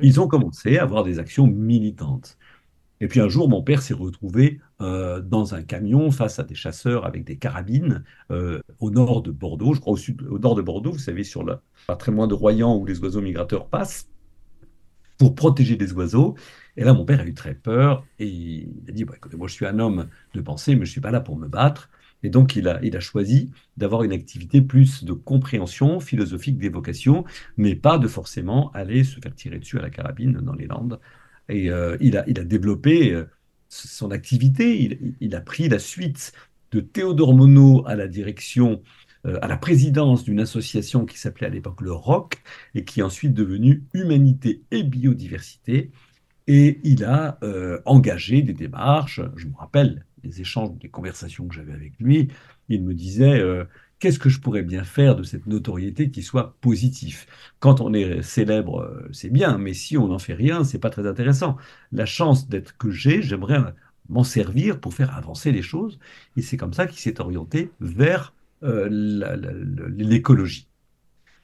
Ils 0.00 0.20
ont 0.20 0.26
commencé 0.26 0.78
à 0.78 0.84
avoir 0.84 1.04
des 1.04 1.18
actions 1.18 1.46
militantes. 1.46 2.38
Et 3.00 3.08
puis 3.08 3.20
un 3.20 3.28
jour, 3.28 3.48
mon 3.48 3.62
père 3.62 3.82
s'est 3.82 3.94
retrouvé 3.94 4.60
euh, 4.80 5.20
dans 5.20 5.54
un 5.54 5.62
camion 5.62 6.10
face 6.10 6.38
à 6.38 6.44
des 6.44 6.54
chasseurs 6.54 7.04
avec 7.04 7.24
des 7.24 7.36
carabines 7.36 8.04
euh, 8.30 8.60
au 8.80 8.90
nord 8.90 9.22
de 9.22 9.30
Bordeaux, 9.30 9.74
je 9.74 9.80
crois 9.80 9.94
au, 10.30 10.38
nord 10.38 10.54
de 10.54 10.62
Bordeaux, 10.62 10.92
vous 10.92 10.98
savez, 10.98 11.24
sur 11.24 11.44
le 11.44 11.58
pas 11.86 11.96
très 11.96 12.10
loin 12.10 12.26
de 12.26 12.34
Royan 12.34 12.76
où 12.76 12.86
les 12.86 12.98
oiseaux 13.00 13.20
migrateurs 13.20 13.68
passent, 13.68 14.08
pour 15.18 15.34
protéger 15.34 15.76
des 15.76 15.92
oiseaux. 15.92 16.36
Et 16.76 16.84
là, 16.84 16.92
mon 16.92 17.04
père 17.04 17.20
a 17.20 17.24
eu 17.24 17.34
très 17.34 17.54
peur 17.54 18.04
et 18.18 18.26
il 18.26 18.84
a 18.88 18.92
dit 18.92 19.02
écoutez, 19.02 19.36
moi 19.36 19.48
je 19.48 19.54
suis 19.54 19.66
un 19.66 19.78
homme 19.78 20.08
de 20.34 20.40
pensée, 20.40 20.72
mais 20.72 20.84
je 20.84 20.90
ne 20.90 20.92
suis 20.92 21.00
pas 21.00 21.10
là 21.10 21.20
pour 21.20 21.36
me 21.36 21.48
battre. 21.48 21.90
Et 22.22 22.30
donc, 22.30 22.56
il 22.56 22.66
a, 22.66 22.82
il 22.82 22.96
a 22.96 23.00
choisi 23.00 23.52
d'avoir 23.76 24.02
une 24.02 24.12
activité 24.12 24.62
plus 24.62 25.04
de 25.04 25.12
compréhension 25.12 26.00
philosophique, 26.00 26.58
d'évocation, 26.58 27.24
mais 27.58 27.74
pas 27.74 27.98
de 27.98 28.08
forcément 28.08 28.70
aller 28.72 29.04
se 29.04 29.20
faire 29.20 29.34
tirer 29.34 29.58
dessus 29.58 29.78
à 29.78 29.82
la 29.82 29.90
carabine 29.90 30.32
dans 30.40 30.54
les 30.54 30.66
Landes 30.66 30.98
et 31.48 31.70
euh, 31.70 31.96
il, 32.00 32.16
a, 32.16 32.22
développé 32.22 33.12
euh, 33.12 33.24
son 33.68 34.10
activité, 34.10 34.98
il, 35.20 35.34
a 35.34 35.40
pris 35.40 35.68
la 35.68 35.78
suite 35.78 36.32
de 36.72 36.80
Théodore 36.80 37.34
Monod 37.34 37.84
à 37.86 37.94
la 37.94 38.08
direction, 38.08 38.82
euh, 39.26 39.38
à 39.42 39.48
la 39.48 39.56
présidence 39.56 40.24
d'une 40.24 40.40
association 40.40 41.06
qui 41.06 41.18
s'appelait 41.18 41.46
à 41.46 41.50
l'époque 41.50 41.80
le 41.80 41.92
ROC 41.92 42.42
et 42.74 42.84
qui 42.84 43.00
est 43.00 43.04
ensuite 43.04 43.34
devenue 43.34 43.84
Humanité 43.92 44.62
et 44.70 44.82
Biodiversité. 44.82 45.90
Et 46.48 46.80
il 46.84 47.02
a 47.02 47.40
engagé 47.86 48.40
des 48.40 48.52
démarches. 48.52 49.20
Je 49.34 49.48
me 49.48 49.56
rappelle 49.56 50.04
les 50.22 50.40
échanges, 50.40 50.78
des 50.78 50.88
conversations 50.88 51.48
que 51.48 51.56
j'avais 51.56 51.72
avec 51.72 51.94
lui. 51.98 52.28
Il 52.68 52.84
me 52.84 52.94
disait 52.94 53.42
qu'est-ce 53.98 54.18
que 54.18 54.28
je 54.28 54.40
pourrais 54.40 54.62
bien 54.62 54.84
faire 54.84 55.16
de 55.16 55.22
cette 55.22 55.46
notoriété 55.46 56.10
qui 56.10 56.22
soit 56.22 56.56
positive 56.60 57.26
Quand 57.58 57.80
on 57.80 57.92
est 57.94 58.22
célèbre, 58.22 58.80
euh, 58.80 59.08
c'est 59.12 59.30
bien, 59.30 59.58
mais 59.58 59.74
si 59.74 59.96
on 59.96 60.08
n'en 60.08 60.18
fait 60.18 60.34
rien, 60.34 60.64
c'est 60.64 60.78
pas 60.78 60.90
très 60.90 61.06
intéressant. 61.06 61.56
La 61.92 62.06
chance 62.06 62.48
d'être 62.48 62.76
que 62.76 62.90
j'ai, 62.90 63.22
j'aimerais 63.22 63.58
m'en 64.08 64.24
servir 64.24 64.80
pour 64.80 64.94
faire 64.94 65.16
avancer 65.16 65.52
les 65.52 65.62
choses, 65.62 65.98
et 66.36 66.42
c'est 66.42 66.56
comme 66.56 66.72
ça 66.72 66.86
qu'il 66.86 66.98
s'est 66.98 67.20
orienté 67.20 67.70
vers 67.80 68.34
euh, 68.62 68.88
l'écologie. 69.96 70.68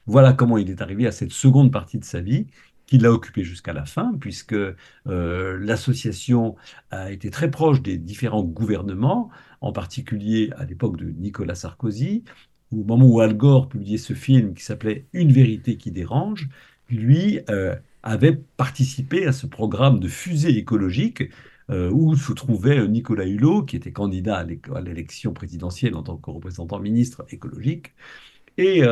Voilà 0.05 0.33
comment 0.33 0.57
il 0.57 0.69
est 0.69 0.81
arrivé 0.81 1.07
à 1.07 1.11
cette 1.11 1.31
seconde 1.31 1.71
partie 1.71 1.97
de 1.97 2.03
sa 2.03 2.19
vie 2.19 2.47
qui 2.93 2.99
l'a 2.99 3.11
occupé 3.11 3.43
jusqu'à 3.43 3.73
la 3.73 3.85
fin, 3.85 4.13
puisque 4.19 4.53
euh, 4.53 4.77
l'association 5.59 6.55
a 6.91 7.11
été 7.11 7.31
très 7.31 7.49
proche 7.49 7.81
des 7.81 7.97
différents 7.97 8.43
gouvernements, 8.43 9.31
en 9.61 9.71
particulier 9.71 10.51
à 10.57 10.65
l'époque 10.65 10.97
de 10.97 11.05
Nicolas 11.05 11.55
Sarkozy, 11.55 12.23
au 12.71 12.83
moment 12.83 13.07
où 13.07 13.19
Al 13.19 13.35
Gore 13.35 13.67
publiait 13.67 13.97
ce 13.97 14.13
film 14.13 14.53
qui 14.53 14.63
s'appelait 14.63 15.07
Une 15.11 15.31
vérité 15.31 15.75
qui 15.75 15.89
dérange, 15.89 16.49
lui 16.87 17.39
euh, 17.49 17.75
avait 18.03 18.39
participé 18.57 19.25
à 19.25 19.31
ce 19.31 19.47
programme 19.47 19.99
de 19.99 20.07
fusée 20.07 20.55
écologique 20.55 21.23
euh, 21.71 21.89
où 21.89 22.15
se 22.15 22.31
trouvait 22.31 22.87
Nicolas 22.87 23.25
Hulot, 23.25 23.63
qui 23.63 23.75
était 23.75 23.91
candidat 23.91 24.45
à 24.75 24.81
l'élection 24.81 25.33
présidentielle 25.33 25.95
en 25.95 26.03
tant 26.03 26.17
que 26.17 26.29
représentant 26.29 26.79
ministre 26.79 27.25
écologique. 27.31 27.95
Et 28.59 28.83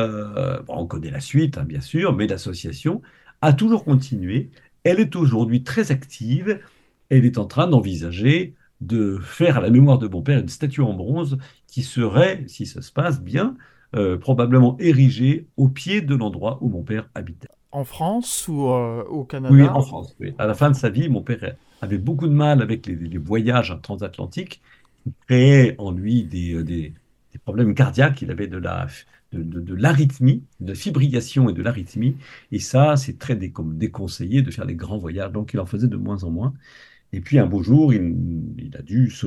on 0.66 0.86
connaît 0.88 1.12
la 1.12 1.20
suite, 1.20 1.56
hein, 1.56 1.62
bien 1.62 1.80
sûr, 1.80 2.16
mais 2.16 2.26
l'association 2.26 3.00
a 3.42 3.52
toujours 3.52 3.84
continué. 3.84 4.50
Elle 4.84 5.00
est 5.00 5.14
aujourd'hui 5.16 5.62
très 5.62 5.90
active. 5.90 6.60
Elle 7.10 7.26
est 7.26 7.38
en 7.38 7.44
train 7.44 7.66
d'envisager 7.66 8.54
de 8.80 9.18
faire 9.18 9.58
à 9.58 9.60
la 9.60 9.70
mémoire 9.70 9.98
de 9.98 10.08
mon 10.08 10.22
père 10.22 10.40
une 10.40 10.48
statue 10.48 10.80
en 10.80 10.94
bronze 10.94 11.38
qui 11.66 11.82
serait, 11.82 12.44
si 12.48 12.66
ça 12.66 12.82
se 12.82 12.90
passe 12.90 13.20
bien, 13.20 13.56
euh, 13.94 14.16
probablement 14.16 14.76
érigée 14.80 15.46
au 15.56 15.68
pied 15.68 16.00
de 16.00 16.14
l'endroit 16.14 16.58
où 16.62 16.68
mon 16.68 16.82
père 16.82 17.08
habitait. 17.14 17.48
En 17.70 17.84
France 17.84 18.48
ou 18.48 18.68
euh, 18.70 19.04
au 19.04 19.24
Canada? 19.24 19.54
Oui, 19.54 19.62
en 19.62 19.82
France. 19.82 20.16
À 20.38 20.46
la 20.46 20.54
fin 20.54 20.70
de 20.70 20.76
sa 20.76 20.88
vie, 20.88 21.08
mon 21.08 21.22
père 21.22 21.54
avait 21.80 21.98
beaucoup 21.98 22.26
de 22.26 22.32
mal 22.32 22.62
avec 22.62 22.86
les, 22.86 23.18
voyages 23.18 23.76
transatlantiques, 23.82 24.60
qui 25.04 25.12
créaient 25.26 25.74
en 25.78 25.90
lui 25.90 26.24
des, 26.24 26.54
euh, 26.54 26.64
des, 26.64 26.94
des, 27.32 27.38
problèmes 27.38 27.74
cardiaques. 27.74 28.22
Il 28.22 28.30
avait 28.30 28.46
de 28.46 28.58
la, 28.58 28.86
de, 29.32 29.74
l'arythmie, 29.74 30.44
de 30.60 30.74
fibrillation 30.74 31.48
et 31.48 31.52
de 31.52 31.62
l'arythmie. 31.62 32.16
Et 32.50 32.58
ça, 32.58 32.96
c'est 32.96 33.18
très 33.18 33.36
déconseillé 33.36 34.42
de 34.42 34.50
faire 34.50 34.64
les 34.64 34.74
grands 34.74 34.98
voyages. 34.98 35.32
Donc, 35.32 35.52
il 35.54 35.60
en 35.60 35.66
faisait 35.66 35.88
de 35.88 35.96
moins 35.96 36.24
en 36.24 36.30
moins. 36.30 36.54
Et 37.12 37.20
puis, 37.20 37.38
un 37.38 37.46
beau 37.46 37.62
jour, 37.62 37.92
il, 37.92 38.70
a 38.78 38.82
dû 38.82 39.10
se 39.10 39.26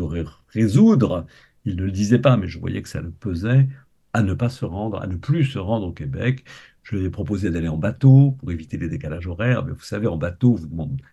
résoudre. 0.50 1.26
Il 1.66 1.76
ne 1.76 1.84
le 1.84 1.92
disait 1.92 2.20
pas, 2.20 2.38
mais 2.38 2.48
je 2.48 2.60
voyais 2.60 2.82
que 2.82 2.90
ça 2.90 3.02
le 3.02 3.12
pesait 3.12 3.68
à 4.14 4.24
ne 4.24 4.34
pas 4.34 4.50
se 4.50 4.64
rendre, 4.64 5.02
à 5.02 5.08
ne 5.08 5.16
plus 5.16 5.44
se 5.44 5.60
rendre 5.60 5.88
au 5.88 5.92
Québec. 5.92 6.46
Je 6.84 6.96
lui 6.96 7.06
ai 7.06 7.10
proposé 7.10 7.50
d'aller 7.50 7.68
en 7.68 7.78
bateau 7.78 8.32
pour 8.40 8.52
éviter 8.52 8.78
les 8.78 8.88
décalages 8.88 9.28
horaires. 9.28 9.66
Mais 9.66 9.72
vous 9.72 9.82
savez, 9.82 10.08
en 10.08 10.18
bateau, 10.18 10.58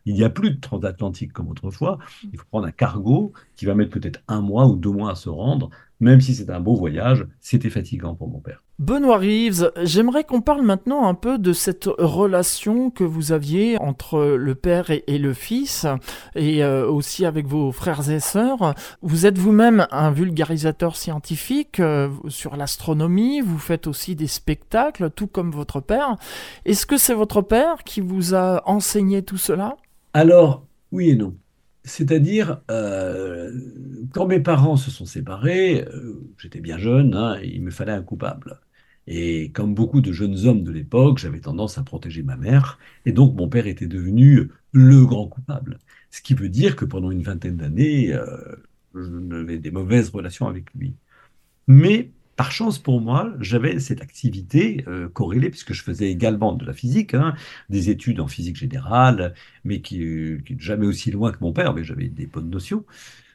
il 0.04 0.14
n'y 0.14 0.22
a 0.22 0.30
plus 0.30 0.50
de 0.50 0.60
transatlantique 0.60 1.32
comme 1.32 1.48
autrefois. 1.48 1.98
Il 2.30 2.38
faut 2.38 2.44
prendre 2.50 2.66
un 2.66 2.72
cargo 2.72 3.32
qui 3.56 3.64
va 3.64 3.74
mettre 3.74 3.90
peut-être 3.90 4.20
un 4.28 4.42
mois 4.42 4.66
ou 4.66 4.76
deux 4.76 4.90
mois 4.90 5.10
à 5.10 5.14
se 5.14 5.30
rendre. 5.30 5.70
Même 6.02 6.20
si 6.20 6.34
c'était 6.34 6.52
un 6.52 6.60
beau 6.60 6.74
voyage, 6.74 7.26
c'était 7.38 7.70
fatigant 7.70 8.16
pour 8.16 8.28
mon 8.28 8.40
père. 8.40 8.64
Benoît 8.80 9.18
Reeves, 9.18 9.70
j'aimerais 9.84 10.24
qu'on 10.24 10.40
parle 10.40 10.62
maintenant 10.62 11.06
un 11.06 11.14
peu 11.14 11.38
de 11.38 11.52
cette 11.52 11.84
relation 11.86 12.90
que 12.90 13.04
vous 13.04 13.30
aviez 13.30 13.78
entre 13.78 14.34
le 14.36 14.54
père 14.56 14.90
et, 14.90 15.18
le 15.18 15.32
fils, 15.32 15.86
et 16.34 16.64
euh, 16.64 16.88
aussi 16.88 17.24
avec 17.24 17.46
vos 17.46 17.70
frères 17.70 18.10
et 18.10 18.18
sœurs. 18.18 18.74
Vous 19.00 19.26
êtes 19.26 19.38
vous-même 19.38 19.86
un 19.92 20.10
vulgarisateur 20.10 20.96
scientifique 20.96 21.78
euh, 21.78 22.08
sur 22.26 22.56
l'astronomie, 22.56 23.40
vous 23.40 23.58
faites 23.58 23.86
aussi 23.86 24.16
des 24.16 24.26
spectacles, 24.26 25.08
tout 25.10 25.28
comme 25.28 25.52
votre 25.52 25.78
père. 25.78 26.16
Est-ce 26.64 26.84
que 26.84 26.96
c'est 26.96 27.14
votre 27.14 27.42
père 27.42 27.84
qui 27.84 28.00
vous 28.00 28.34
a 28.34 28.68
enseigné 28.68 29.22
tout 29.22 29.36
cela? 29.36 29.76
Alors, 30.14 30.66
oui 30.90 31.10
et 31.10 31.16
non. 31.16 31.36
C'est-à-dire, 31.84 32.62
euh, 32.70 33.52
quand 34.12 34.26
mes 34.26 34.40
parents 34.40 34.76
se 34.76 34.90
sont 34.90 35.04
séparés, 35.06 35.84
j'étais 36.38 36.60
bien 36.60 36.78
jeune, 36.78 37.14
hein, 37.14 37.40
il 37.42 37.62
me 37.62 37.70
fallait 37.70 37.92
un 37.92 38.02
coupable. 38.02 38.60
Et 39.06 39.50
comme 39.52 39.74
beaucoup 39.74 40.00
de 40.00 40.12
jeunes 40.12 40.46
hommes 40.46 40.62
de 40.62 40.70
l'époque, 40.70 41.18
j'avais 41.18 41.40
tendance 41.40 41.78
à 41.78 41.82
protéger 41.82 42.22
ma 42.22 42.36
mère, 42.36 42.78
et 43.04 43.12
donc 43.12 43.34
mon 43.36 43.48
père 43.48 43.66
était 43.66 43.86
devenu 43.88 44.50
le 44.72 45.04
grand 45.06 45.26
coupable. 45.28 45.78
Ce 46.10 46.22
qui 46.22 46.34
veut 46.34 46.48
dire 46.48 46.76
que 46.76 46.84
pendant 46.84 47.10
une 47.10 47.22
vingtaine 47.22 47.56
d'années, 47.56 48.12
euh, 48.14 48.26
j'avais 48.94 49.58
des 49.58 49.70
mauvaises 49.70 50.10
relations 50.10 50.46
avec 50.48 50.72
lui. 50.74 50.94
Mais 51.66 52.12
par 52.42 52.50
chance 52.50 52.80
pour 52.80 53.00
moi, 53.00 53.32
j'avais 53.38 53.78
cette 53.78 54.02
activité 54.02 54.84
euh, 54.88 55.08
corrélée, 55.08 55.48
puisque 55.48 55.74
je 55.74 55.82
faisais 55.84 56.10
également 56.10 56.52
de 56.54 56.64
la 56.64 56.72
physique, 56.72 57.14
hein, 57.14 57.36
des 57.70 57.88
études 57.88 58.18
en 58.18 58.26
physique 58.26 58.56
générale, 58.56 59.34
mais 59.62 59.80
qui, 59.80 60.38
qui 60.44 60.56
jamais 60.58 60.88
aussi 60.88 61.12
loin 61.12 61.30
que 61.30 61.38
mon 61.40 61.52
père, 61.52 61.72
mais 61.72 61.84
j'avais 61.84 62.08
des 62.08 62.26
bonnes 62.26 62.50
notions. 62.50 62.84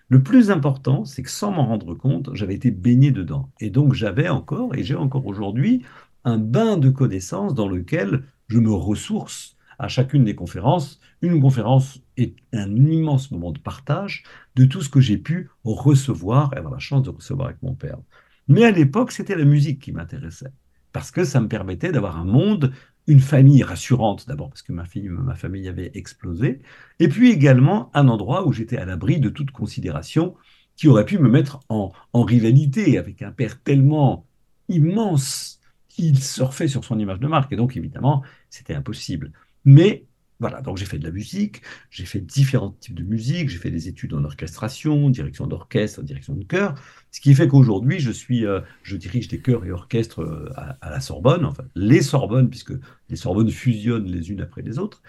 Le 0.09 0.21
plus 0.21 0.51
important, 0.51 1.05
c'est 1.05 1.23
que 1.23 1.29
sans 1.29 1.53
m'en 1.53 1.65
rendre 1.67 1.95
compte, 1.95 2.31
j'avais 2.33 2.55
été 2.55 2.69
baigné 2.69 3.11
dedans. 3.11 3.49
Et 3.61 3.69
donc 3.69 3.93
j'avais 3.93 4.27
encore, 4.27 4.75
et 4.75 4.83
j'ai 4.83 4.95
encore 4.95 5.25
aujourd'hui, 5.25 5.83
un 6.25 6.37
bain 6.37 6.75
de 6.75 6.89
connaissances 6.89 7.53
dans 7.53 7.69
lequel 7.69 8.25
je 8.49 8.59
me 8.59 8.73
ressource 8.73 9.55
à 9.79 9.87
chacune 9.87 10.25
des 10.25 10.35
conférences. 10.35 10.99
Une 11.21 11.39
conférence 11.39 12.01
est 12.17 12.35
un 12.51 12.75
immense 12.75 13.31
moment 13.31 13.53
de 13.53 13.59
partage 13.59 14.23
de 14.57 14.65
tout 14.65 14.81
ce 14.81 14.89
que 14.89 14.99
j'ai 14.99 15.17
pu 15.17 15.49
recevoir 15.63 16.53
et 16.53 16.57
avoir 16.57 16.73
la 16.73 16.79
chance 16.79 17.03
de 17.03 17.09
recevoir 17.09 17.47
avec 17.47 17.63
mon 17.63 17.73
père. 17.73 17.99
Mais 18.47 18.63
à 18.63 18.71
l'époque, 18.71 19.11
c'était 19.11 19.35
la 19.35 19.45
musique 19.45 19.79
qui 19.79 19.91
m'intéressait, 19.91 20.51
parce 20.91 21.11
que 21.11 21.23
ça 21.23 21.41
me 21.41 21.47
permettait 21.47 21.91
d'avoir 21.91 22.17
un 22.17 22.25
monde 22.25 22.73
une 23.07 23.19
famille 23.21 23.63
rassurante, 23.63 24.27
d'abord 24.27 24.49
parce 24.49 24.61
que 24.61 24.73
ma, 24.73 24.83
ma 25.23 25.35
famille 25.35 25.67
avait 25.69 25.91
explosé, 25.93 26.59
et 26.99 27.07
puis 27.07 27.31
également 27.31 27.89
un 27.93 28.09
endroit 28.09 28.45
où 28.45 28.51
j'étais 28.51 28.77
à 28.77 28.85
l'abri 28.85 29.19
de 29.21 29.29
toute 29.29 29.51
considération 29.51 30.35
qui 30.75 30.87
aurait 30.89 31.05
pu 31.05 31.17
me 31.17 31.29
mettre 31.29 31.61
en, 31.69 31.91
en 32.13 32.23
rivalité 32.23 32.97
avec 32.97 33.21
un 33.21 33.31
père 33.31 33.61
tellement 33.63 34.27
immense 34.69 35.59
qu'il 35.87 36.21
surfait 36.21 36.67
sur 36.67 36.83
son 36.83 36.99
image 36.99 37.19
de 37.19 37.27
marque. 37.27 37.51
Et 37.51 37.55
donc, 37.55 37.75
évidemment, 37.75 38.23
c'était 38.49 38.75
impossible. 38.75 39.31
Mais 39.65 40.05
voilà, 40.39 40.61
donc 40.61 40.77
j'ai 40.77 40.85
fait 40.85 40.99
de 40.99 41.03
la 41.03 41.11
musique, 41.11 41.61
j'ai 41.89 42.05
fait 42.05 42.19
différents 42.19 42.71
types 42.79 42.93
de 42.93 43.03
musique, 43.03 43.49
j'ai 43.49 43.57
fait 43.57 43.71
des 43.71 43.87
études 43.87 44.13
en 44.13 44.23
orchestration, 44.23 45.09
direction 45.09 45.47
d'orchestre, 45.47 46.03
direction 46.03 46.35
de 46.35 46.43
chœur, 46.43 46.75
ce 47.11 47.21
qui 47.21 47.33
fait 47.33 47.47
qu'aujourd'hui, 47.47 47.99
je 47.99 48.11
suis, 48.11 48.45
euh, 48.45 48.61
je 48.83 48.97
dirige 48.97 49.27
des 49.27 49.39
chœurs 49.39 49.65
et 49.65 49.71
orchestres 49.71 50.21
euh, 50.21 50.51
à, 50.55 50.89
la 50.89 50.99
Sorbonne, 50.99 51.45
enfin 51.45 51.63
les 51.75 52.01
Sorbonnes, 52.01 52.49
puisque 52.49 52.73
les 53.09 53.15
Sorbonnes 53.15 53.49
fusionnent 53.49 54.05
les 54.05 54.29
unes 54.29 54.41
après 54.41 54.61
les 54.61 54.77
autres. 54.77 55.01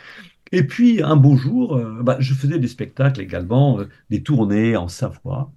Et 0.53 0.67
puis 0.67 1.03
un 1.03 1.17
beau 1.17 1.37
jour, 1.37 1.77
euh, 1.77 2.03
bah, 2.03 2.17
je 2.21 2.33
faisais 2.33 2.59
des 2.59 2.69
spectacles 2.69 3.21
également, 3.21 3.81
des 4.09 4.23
tournées 4.23 4.77
en 4.77 4.89
Savoie. 4.89 5.53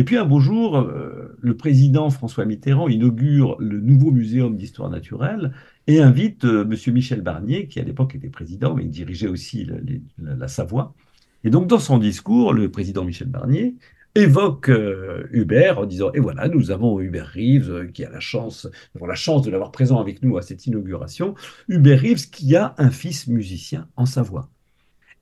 Et 0.00 0.04
puis 0.04 0.16
un 0.16 0.24
beau 0.24 0.40
jour, 0.40 0.88
le 1.42 1.56
président 1.58 2.08
François 2.08 2.46
Mitterrand 2.46 2.88
inaugure 2.88 3.56
le 3.58 3.80
nouveau 3.80 4.10
muséum 4.10 4.56
d'histoire 4.56 4.88
naturelle 4.88 5.52
et 5.86 6.00
invite 6.00 6.44
euh, 6.44 6.62
M. 6.62 6.94
Michel 6.94 7.20
Barnier, 7.20 7.66
qui 7.66 7.80
à 7.80 7.82
l'époque 7.82 8.14
était 8.14 8.30
président, 8.30 8.74
mais 8.74 8.84
il 8.84 8.90
dirigeait 8.90 9.28
aussi 9.28 9.68
la, 10.18 10.48
Savoie. 10.48 10.94
Et 11.44 11.50
donc, 11.50 11.66
dans 11.66 11.78
son 11.78 11.98
discours, 11.98 12.52
le 12.52 12.70
président 12.70 13.04
Michel 13.04 13.28
Barnier 13.28 13.74
évoque 14.14 14.70
euh, 14.70 15.26
Hubert 15.32 15.78
en 15.78 15.86
disant 15.86 16.12
Et 16.14 16.20
voilà, 16.20 16.48
nous 16.48 16.70
avons 16.70 17.00
Hubert 17.00 17.32
Reeves, 17.34 17.70
euh, 17.70 17.86
qui 17.86 18.04
a 18.04 18.10
la 18.10 18.20
chance, 18.20 18.68
la 18.94 19.14
chance 19.14 19.42
de 19.42 19.50
l'avoir 19.50 19.72
présent 19.72 20.00
avec 20.00 20.22
nous 20.22 20.38
à 20.38 20.42
cette 20.42 20.66
inauguration. 20.66 21.34
Hubert 21.68 22.00
Reeves, 22.00 22.30
qui 22.30 22.54
a 22.56 22.74
un 22.78 22.90
fils 22.90 23.26
musicien 23.26 23.88
en 23.96 24.06
Savoie. 24.06 24.48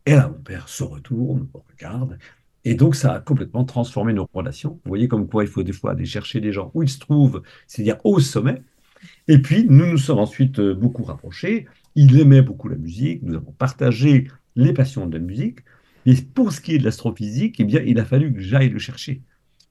Et 0.06 0.12
là, 0.12 0.28
mon 0.28 0.42
père 0.42 0.68
se 0.68 0.84
retourne, 0.84 1.48
regarde, 1.70 2.18
et 2.68 2.74
donc, 2.74 2.96
ça 2.96 3.14
a 3.14 3.20
complètement 3.20 3.64
transformé 3.64 4.12
nos 4.12 4.28
relations. 4.34 4.78
Vous 4.84 4.90
voyez 4.90 5.08
comme 5.08 5.26
quoi 5.26 5.42
il 5.42 5.48
faut 5.48 5.62
des 5.62 5.72
fois 5.72 5.92
aller 5.92 6.04
chercher 6.04 6.38
des 6.38 6.52
gens 6.52 6.70
où 6.74 6.82
ils 6.82 6.90
se 6.90 6.98
trouvent, 6.98 7.42
c'est-à-dire 7.66 7.96
au 8.04 8.20
sommet, 8.20 8.62
et 9.26 9.38
puis, 9.38 9.64
nous 9.66 9.86
nous 9.86 9.96
sommes 9.96 10.18
ensuite 10.18 10.58
euh, 10.58 10.74
beaucoup 10.74 11.02
rapprochés. 11.02 11.66
Il 11.94 12.20
aimait 12.20 12.42
beaucoup 12.42 12.68
la 12.68 12.76
musique. 12.76 13.22
Nous 13.22 13.36
avons 13.36 13.52
partagé 13.52 14.28
les 14.54 14.74
passions 14.74 15.06
de 15.06 15.16
la 15.16 15.24
musique. 15.24 15.60
Et 16.04 16.14
pour 16.14 16.52
ce 16.52 16.60
qui 16.60 16.74
est 16.74 16.78
de 16.78 16.84
l'astrophysique, 16.84 17.58
eh 17.58 17.64
bien, 17.64 17.80
il 17.86 17.98
a 18.00 18.04
fallu 18.04 18.34
que 18.34 18.40
j'aille 18.40 18.68
le 18.68 18.78
chercher. 18.78 19.22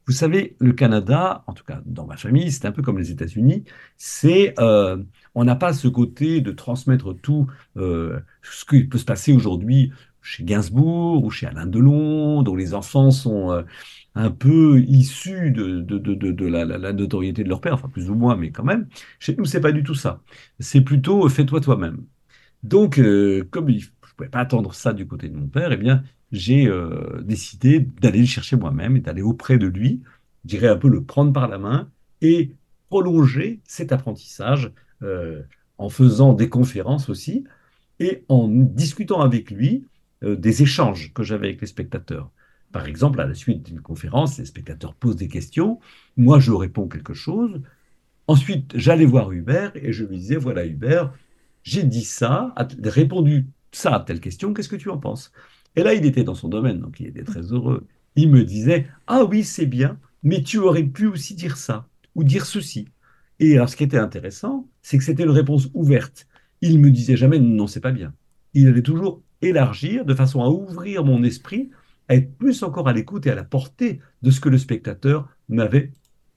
Vous 0.08 0.14
savez, 0.14 0.56
le 0.60 0.72
Canada, 0.72 1.44
en 1.46 1.54
tout 1.54 1.66
cas 1.66 1.82
dans 1.86 2.08
ma 2.08 2.18
famille, 2.18 2.52
c'est 2.52 2.66
un 2.66 2.72
peu 2.72 2.82
comme 2.82 2.98
les 2.98 3.12
États-Unis. 3.12 3.66
C'est, 3.98 4.56
euh, 4.58 4.98
on 5.36 5.44
n'a 5.44 5.56
pas 5.56 5.74
ce 5.74 5.88
côté 5.88 6.42
de 6.42 6.52
transmettre 6.52 7.14
tout 7.14 7.46
euh, 7.76 8.20
ce 8.42 8.66
qui 8.66 8.86
peut 8.86 8.98
se 8.98 9.06
passer 9.06 9.34
aujourd'hui 9.34 9.92
chez 10.22 10.44
Gainsbourg 10.44 11.24
ou 11.24 11.30
chez 11.30 11.48
Alain 11.48 11.68
Delon, 11.68 12.44
dont 12.44 12.56
les 12.56 12.74
enfants 12.74 13.12
sont 13.12 13.64
un 14.18 14.32
peu 14.32 14.80
issus 14.82 15.52
de, 15.52 16.46
la, 16.48 16.94
notoriété 16.94 17.44
de 17.44 17.50
leur 17.50 17.62
père, 17.62 17.76
enfin 17.76 17.88
plus 17.88 18.10
ou 18.10 18.16
moins, 18.16 18.36
mais 18.36 18.52
quand 18.52 18.64
même. 18.64 18.88
Chez 19.20 19.36
nous, 19.36 19.46
c'est 19.46 19.62
pas 19.62 19.72
du 19.72 19.84
tout 19.84 19.94
ça. 19.94 20.22
C'est 20.60 20.82
plutôt 20.82 21.26
euh, 21.26 21.30
fais-toi 21.30 21.62
toi-même. 21.62 22.04
Donc, 22.64 22.98
euh, 23.00 23.48
comme 23.52 23.70
je 23.70 23.86
ne 23.86 24.16
pouvais 24.16 24.30
pas 24.30 24.40
attendre 24.40 24.74
ça 24.74 24.94
du 24.94 25.06
côté 25.06 25.30
de 25.30 25.38
mon 25.38 25.48
père, 25.48 25.72
eh 25.72 25.78
bien, 25.78 26.04
j'ai 26.32 26.68
euh, 26.68 27.22
décidé 27.22 27.80
d'aller 27.80 28.20
le 28.22 28.26
chercher 28.26 28.56
moi-même 28.56 28.98
et 28.98 29.02
d'aller 29.02 29.22
auprès 29.22 29.60
de 29.60 29.68
lui, 29.68 30.02
je 30.44 30.50
dirais 30.50 30.68
un 30.68 30.78
peu 30.78 30.90
le 30.90 31.04
prendre 31.04 31.32
par 31.32 31.48
la 31.48 31.60
main 31.60 31.90
et 32.22 32.56
prolonger 32.90 33.62
cet 33.66 33.92
apprentissage 33.92 34.72
en 35.78 35.90
faisant 35.90 36.34
des 36.34 36.50
conférences 36.50 37.08
aussi 37.08 37.44
et 38.00 38.24
en 38.30 38.48
discutant 38.48 39.22
avec 39.22 39.52
lui 39.52 39.86
des 40.22 40.62
échanges 40.64 41.14
que 41.14 41.24
j'avais 41.24 41.48
avec 41.48 41.62
les 41.62 41.68
spectateurs. 41.68 42.32
Par 42.72 42.88
exemple, 42.88 43.22
à 43.22 43.26
la 43.26 43.34
suite 43.34 43.64
d'une 43.64 43.82
conférence, 43.82 44.38
les 44.38 44.46
spectateurs 44.46 44.94
posent 44.94 45.16
des 45.16 45.28
questions, 45.28 45.80
moi 46.18 46.40
je 46.40 46.52
réponds 46.52 46.88
quelque 46.88 47.14
chose. 47.14 47.62
Ensuite, 48.28 48.74
j'allais 48.76 49.06
voir 49.06 49.32
Hubert 49.32 49.72
et 49.76 49.94
je 49.94 50.04
lui 50.04 50.18
disais, 50.18 50.36
voilà 50.36 50.66
Hubert, 50.66 51.14
j'ai 51.64 51.84
dit 51.84 52.04
ça, 52.04 52.54
répondu 52.84 53.46
ça 53.72 53.96
à 53.96 54.00
telle 54.00 54.20
question, 54.20 54.54
qu'est-ce 54.54 54.70
que 54.70 54.76
tu 54.76 54.90
en 54.90 54.98
penses? 54.98 55.32
Et 55.76 55.84
là, 55.84 55.94
il 55.94 56.06
était 56.06 56.24
dans 56.24 56.36
son 56.36 56.50
domaine, 56.50 56.80
donc 56.80 57.00
il 57.00 57.08
était 57.08 57.24
très 57.24 57.42
heureux. 57.42 57.86
Il 58.16 58.32
me 58.32 58.44
disait, 58.44 58.88
ah 59.06 59.24
oui, 59.24 59.44
c'est 59.44 59.66
bien, 59.66 60.00
mais 60.24 60.42
tu 60.42 60.58
aurais 60.58 60.84
pu 60.84 61.06
aussi 61.06 61.36
dire 61.36 61.56
ça, 61.56 61.88
ou 62.16 62.24
dire 62.24 62.46
ceci. 62.46 62.88
Et 63.40 63.56
alors, 63.56 63.70
ce 63.70 63.76
qui 63.76 63.84
était 63.84 63.98
intéressant, 63.98 64.68
c'est 64.82 64.98
que 64.98 65.04
c'était 65.04 65.24
une 65.24 65.30
réponse 65.30 65.70
ouverte. 65.74 66.28
Il 66.62 66.80
me 66.80 66.90
disait 66.90 67.16
jamais, 67.16 67.40
non, 67.40 67.68
c'est 67.68 67.80
pas 67.80 67.92
bien. 67.92 68.14
Il 68.56 68.68
allait 68.68 68.82
toujours 68.82 69.22
élargir 69.42 70.06
de 70.06 70.14
façon 70.14 70.42
à 70.42 70.50
ouvrir 70.50 71.04
mon 71.04 71.24
esprit 71.24 71.70
être 72.10 72.38
plus 72.38 72.64
encore 72.64 72.88
à 72.88 72.94
l'écoute 72.94 73.28
et 73.28 73.32
à 73.32 73.36
la 73.36 73.44
portée 73.44 74.00
de 74.22 74.32
ce 74.32 74.40
que 74.40 74.50
le 74.50 74.58
spectateur 74.58 75.28
m'avait 75.50 75.92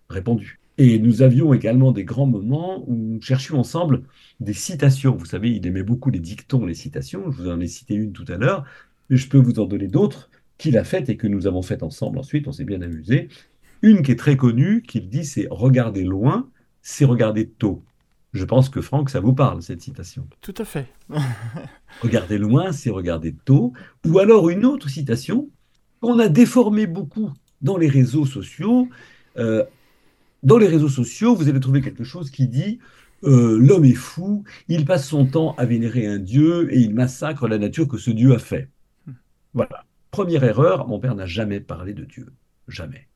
répondu. 0.09 0.59
Et 0.79 0.99
nous 0.99 1.23
avions 1.23 1.53
également 1.53 1.93
des 1.93 2.05
grands 2.05 2.27
moments 2.27 2.83
où 2.89 2.95
nous 2.95 3.21
cherchions 3.21 3.59
ensemble 3.59 4.03
des 4.41 4.55
citations. 4.55 5.15
Vous 5.15 5.27
savez, 5.27 5.51
il 5.51 5.67
aimait 5.67 5.83
beaucoup 5.83 6.11
les 6.11 6.21
dictons, 6.21 6.65
les 6.65 6.75
citations. 6.75 7.31
Je 7.31 7.43
vous 7.43 7.51
en 7.51 7.61
ai 7.61 7.67
cité 7.67 7.95
une 7.95 8.13
tout 8.13 8.25
à 8.29 8.37
l'heure, 8.37 8.65
je 9.11 9.29
peux 9.29 9.39
vous 9.39 9.59
en 9.61 9.67
donner 9.67 9.89
d'autres 9.89 10.31
qu'il 10.59 10.79
a 10.79 10.85
faites 10.85 11.09
et 11.09 11.17
que 11.17 11.27
nous 11.27 11.47
avons 11.47 11.63
faites 11.63 11.83
ensemble 11.83 12.19
ensuite. 12.19 12.49
On 12.49 12.53
s'est 12.53 12.65
bien 12.65 12.83
amusé. 12.83 13.29
Une 13.83 14.03
qui 14.03 14.13
est 14.13 14.19
très 14.19 14.37
connue, 14.37 14.83
qu'il 14.83 15.09
dit, 15.09 15.25
c'est 15.25 15.49
regarder 15.51 16.05
loin, 16.05 16.51
c'est 16.83 17.05
regarder 17.05 17.49
tôt. 17.49 17.83
Je 18.33 18.45
pense 18.45 18.69
que 18.69 18.81
Franck, 18.81 19.11
ça 19.11 19.21
vous 19.21 19.35
parle, 19.35 19.63
cette 19.63 19.83
citation. 19.83 20.27
Tout 20.41 20.55
à 20.59 20.65
fait. 20.65 20.87
regarder 22.03 22.39
loin, 22.39 22.73
c'est 22.73 22.91
regarder 22.91 23.35
tôt. 23.45 23.73
Ou 24.07 24.19
alors 24.21 24.51
une 24.51 24.65
autre 24.65 24.89
citation 24.89 25.51
qu'on 26.01 26.19
a 26.19 26.29
déformé 26.29 26.87
beaucoup 26.87 27.33
dans 27.61 27.77
les 27.77 27.89
réseaux 27.89 28.27
sociaux. 28.27 28.89
Euh, 29.37 29.65
dans 30.43 30.59
les 30.59 30.69
réseaux 30.69 30.89
sociaux, 30.89 31.35
vous 31.35 31.49
allez 31.49 31.61
trouver 31.61 31.81
quelque 31.81 32.05
chose 32.05 32.31
qui 32.31 32.47
dit 32.49 32.79
euh, 33.25 33.59
l'homme 33.59 33.85
est 33.85 33.95
fou, 33.95 34.45
il 34.69 34.85
passe 34.87 35.07
son 35.07 35.27
temps 35.27 35.55
à 35.57 35.67
vénérer 35.67 36.07
un 36.07 36.19
dieu 36.19 36.73
et 36.73 36.79
il 36.79 36.95
massacre 36.95 37.49
la 37.49 37.59
nature 37.59 37.87
que 37.87 37.99
ce 37.99 38.11
dieu 38.11 38.33
a 38.33 38.39
fait. 38.39 38.71
Voilà. 39.53 39.85
Première 40.11 40.45
erreur, 40.45 40.89
mon 40.89 40.99
père 40.99 41.15
n'a 41.15 41.27
jamais 41.27 41.61
parlé 41.61 41.93
de 41.93 42.05
Dieu. 42.05 42.33
Jamais. 42.69 43.09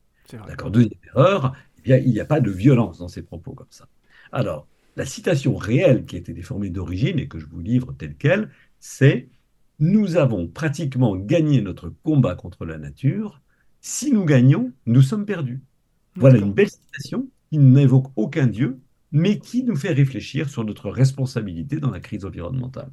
D'accord. 0.47 0.71
Deuxième 0.71 0.99
erreur, 1.15 1.55
eh 1.79 1.83
bien, 1.83 1.97
il 1.99 2.11
n'y 2.11 2.21
a 2.21 2.25
pas 2.25 2.41
de 2.41 2.51
violence 2.51 2.99
dans 2.99 3.09
ses 3.09 3.23
propos 3.23 3.53
comme 3.53 3.71
ça. 3.71 3.89
Alors, 4.33 4.67
la 4.97 5.05
citation 5.05 5.57
réelle 5.57 6.05
qui 6.05 6.16
a 6.16 6.18
été 6.18 6.32
déformée 6.32 6.70
d'origine 6.70 7.18
et 7.18 7.28
que 7.28 7.38
je 7.38 7.47
vous 7.47 7.61
livre 7.61 7.92
telle 7.92 8.16
qu'elle, 8.16 8.51
c'est 8.78 9.28
nous 9.80 10.16
avons 10.16 10.47
pratiquement 10.47 11.16
gagné 11.16 11.61
notre 11.61 11.88
combat 12.03 12.36
contre 12.36 12.64
la 12.64 12.78
nature. 12.78 13.42
Si 13.80 14.12
nous 14.12 14.24
gagnons, 14.24 14.72
nous 14.86 15.03
sommes 15.03 15.26
perdus. 15.26 15.62
Voilà 16.16 16.38
une 16.38 16.53
belle 16.53 16.70
citation 16.70 17.28
qui 17.51 17.59
n'évoque 17.59 18.07
aucun 18.14 18.47
dieu, 18.47 18.78
mais 19.11 19.38
qui 19.38 19.64
nous 19.64 19.76
fait 19.76 19.92
réfléchir 19.92 20.49
sur 20.49 20.64
notre 20.64 20.90
responsabilité 20.90 21.80
dans 21.80 21.90
la 21.90 22.01
crise 22.01 22.24
environnementale. 22.24 22.90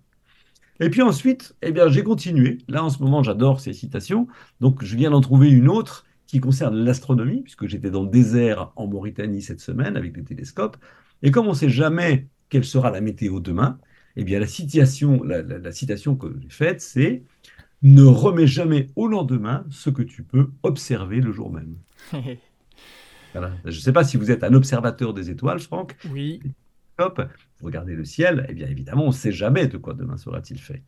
Et 0.79 0.89
puis 0.89 1.03
ensuite, 1.03 1.55
eh 1.61 1.71
bien, 1.71 1.87
j'ai 1.89 2.03
continué. 2.03 2.57
Là, 2.67 2.83
en 2.83 2.89
ce 2.89 3.03
moment, 3.03 3.21
j'adore 3.21 3.59
ces 3.59 3.73
citations. 3.73 4.27
Donc, 4.59 4.83
je 4.83 4.95
viens 4.97 5.11
d'en 5.11 5.21
trouver 5.21 5.49
une 5.51 5.69
autre 5.69 6.05
qui 6.25 6.39
concerne 6.39 6.75
l'astronomie, 6.75 7.41
puisque 7.41 7.67
j'étais 7.67 7.91
dans 7.91 8.03
le 8.03 8.09
désert 8.09 8.71
en 8.75 8.87
Mauritanie 8.87 9.43
cette 9.43 9.59
semaine 9.59 9.95
avec 9.95 10.13
des 10.13 10.23
télescopes. 10.23 10.77
Et 11.23 11.31
comme 11.31 11.47
on 11.47 11.51
ne 11.51 11.55
sait 11.55 11.69
jamais 11.69 12.27
quelle 12.49 12.65
sera 12.65 12.91
la 12.91 13.01
météo 13.01 13.39
demain, 13.39 13.79
eh 14.15 14.23
bien, 14.23 14.39
la 14.39 14.47
citation, 14.47 15.23
la, 15.23 15.71
citation 15.71 16.15
que 16.15 16.35
j'ai 16.41 16.49
faite, 16.49 16.81
c'est 16.81 17.23
Ne 17.81 18.03
remets 18.03 18.47
jamais 18.47 18.87
au 18.95 19.07
lendemain 19.07 19.65
ce 19.69 19.89
que 19.89 20.01
tu 20.01 20.23
peux 20.23 20.51
observer 20.63 21.21
le 21.21 21.31
jour 21.31 21.51
même. 21.51 21.75
voilà. 23.33 23.53
Je 23.63 23.69
ne 23.69 23.81
sais 23.81 23.93
pas 23.93 24.03
si 24.03 24.17
vous 24.17 24.31
êtes 24.31 24.43
un 24.43 24.53
observateur 24.53 25.13
des 25.13 25.29
étoiles, 25.29 25.59
Franck. 25.59 25.95
Oui 26.11 26.41
vous 27.59 27.67
regardez 27.67 27.95
le 27.95 28.05
ciel, 28.05 28.45
eh 28.49 28.53
bien 28.53 28.67
évidemment, 28.67 29.05
on 29.05 29.07
ne 29.07 29.13
sait 29.13 29.31
jamais 29.31 29.67
de 29.67 29.77
quoi 29.77 29.93
demain 29.93 30.17
sera-t-il 30.17 30.59
fait. 30.59 30.83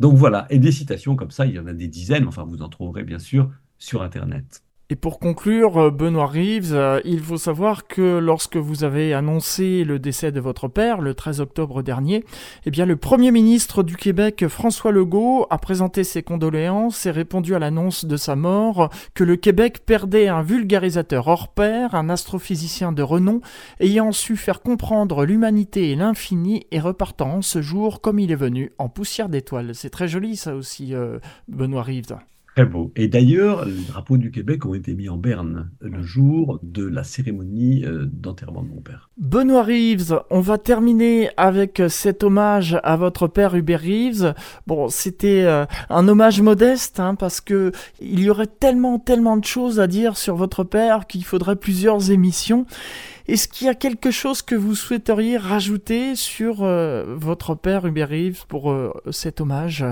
Donc 0.00 0.16
voilà, 0.16 0.46
et 0.50 0.58
des 0.58 0.72
citations 0.72 1.16
comme 1.16 1.30
ça, 1.30 1.46
il 1.46 1.54
y 1.54 1.58
en 1.58 1.66
a 1.66 1.72
des 1.72 1.88
dizaines, 1.88 2.26
enfin 2.26 2.44
vous 2.44 2.62
en 2.62 2.68
trouverez 2.68 3.04
bien 3.04 3.18
sûr 3.18 3.50
sur 3.78 4.02
Internet. 4.02 4.62
Et 4.94 4.96
pour 4.96 5.18
conclure, 5.18 5.76
euh, 5.76 5.90
Benoît 5.90 6.28
Reeves, 6.28 6.72
euh, 6.72 7.00
il 7.04 7.18
faut 7.18 7.36
savoir 7.36 7.88
que 7.88 8.18
lorsque 8.18 8.56
vous 8.56 8.84
avez 8.84 9.12
annoncé 9.12 9.82
le 9.82 9.98
décès 9.98 10.30
de 10.30 10.38
votre 10.38 10.68
père 10.68 11.00
le 11.00 11.14
13 11.14 11.40
octobre 11.40 11.82
dernier, 11.82 12.24
eh 12.64 12.70
bien 12.70 12.86
le 12.86 12.94
Premier 12.94 13.32
ministre 13.32 13.82
du 13.82 13.96
Québec, 13.96 14.46
François 14.46 14.92
Legault, 14.92 15.48
a 15.50 15.58
présenté 15.58 16.04
ses 16.04 16.22
condoléances 16.22 17.06
et 17.06 17.10
répondu 17.10 17.56
à 17.56 17.58
l'annonce 17.58 18.04
de 18.04 18.16
sa 18.16 18.36
mort 18.36 18.88
que 19.14 19.24
le 19.24 19.34
Québec 19.34 19.80
perdait 19.84 20.28
un 20.28 20.42
vulgarisateur 20.42 21.26
hors 21.26 21.48
pair, 21.48 21.96
un 21.96 22.08
astrophysicien 22.08 22.92
de 22.92 23.02
renom, 23.02 23.40
ayant 23.80 24.12
su 24.12 24.36
faire 24.36 24.62
comprendre 24.62 25.24
l'humanité 25.24 25.90
et 25.90 25.96
l'infini 25.96 26.68
et 26.70 26.78
repartant 26.78 27.42
ce 27.42 27.60
jour 27.60 28.00
comme 28.00 28.20
il 28.20 28.30
est 28.30 28.36
venu, 28.36 28.70
en 28.78 28.88
poussière 28.88 29.28
d'étoiles. 29.28 29.74
C'est 29.74 29.90
très 29.90 30.06
joli 30.06 30.36
ça 30.36 30.54
aussi, 30.54 30.94
euh, 30.94 31.18
Benoît 31.48 31.82
Reeves. 31.82 32.16
Très 32.54 32.66
beau. 32.66 32.92
Et 32.94 33.08
d'ailleurs, 33.08 33.64
les 33.64 33.82
drapeaux 33.88 34.16
du 34.16 34.30
Québec 34.30 34.64
ont 34.64 34.74
été 34.74 34.94
mis 34.94 35.08
en 35.08 35.16
berne 35.16 35.70
le 35.80 36.02
jour 36.02 36.60
de 36.62 36.86
la 36.86 37.02
cérémonie 37.02 37.84
euh, 37.84 38.06
d'enterrement 38.06 38.62
de 38.62 38.68
mon 38.68 38.80
père. 38.80 39.10
Benoît 39.16 39.64
Reeves, 39.64 40.20
on 40.30 40.38
va 40.38 40.56
terminer 40.56 41.30
avec 41.36 41.82
cet 41.88 42.22
hommage 42.22 42.78
à 42.84 42.94
votre 42.94 43.26
père 43.26 43.56
Hubert 43.56 43.80
Reeves. 43.80 44.34
Bon, 44.68 44.88
c'était 44.88 45.42
euh, 45.42 45.66
un 45.90 46.06
hommage 46.06 46.40
modeste 46.42 47.00
hein, 47.00 47.16
parce 47.16 47.40
que 47.40 47.72
il 48.00 48.20
y 48.20 48.30
aurait 48.30 48.46
tellement, 48.46 49.00
tellement 49.00 49.36
de 49.36 49.44
choses 49.44 49.80
à 49.80 49.88
dire 49.88 50.16
sur 50.16 50.36
votre 50.36 50.62
père 50.62 51.08
qu'il 51.08 51.24
faudrait 51.24 51.56
plusieurs 51.56 52.12
émissions. 52.12 52.66
Est-ce 53.26 53.48
qu'il 53.48 53.66
y 53.66 53.70
a 53.70 53.74
quelque 53.74 54.12
chose 54.12 54.42
que 54.42 54.54
vous 54.54 54.76
souhaiteriez 54.76 55.38
rajouter 55.38 56.14
sur 56.14 56.62
euh, 56.62 57.16
votre 57.16 57.56
père 57.56 57.84
Hubert 57.84 58.10
Reeves 58.10 58.44
pour 58.46 58.72
cet 59.10 59.40
hommage? 59.40 59.84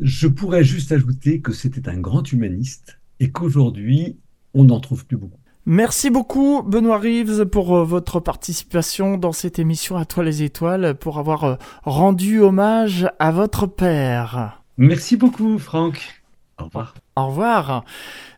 Je 0.00 0.28
pourrais 0.28 0.64
juste 0.64 0.92
ajouter 0.92 1.40
que 1.40 1.52
c'était 1.52 1.88
un 1.88 1.98
grand 1.98 2.30
humaniste 2.32 2.98
et 3.20 3.30
qu'aujourd'hui, 3.30 4.16
on 4.54 4.64
n'en 4.64 4.80
trouve 4.80 5.06
plus 5.06 5.16
beaucoup. 5.16 5.38
Merci 5.66 6.10
beaucoup 6.10 6.62
Benoît 6.62 6.98
Reeves 6.98 7.46
pour 7.46 7.74
euh, 7.74 7.84
votre 7.84 8.20
participation 8.20 9.16
dans 9.16 9.32
cette 9.32 9.58
émission 9.58 9.96
À 9.96 10.04
toi 10.04 10.22
les 10.22 10.42
étoiles, 10.42 10.94
pour 10.94 11.18
avoir 11.18 11.44
euh, 11.44 11.54
rendu 11.84 12.40
hommage 12.40 13.08
à 13.18 13.32
votre 13.32 13.66
père. 13.66 14.62
Merci 14.76 15.16
beaucoup 15.16 15.58
Franck. 15.58 16.22
Au 16.58 16.64
revoir. 16.64 16.94
Au 17.16 17.26
revoir. 17.28 17.84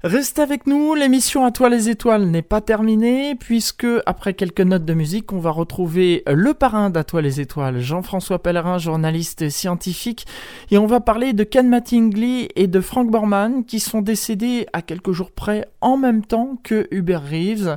Restez 0.07 0.41
avec 0.41 0.69
nous, 0.69 0.95
l'émission 0.95 1.45
À 1.45 1.51
toi 1.51 1.69
les 1.69 1.89
étoiles 1.89 2.27
n'est 2.27 2.41
pas 2.41 2.61
terminée, 2.61 3.35
puisque 3.35 3.89
après 4.07 4.35
quelques 4.35 4.61
notes 4.61 4.85
de 4.85 4.95
musique, 4.95 5.33
on 5.33 5.41
va 5.41 5.51
retrouver 5.51 6.23
le 6.29 6.55
parrain 6.55 6.91
d'À 6.91 7.03
toi 7.03 7.21
les 7.21 7.41
étoiles, 7.41 7.81
Jean-François 7.81 8.41
Pellerin, 8.41 8.79
journaliste 8.79 9.49
scientifique, 9.49 10.25
et 10.71 10.79
on 10.79 10.87
va 10.87 11.01
parler 11.01 11.33
de 11.33 11.43
Ken 11.43 11.69
Mattingly 11.69 12.51
et 12.55 12.69
de 12.69 12.81
Frank 12.81 13.11
Borman, 13.11 13.65
qui 13.65 13.81
sont 13.81 14.01
décédés 14.01 14.69
à 14.73 14.81
quelques 14.81 15.11
jours 15.11 15.33
près 15.33 15.67
en 15.81 15.97
même 15.97 16.25
temps 16.25 16.57
que 16.63 16.87
Hubert 16.93 17.29
Reeves. 17.29 17.77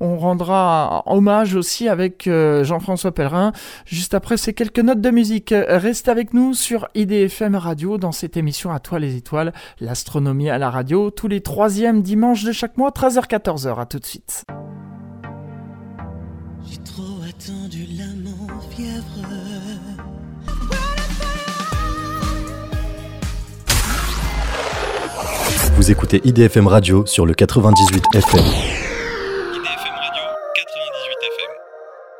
On 0.00 0.16
rendra 0.16 1.02
hommage 1.04 1.56
aussi 1.56 1.90
avec 1.90 2.26
euh, 2.26 2.64
Jean-François 2.64 3.12
Pellerin, 3.12 3.52
juste 3.84 4.14
après 4.14 4.38
ces 4.38 4.54
quelques 4.54 4.78
notes 4.78 5.02
de 5.02 5.10
musique. 5.10 5.52
Restez 5.54 6.10
avec 6.10 6.32
nous 6.32 6.54
sur 6.54 6.88
IDFM 6.94 7.54
Radio 7.54 7.98
dans 7.98 8.12
cette 8.12 8.38
émission 8.38 8.70
À 8.70 8.80
toi 8.80 8.98
les 8.98 9.14
étoiles, 9.16 9.52
l'astronomie 9.78 10.48
à 10.48 10.56
la 10.56 10.70
radio, 10.70 11.10
tous 11.10 11.28
les 11.28 11.42
trois 11.42 11.65
troisième 11.66 12.00
dimanche 12.00 12.44
de 12.44 12.52
chaque 12.52 12.76
mois, 12.76 12.90
13h-14h. 12.90 13.80
À 13.80 13.86
tout 13.86 13.98
de 13.98 14.04
suite. 14.04 14.44
J'ai 16.64 16.76
trop 16.84 17.02
attendu 17.28 17.88
l'amant 17.98 18.60
fièvre. 18.70 19.02
Vous 25.74 25.90
écoutez 25.90 26.20
IDFM 26.22 26.68
Radio 26.68 27.04
sur 27.04 27.26
le 27.26 27.34
98 27.34 28.04
FM. 28.14 28.95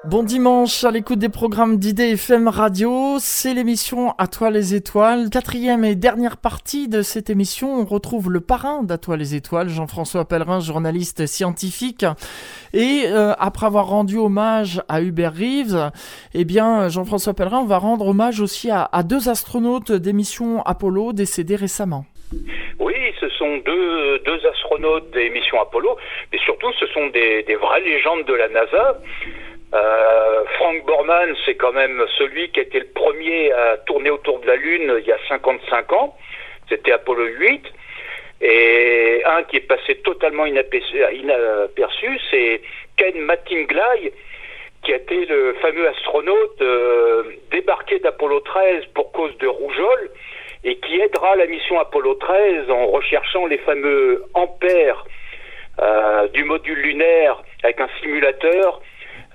Bon 0.08 0.22
dimanche 0.22 0.84
à 0.84 0.92
l'écoute 0.92 1.18
des 1.18 1.28
programmes 1.28 1.78
d'IDFM 1.78 2.46
Radio, 2.46 3.16
c'est 3.18 3.54
l'émission 3.54 4.14
À 4.18 4.28
toi 4.28 4.50
les 4.50 4.76
étoiles. 4.76 5.30
Quatrième 5.30 5.84
et 5.84 5.96
dernière 5.96 6.36
partie 6.36 6.88
de 6.88 7.02
cette 7.02 7.28
émission, 7.28 7.80
on 7.80 7.84
retrouve 7.84 8.30
le 8.30 8.40
parrain 8.40 8.84
d'À 8.84 8.98
toi 8.98 9.16
les 9.16 9.34
étoiles, 9.34 9.68
Jean-François 9.68 10.24
Pellerin, 10.24 10.60
journaliste 10.60 11.26
scientifique. 11.26 12.06
Et 12.72 13.06
euh, 13.06 13.32
après 13.40 13.66
avoir 13.66 13.88
rendu 13.88 14.16
hommage 14.16 14.80
à 14.88 15.02
Hubert 15.02 15.34
Reeves, 15.34 15.90
eh 16.34 16.44
bien 16.44 16.88
Jean-François 16.88 17.34
Pellerin 17.34 17.66
va 17.66 17.78
rendre 17.78 18.06
hommage 18.06 18.40
aussi 18.40 18.70
à, 18.70 18.88
deux 19.02 19.28
astronautes 19.28 19.90
d'émission 19.90 20.62
Apollo 20.62 21.14
décédés 21.14 21.56
récemment. 21.56 22.04
Oui, 22.78 22.94
ce 23.20 23.28
sont 23.30 23.56
deux, 23.64 24.20
astronautes 24.48 25.10
des 25.12 25.30
missions 25.30 25.60
Apollo, 25.60 25.96
mais 26.32 26.38
surtout 26.38 26.72
ce 26.78 26.86
sont 26.88 27.08
des, 27.08 27.42
des 27.42 27.56
vraies 27.56 27.80
légendes 27.80 28.24
de 28.24 28.34
la 28.34 28.48
NASA. 28.48 29.00
Euh, 29.76 30.44
Frank 30.54 30.84
Borman, 30.86 31.34
c'est 31.44 31.56
quand 31.56 31.72
même 31.72 32.02
celui 32.18 32.50
qui 32.50 32.60
était 32.60 32.78
le 32.78 32.86
premier 32.86 33.52
à 33.52 33.76
tourner 33.78 34.10
autour 34.10 34.40
de 34.40 34.46
la 34.46 34.56
Lune 34.56 34.94
il 34.98 35.06
y 35.06 35.12
a 35.12 35.18
55 35.28 35.92
ans. 35.92 36.16
C'était 36.68 36.92
Apollo 36.92 37.26
8. 37.26 37.62
Et 38.42 39.22
un 39.24 39.42
qui 39.44 39.56
est 39.56 39.68
passé 39.68 39.96
totalement 39.96 40.44
inaperçu, 40.46 42.20
c'est 42.30 42.60
Ken 42.96 43.18
Mattingly, 43.20 44.12
qui 44.82 44.92
a 44.92 44.96
été 44.96 45.24
le 45.26 45.54
fameux 45.54 45.88
astronaute 45.88 46.60
euh, 46.60 47.22
débarqué 47.50 47.98
d'Apollo 47.98 48.40
13 48.40 48.84
pour 48.94 49.10
cause 49.12 49.36
de 49.38 49.46
rougeole 49.46 50.10
et 50.64 50.76
qui 50.76 51.00
aidera 51.00 51.34
la 51.36 51.46
mission 51.46 51.80
Apollo 51.80 52.14
13 52.14 52.70
en 52.70 52.86
recherchant 52.86 53.46
les 53.46 53.58
fameux 53.58 54.24
ampères 54.34 55.06
euh, 55.80 56.28
du 56.28 56.44
module 56.44 56.78
lunaire 56.78 57.42
avec 57.62 57.80
un 57.80 57.88
simulateur 58.00 58.80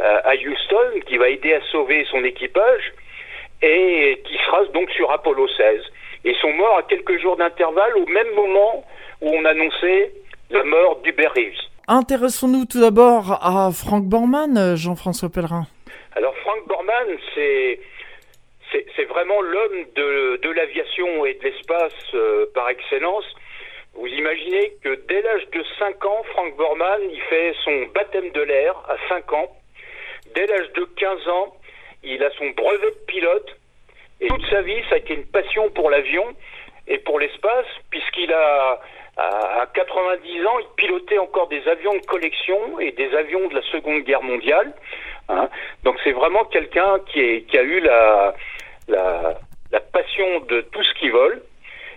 à 0.02 0.34
Houston, 0.36 1.00
qui 1.08 1.18
va 1.18 1.30
aider 1.30 1.54
à 1.54 1.62
sauver 1.72 2.06
son 2.10 2.24
équipage 2.24 2.94
et 3.62 4.22
qui 4.26 4.38
sera 4.46 4.66
donc 4.66 4.90
sur 4.92 5.12
Apollo 5.12 5.48
16. 5.48 5.82
Ils 6.24 6.36
sont 6.36 6.54
morts 6.54 6.78
à 6.78 6.84
quelques 6.84 7.20
jours 7.20 7.38
d'intervalle 7.38 7.96
au 7.98 8.06
même 8.08 8.32
moment 8.36 8.86
où 9.22 9.30
on 9.30 9.46
annonçait 9.46 10.12
la 10.50 10.64
mort 10.64 10.98
d'Hubert 11.04 11.34
Reeves. 11.34 11.60
Intéressons-nous 11.88 12.66
tout 12.66 12.80
d'abord 12.80 13.40
à 13.42 13.70
Frank 13.72 14.04
Borman, 14.06 14.76
Jean-François 14.76 15.30
Pellerin. 15.30 15.66
Alors 16.16 16.36
Frank 16.38 16.68
Borman, 16.68 17.18
c'est 17.36 17.80
c'est 18.96 19.04
vraiment 19.04 19.42
l'homme 19.42 19.84
de, 19.96 20.40
de 20.42 20.50
l'aviation 20.50 21.26
et 21.26 21.34
de 21.34 21.44
l'espace 21.44 21.94
euh, 22.14 22.46
par 22.54 22.70
excellence. 22.70 23.26
Vous 23.94 24.08
imaginez 24.08 24.74
que 24.82 24.96
dès 25.10 25.22
l'âge 25.22 25.46
de 25.52 25.62
5 25.78 26.06
ans, 26.06 26.24
Frank 26.32 26.56
Borman, 26.56 27.02
il 27.12 27.20
fait 27.24 27.54
son 27.66 27.88
baptême 27.94 28.30
de 28.32 28.42
l'air 28.42 28.74
à 28.88 28.96
5 29.10 29.34
ans. 29.34 29.52
Dès 30.36 30.48
l'âge 30.48 30.72
de 30.74 30.84
15 30.84 31.28
ans, 31.28 31.56
il 32.04 32.24
a 32.24 32.30
son 32.32 32.50
brevet 32.50 32.92
de 32.92 33.06
pilote. 33.08 33.58
Et 34.20 34.28
toute 34.28 34.46
sa 34.50 34.62
vie, 34.62 34.82
ça 34.90 34.96
a 34.96 34.98
été 35.00 35.16
une 35.16 35.26
passion 35.26 35.70
pour 35.72 35.90
l'avion 35.90 36.26
et 36.88 37.00
pour 37.00 37.20
l'espace, 37.20 37.66
puisqu'il 37.90 38.32
a, 38.32 38.80
à 39.18 39.68
90 39.74 40.46
ans, 40.46 40.60
il 40.60 40.68
pilotait 40.76 41.18
encore 41.18 41.48
des 41.48 41.68
avions 41.68 41.96
de 41.96 42.06
collection 42.06 42.80
et 42.80 42.92
des 42.92 43.14
avions 43.16 43.48
de 43.48 43.56
la 43.56 43.62
Seconde 43.64 44.04
Guerre 44.04 44.24
mondiale. 44.24 44.74
Hein. 45.30 45.50
Donc 45.84 45.98
c'est 46.04 46.12
vraiment 46.12 46.46
quelqu'un 46.46 47.00
qui, 47.08 47.20
a 47.58 47.62
eu 47.62 47.80
la, 47.82 48.36
la, 48.88 49.40
la 49.72 49.80
passion 49.80 50.42
de 50.42 50.62
tout 50.62 50.84
ce 50.84 50.94
qui 50.96 51.10
vole. 51.10 51.42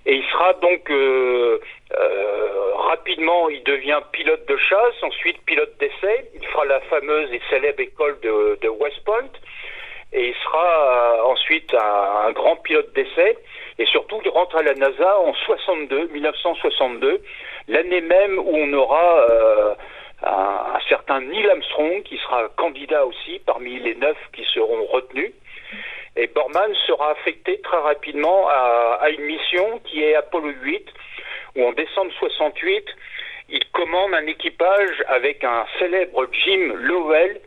Et 0.07 0.16
il 0.16 0.24
sera 0.24 0.52
donc 0.55 0.90
euh, 0.90 1.61
euh, 1.96 2.72
rapidement, 2.74 3.48
il 3.48 3.62
devient 3.64 4.00
pilote 4.12 4.46
de 4.46 4.57
chasse, 4.57 5.02
ensuite 5.02 5.42
pilote 5.46 5.76
d'essai. 5.78 6.30
Il 6.34 6.46
fera 6.46 6.66
la 6.66 6.80
fameuse 6.82 7.32
et 7.32 7.40
célèbre 7.48 7.80
école 7.80 8.18
de, 8.22 8.59
de 8.61 8.68
West 8.68 9.02
Point. 9.05 9.30
Et 10.12 10.28
il 10.28 10.34
sera 10.44 11.18
euh, 11.18 11.22
ensuite 11.24 11.74
un, 11.74 12.28
un, 12.28 12.32
grand 12.32 12.57
pilote 12.57 12.92
d'essai. 12.94 13.38
Et 13.78 13.86
surtout, 13.86 14.20
il 14.24 14.30
rentre 14.30 14.57
à 14.57 14.62
la 14.62 14.74
NASA 14.74 15.18
en 15.20 15.32
62, 15.32 16.09
1962, 16.09 17.22
l'année 17.68 18.02
même 18.02 18.38
où 18.38 18.57
on 18.57 18.72
aura 18.74 19.26
un, 20.22 20.78
certain 20.88 21.20
Neil 21.20 21.48
Armstrong 21.48 22.02
qui 22.02 22.18
sera 22.18 22.48
candidat 22.57 23.05
aussi 23.07 23.40
parmi 23.46 23.78
les 23.80 23.94
neuf 23.94 24.16
qui 24.32 24.44
seront 24.55 24.84
retenus. 24.86 25.32
Et 26.16 26.28
Borman 26.28 26.72
sera 26.86 27.10
affecté 27.10 27.60
très 27.62 27.78
rapidement 27.78 28.48
à, 28.48 29.08
une 29.10 29.24
mission 29.24 29.80
qui 29.84 30.02
est 30.02 30.14
Apollo 30.14 30.52
8, 30.62 30.86
où 31.56 31.64
en 31.64 31.72
décembre 31.72 32.12
68, 32.18 32.84
il 33.48 33.64
commande 33.72 34.14
un 34.14 34.26
équipage 34.26 35.02
avec 35.08 35.42
un 35.44 35.66
célèbre 35.78 36.26
Jim 36.32 36.72
Lowell, 36.76 37.40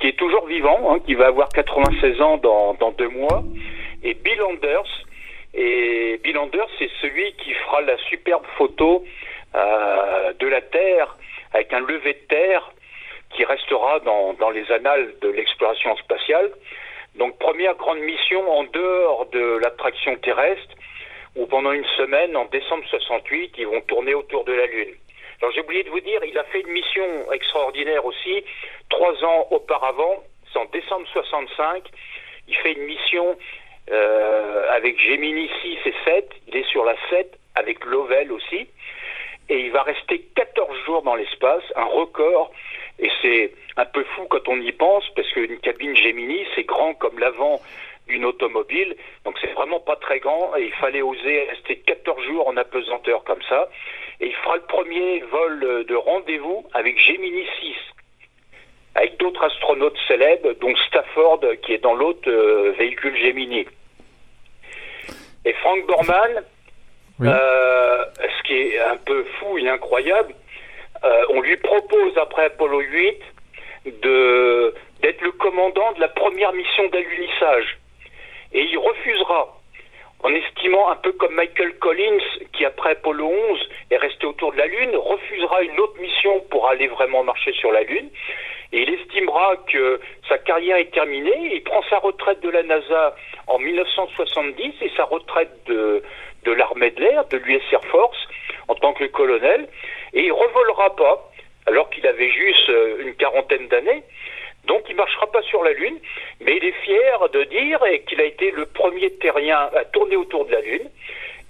qui 0.00 0.08
est 0.08 0.18
toujours 0.18 0.46
vivant, 0.46 0.92
hein, 0.92 1.00
qui 1.06 1.14
va 1.14 1.26
avoir 1.26 1.48
96 1.50 2.20
ans 2.20 2.38
dans, 2.38 2.74
dans 2.74 2.90
deux 2.90 3.08
mois, 3.08 3.44
et 4.02 4.14
Bill 4.14 4.42
Anders. 4.42 5.04
Et 5.54 6.18
Bill 6.24 6.38
Anders, 6.38 6.68
c'est 6.78 6.90
celui 7.00 7.32
qui 7.34 7.52
fera 7.54 7.82
la 7.82 7.96
superbe 7.98 8.44
photo 8.56 9.04
euh, 9.54 10.32
de 10.38 10.46
la 10.48 10.60
Terre 10.60 11.16
avec 11.52 11.72
un 11.72 11.80
lever 11.80 12.14
de 12.14 12.26
terre 12.28 12.72
qui 13.30 13.44
restera 13.44 14.00
dans, 14.00 14.34
dans 14.34 14.50
les 14.50 14.70
annales 14.70 15.14
de 15.20 15.28
l'exploration 15.28 15.96
spatiale. 15.96 16.50
Donc 17.16 17.38
première 17.38 17.74
grande 17.76 18.00
mission 18.00 18.50
en 18.50 18.64
dehors 18.64 19.26
de 19.26 19.58
l'attraction 19.62 20.16
terrestre, 20.16 20.74
où 21.36 21.46
pendant 21.46 21.72
une 21.72 21.84
semaine, 21.96 22.36
en 22.36 22.46
décembre 22.46 22.84
68, 22.88 23.54
ils 23.58 23.66
vont 23.66 23.80
tourner 23.82 24.14
autour 24.14 24.44
de 24.44 24.52
la 24.52 24.66
Lune. 24.66 24.94
Alors 25.40 25.52
j'ai 25.54 25.60
oublié 25.60 25.82
de 25.82 25.90
vous 25.90 26.00
dire, 26.00 26.22
il 26.24 26.38
a 26.38 26.44
fait 26.44 26.60
une 26.60 26.72
mission 26.72 27.32
extraordinaire 27.32 28.04
aussi, 28.04 28.44
trois 28.88 29.12
ans 29.24 29.48
auparavant, 29.50 30.22
c'est 30.52 30.58
en 30.58 30.66
décembre 30.66 31.06
65, 31.12 31.82
il 32.48 32.56
fait 32.56 32.72
une 32.72 32.84
mission 32.84 33.36
euh, 33.90 34.70
avec 34.70 35.00
Gemini 35.00 35.50
6 35.62 35.78
et 35.86 35.94
7, 36.04 36.30
il 36.48 36.56
est 36.56 36.68
sur 36.68 36.84
la 36.84 36.94
7 37.10 37.36
avec 37.56 37.84
Lovell 37.84 38.30
aussi, 38.30 38.68
et 39.48 39.58
il 39.58 39.72
va 39.72 39.82
rester 39.82 40.20
14 40.36 40.78
jours 40.84 41.02
dans 41.02 41.14
l'espace, 41.14 41.64
un 41.76 41.84
record, 41.84 42.52
et 42.98 43.10
c'est 43.20 43.52
un 43.76 43.84
peu 43.84 44.04
fou 44.04 44.26
quand 44.28 44.48
on 44.48 44.60
y 44.60 44.72
pense, 44.72 45.04
parce 45.16 45.30
qu'une 45.32 45.58
cabine 45.58 45.96
Gemini, 45.96 46.44
c'est 46.54 46.64
grand 46.64 46.94
comme 46.94 47.18
l'avant 47.18 47.60
d'une 48.08 48.24
automobile, 48.24 48.96
donc 49.24 49.36
c'est 49.40 49.52
vraiment 49.52 49.80
pas 49.80 49.96
très 49.96 50.18
grand, 50.18 50.56
et 50.56 50.64
il 50.64 50.72
fallait 50.72 51.02
oser 51.02 51.48
rester 51.50 51.76
14 51.78 52.24
jours 52.24 52.48
en 52.48 52.56
apesanteur 52.56 53.24
comme 53.24 53.42
ça, 53.48 53.68
et 54.20 54.26
il 54.26 54.34
fera 54.34 54.56
le 54.56 54.62
premier 54.62 55.20
vol 55.20 55.84
de 55.86 55.94
rendez-vous 55.94 56.66
avec 56.74 56.98
Gemini 56.98 57.44
6, 57.60 57.74
avec 58.94 59.18
d'autres 59.18 59.44
astronautes 59.44 59.96
célèbres, 60.06 60.52
dont 60.60 60.74
Stafford, 60.88 61.40
qui 61.62 61.72
est 61.72 61.82
dans 61.82 61.94
l'autre 61.94 62.28
euh, 62.28 62.72
véhicule 62.78 63.16
Gemini. 63.16 63.66
Et 65.44 65.52
Frank 65.54 65.86
Borman, 65.86 66.44
euh, 67.22 68.04
ce 68.18 68.42
qui 68.44 68.54
est 68.54 68.80
un 68.80 68.96
peu 68.96 69.24
fou 69.38 69.58
et 69.58 69.68
incroyable, 69.68 70.34
euh, 71.04 71.24
on 71.30 71.40
lui 71.40 71.56
propose 71.56 72.16
après 72.18 72.46
Apollo 72.46 72.80
8 72.80 73.20
de 74.02 74.74
d'être 75.00 75.20
le 75.20 75.32
commandant 75.32 75.92
de 75.92 76.00
la 76.00 76.08
première 76.08 76.52
mission 76.52 76.86
d'alunissage. 76.88 77.78
Et 78.52 78.62
il 78.62 78.78
refusera 78.78 79.58
en 80.22 80.32
estimant 80.34 80.90
un 80.90 80.96
peu 80.96 81.12
comme 81.12 81.34
Michael 81.34 81.74
Collins, 81.78 82.22
qui 82.52 82.64
après 82.64 82.92
Apollo 82.92 83.26
11 83.26 83.68
est 83.90 83.96
resté 83.96 84.26
autour 84.26 84.52
de 84.52 84.58
la 84.58 84.66
Lune, 84.66 84.94
refusera 84.94 85.62
une 85.62 85.80
autre 85.80 86.00
mission 86.00 86.40
pour 86.50 86.68
aller 86.68 86.86
vraiment 86.86 87.24
marcher 87.24 87.52
sur 87.54 87.72
la 87.72 87.82
Lune. 87.82 88.08
Et 88.72 88.82
il 88.82 88.94
estimera 88.94 89.56
que 89.70 90.00
sa 90.28 90.38
carrière 90.38 90.76
est 90.76 90.92
terminée. 90.92 91.50
Il 91.52 91.62
prend 91.64 91.82
sa 91.90 91.98
retraite 91.98 92.40
de 92.40 92.48
la 92.48 92.62
NASA 92.62 93.16
en 93.48 93.58
1970 93.58 94.74
et 94.80 94.90
sa 94.96 95.04
retraite 95.04 95.52
de, 95.66 96.02
de 96.44 96.52
l'armée 96.52 96.90
de 96.90 97.00
l'air, 97.00 97.26
de 97.26 97.36
l'US 97.38 97.62
Air 97.72 97.84
Force, 97.90 98.28
en 98.68 98.74
tant 98.76 98.92
que 98.92 99.04
colonel. 99.04 99.68
Et 100.14 100.24
il 100.24 100.32
revolera 100.32 100.94
pas, 100.96 101.30
alors 101.66 101.88
qu'il 101.90 102.06
avait 102.06 102.30
juste 102.30 102.68
euh, 102.68 103.02
une 103.02 103.14
quarantaine 103.14 103.68
d'années. 103.68 104.02
Donc 104.66 104.82
il 104.88 104.92
ne 104.92 104.98
marchera 104.98 105.26
pas 105.30 105.42
sur 105.42 105.64
la 105.64 105.72
Lune, 105.72 105.98
mais 106.40 106.56
il 106.56 106.64
est 106.64 106.84
fier 106.84 107.28
de 107.30 107.44
dire 107.44 107.80
qu'il 108.06 108.20
a 108.20 108.24
été 108.24 108.50
le 108.52 108.66
premier 108.66 109.10
terrien 109.14 109.70
à 109.74 109.84
tourner 109.86 110.16
autour 110.16 110.46
de 110.46 110.52
la 110.52 110.60
Lune. 110.60 110.88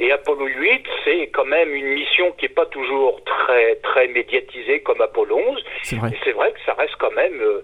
Et 0.02 0.10
Apollo 0.10 0.46
8, 0.46 0.82
c'est 1.04 1.28
quand 1.28 1.44
même 1.44 1.72
une 1.72 1.94
mission 1.94 2.32
qui 2.32 2.46
n'est 2.46 2.54
pas 2.54 2.66
toujours 2.66 3.22
très, 3.24 3.76
très 3.76 4.08
médiatisée 4.08 4.80
comme 4.80 5.00
Apollo 5.00 5.38
11. 5.48 5.64
C'est 5.84 5.96
vrai. 5.96 6.10
C'est 6.24 6.32
vrai 6.32 6.50
que 6.50 6.58
ça 6.66 6.74
reste 6.74 6.96
quand 6.98 7.12
même 7.12 7.40
euh, 7.40 7.62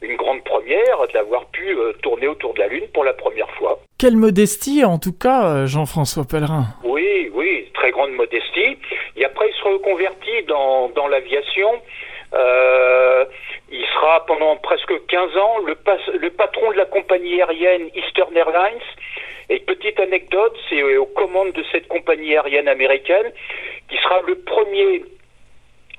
une 0.00 0.14
grande 0.14 0.44
première 0.44 1.08
d'avoir 1.12 1.46
pu 1.46 1.68
euh, 1.68 1.92
tourner 2.00 2.28
autour 2.28 2.54
de 2.54 2.60
la 2.60 2.68
Lune 2.68 2.86
pour 2.94 3.02
la 3.02 3.12
première 3.12 3.50
fois. 3.58 3.80
Quelle 3.98 4.16
modestie, 4.16 4.84
en 4.84 4.98
tout 4.98 5.18
cas, 5.18 5.44
euh, 5.46 5.66
Jean-François 5.66 6.22
Pellerin. 6.30 6.66
Oui, 6.84 7.28
oui, 7.34 7.68
très 7.74 7.90
grande 7.90 8.12
modestie. 8.12 8.78
Et 9.16 9.24
après, 9.24 9.48
il 9.48 9.54
se 9.58 9.64
reconvertit 9.64 10.44
dans, 10.46 10.90
dans 10.90 11.08
l'aviation. 11.08 11.72
Euh, 12.34 13.24
il 13.72 13.84
sera 13.86 14.24
pendant 14.26 14.56
presque 14.58 14.92
15 15.08 15.36
ans 15.36 15.58
le, 15.66 15.76
le, 16.20 16.30
patron 16.30 16.70
de 16.70 16.76
la 16.76 16.84
compagnie 16.84 17.42
aérienne 17.42 17.88
Eastern 17.96 18.36
Airlines. 18.36 18.78
Et 19.50 19.58
petite 19.58 19.98
anecdote, 19.98 20.56
c'est 20.68 20.82
aux 20.96 21.06
commandes 21.06 21.52
de 21.52 21.64
cette 21.72 21.88
compagnie 21.88 22.36
aérienne 22.36 22.68
américaine 22.68 23.32
qui 23.88 23.96
sera 23.96 24.20
le 24.26 24.36
premier 24.38 25.04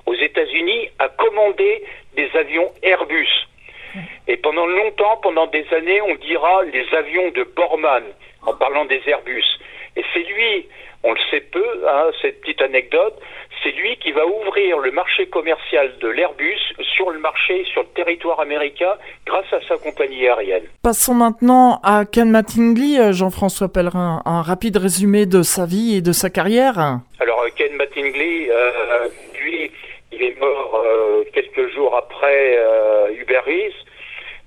aux 0.06 0.14
États-Unis 0.14 0.88
à 0.98 1.08
commander 1.10 1.84
des 2.16 2.30
avions 2.34 2.72
Airbus. 2.82 3.28
Et 4.26 4.38
pendant 4.38 4.66
longtemps, 4.66 5.18
pendant 5.22 5.46
des 5.48 5.66
années, 5.74 6.00
on 6.00 6.14
dira 6.14 6.62
les 6.64 6.86
avions 6.94 7.30
de 7.30 7.42
Borman 7.54 8.04
en 8.46 8.54
parlant 8.54 8.86
des 8.86 9.02
Airbus. 9.06 9.44
Et 9.96 10.04
c'est 10.12 10.20
lui, 10.20 10.68
on 11.02 11.12
le 11.12 11.20
sait 11.30 11.40
peu, 11.40 11.64
hein, 11.88 12.10
cette 12.20 12.40
petite 12.40 12.62
anecdote, 12.62 13.14
c'est 13.62 13.72
lui 13.72 13.96
qui 13.96 14.12
va 14.12 14.26
ouvrir 14.26 14.78
le 14.78 14.90
marché 14.90 15.26
commercial 15.26 15.92
de 16.00 16.08
l'Airbus 16.08 16.58
sur 16.96 17.10
le 17.10 17.18
marché, 17.18 17.64
sur 17.72 17.82
le 17.82 17.88
territoire 17.88 18.40
américain, 18.40 18.94
grâce 19.26 19.52
à 19.52 19.60
sa 19.68 19.76
compagnie 19.76 20.26
aérienne. 20.26 20.64
Passons 20.82 21.14
maintenant 21.14 21.80
à 21.82 22.04
Ken 22.04 22.30
Mattingly, 22.30 22.98
euh, 22.98 23.12
Jean-François 23.12 23.68
Pellerin. 23.68 24.22
Un 24.24 24.42
rapide 24.42 24.76
résumé 24.76 25.26
de 25.26 25.42
sa 25.42 25.66
vie 25.66 25.96
et 25.96 26.00
de 26.00 26.12
sa 26.12 26.30
carrière. 26.30 27.00
Alors, 27.20 27.42
euh, 27.42 27.48
Ken 27.56 27.74
Mattingly, 27.76 28.48
euh, 28.50 29.08
lui, 29.40 29.70
il 30.12 30.22
est 30.22 30.38
mort 30.38 30.82
euh, 30.84 31.24
quelques 31.32 31.72
jours 31.74 31.96
après 31.96 32.56
euh, 32.56 33.08
Hubert 33.18 33.44
Rees. 33.44 33.74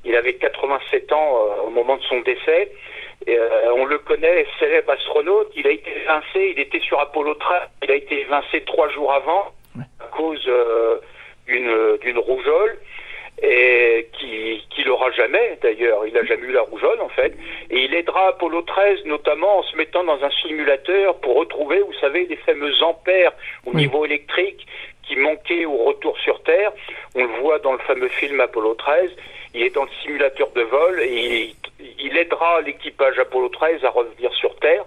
Il 0.04 0.16
avait 0.16 0.34
87 0.36 1.12
ans 1.14 1.40
au 1.66 1.70
moment 1.72 1.98
de 1.98 2.04
son 2.04 2.20
décès. 2.22 2.72
Euh, 3.28 3.72
on 3.76 3.86
le 3.86 3.98
connaît, 4.00 4.46
célèbre 4.60 4.92
astronaute. 4.92 5.52
Il 5.56 5.68
a 5.68 5.72
été 5.72 5.92
évincé, 5.98 6.54
il 6.56 6.60
était 6.60 6.80
sur 6.80 7.00
Apollo 7.00 7.34
13, 7.36 7.62
il 7.84 7.92
a 7.92 7.96
été 7.96 8.22
évincé 8.22 8.62
trois 8.62 8.90
jours 8.90 9.14
avant 9.14 9.52
à 10.00 10.06
cause 10.12 10.44
euh, 10.48 11.00
d'une 11.48 12.20
rougeole 12.20 12.78
et 13.42 14.08
qui, 14.14 14.64
qui 14.70 14.84
l'aura 14.84 15.12
jamais 15.12 15.58
d'ailleurs, 15.62 16.06
il 16.08 16.14
n'a 16.14 16.24
jamais 16.24 16.48
eu 16.48 16.54
la 16.54 16.62
rougeole 16.62 17.02
en 17.02 17.10
fait, 17.10 17.34
et 17.70 17.84
il 17.84 17.94
aidera 17.94 18.30
Apollo 18.30 18.62
13 18.62 19.06
notamment 19.06 19.60
en 19.60 19.64
se 19.64 19.76
mettant 19.76 20.04
dans 20.04 20.24
un 20.24 20.30
simulateur 20.42 21.18
pour 21.20 21.36
retrouver, 21.36 21.80
vous 21.80 21.94
savez, 22.00 22.26
les 22.28 22.38
fameux 22.38 22.82
ampères 22.82 23.34
au 23.66 23.74
niveau 23.74 24.06
électrique 24.06 24.66
qui 25.08 25.16
manquaient 25.16 25.66
au 25.66 25.78
retour 25.78 26.18
sur 26.20 26.42
Terre. 26.44 26.72
On 27.16 27.24
le 27.24 27.40
voit 27.42 27.60
dans 27.60 27.74
le 27.74 27.80
fameux 27.80 28.10
film 28.10 28.40
Apollo 28.40 28.76
13, 28.76 29.12
il 29.54 29.64
est 29.64 29.76
dans 29.76 29.84
le 29.84 29.90
simulateur 30.04 30.50
de 30.52 30.62
vol 30.62 31.00
et 31.02 31.54
il, 31.80 31.96
il 32.00 32.18
aidera 32.18 32.62
l'équipage 32.62 33.18
Apollo 33.20 33.50
13 33.50 33.84
à 33.86 33.90
revenir 33.90 34.34
sur 34.34 34.56
Terre. 34.58 34.86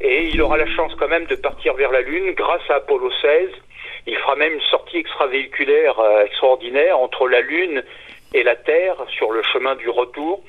Et 0.00 0.28
il 0.28 0.42
aura 0.42 0.56
la 0.56 0.66
chance 0.66 0.94
quand 0.96 1.08
même 1.08 1.26
de 1.26 1.36
partir 1.36 1.74
vers 1.74 1.90
la 1.90 2.00
Lune 2.00 2.32
grâce 2.32 2.62
à 2.68 2.74
Apollo 2.74 3.10
16. 3.22 3.50
Il 4.06 4.16
fera 4.16 4.36
même 4.36 4.52
une 4.52 4.60
sortie 4.60 4.98
extravéhiculaire 4.98 5.98
euh, 5.98 6.24
extraordinaire 6.24 6.98
entre 6.98 7.26
la 7.28 7.40
Lune 7.40 7.82
et 8.34 8.42
la 8.42 8.56
Terre 8.56 8.96
sur 9.08 9.32
le 9.32 9.42
chemin 9.42 9.76
du 9.76 9.88
retour. 9.88 10.42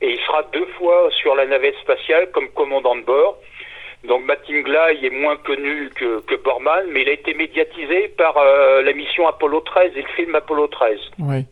Et 0.00 0.10
il 0.10 0.20
sera 0.20 0.42
deux 0.52 0.66
fois 0.78 1.10
sur 1.10 1.34
la 1.34 1.46
navette 1.46 1.76
spatiale 1.76 2.30
comme 2.30 2.48
commandant 2.50 2.96
de 2.96 3.02
bord. 3.02 3.38
Donc 4.06 4.24
Mattingly 4.24 5.06
est 5.06 5.10
moins 5.10 5.36
connu 5.36 5.90
que, 5.94 6.20
que, 6.22 6.34
Borman, 6.34 6.86
mais 6.90 7.02
il 7.02 7.08
a 7.08 7.12
été 7.12 7.34
médiatisé 7.34 8.08
par 8.18 8.36
euh, 8.36 8.82
la 8.82 8.92
mission 8.92 9.28
Apollo 9.28 9.60
13 9.60 9.92
et 9.96 10.02
le 10.02 10.08
film 10.16 10.34
Apollo 10.34 10.66
13. 10.68 10.98
Oui. 11.20 11.46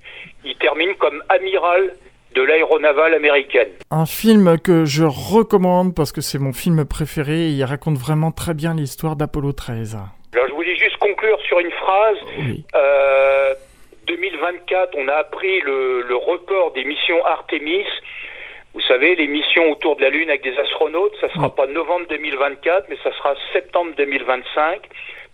Il 0.45 0.57
termine 0.57 0.95
comme 0.97 1.23
amiral 1.29 1.95
de 2.35 2.43
l'aéronavale 2.43 3.15
américaine. 3.15 3.69
Un 3.91 4.07
film 4.07 4.59
que 4.59 4.85
je 4.85 5.05
recommande 5.05 5.95
parce 5.95 6.13
que 6.13 6.21
c'est 6.21 6.39
mon 6.39 6.53
film 6.53 6.85
préféré 6.85 7.47
et 7.47 7.51
il 7.51 7.65
raconte 7.65 7.99
vraiment 7.99 8.33
très 8.33 8.55
bien 8.55 8.75
l'histoire 8.75 9.17
d'Apollo 9.17 9.53
13. 9.53 9.97
Alors 10.33 10.49
je 10.49 10.55
voulais 10.55 10.77
juste 10.77 10.97
conclure 10.99 11.41
sur 11.43 11.61
une 11.61 11.71
phrase. 11.73 12.19
Oui. 12.39 12.65
Euh, 12.75 13.55
2024, 14.07 14.97
on 14.97 15.09
a 15.09 15.15
appris 15.15 15.61
le, 15.61 16.03
le 16.03 16.17
record 16.17 16.73
des 16.73 16.85
missions 16.85 17.25
Artemis. 17.25 17.85
Vous 18.73 18.81
savez, 18.83 19.17
les 19.17 19.27
missions 19.27 19.71
autour 19.71 19.97
de 19.97 20.03
la 20.03 20.11
Lune 20.11 20.29
avec 20.29 20.43
des 20.43 20.57
astronautes, 20.57 21.15
ça 21.21 21.29
sera 21.33 21.55
pas 21.55 21.67
novembre 21.67 22.07
2024, 22.09 22.87
mais 22.89 22.97
ça 23.03 23.13
sera 23.13 23.35
septembre 23.53 23.93
2025 23.97 24.81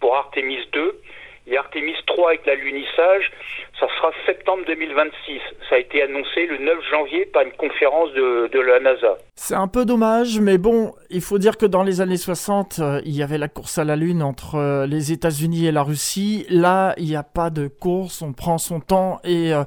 pour 0.00 0.16
Artemis 0.16 0.66
2. 0.72 1.00
Et 1.48 1.56
Artemis 1.56 1.94
3 2.06 2.30
avec 2.30 2.46
l'alunissage, 2.46 3.30
ça 3.78 3.86
sera 3.96 4.10
septembre 4.26 4.64
2026. 4.66 5.40
Ça 5.68 5.76
a 5.76 5.78
été 5.78 6.02
annoncé 6.02 6.46
le 6.46 6.58
9 6.58 6.74
janvier 6.90 7.26
par 7.26 7.42
une 7.42 7.52
conférence 7.52 8.12
de, 8.14 8.48
de 8.52 8.60
la 8.60 8.80
NASA. 8.80 9.16
C'est 9.36 9.54
un 9.54 9.68
peu 9.68 9.84
dommage, 9.84 10.40
mais 10.40 10.58
bon, 10.58 10.92
il 11.08 11.20
faut 11.20 11.38
dire 11.38 11.56
que 11.56 11.66
dans 11.66 11.84
les 11.84 12.00
années 12.00 12.16
60, 12.16 12.78
euh, 12.80 13.00
il 13.04 13.16
y 13.16 13.22
avait 13.22 13.38
la 13.38 13.46
course 13.46 13.78
à 13.78 13.84
la 13.84 13.94
Lune 13.94 14.22
entre 14.24 14.56
euh, 14.56 14.86
les 14.86 15.12
États-Unis 15.12 15.66
et 15.68 15.72
la 15.72 15.84
Russie. 15.84 16.46
Là, 16.50 16.94
il 16.96 17.04
n'y 17.04 17.14
a 17.16 17.22
pas 17.22 17.50
de 17.50 17.68
course, 17.68 18.22
on 18.22 18.32
prend 18.32 18.58
son 18.58 18.80
temps 18.80 19.20
et 19.22 19.52
euh, 19.54 19.62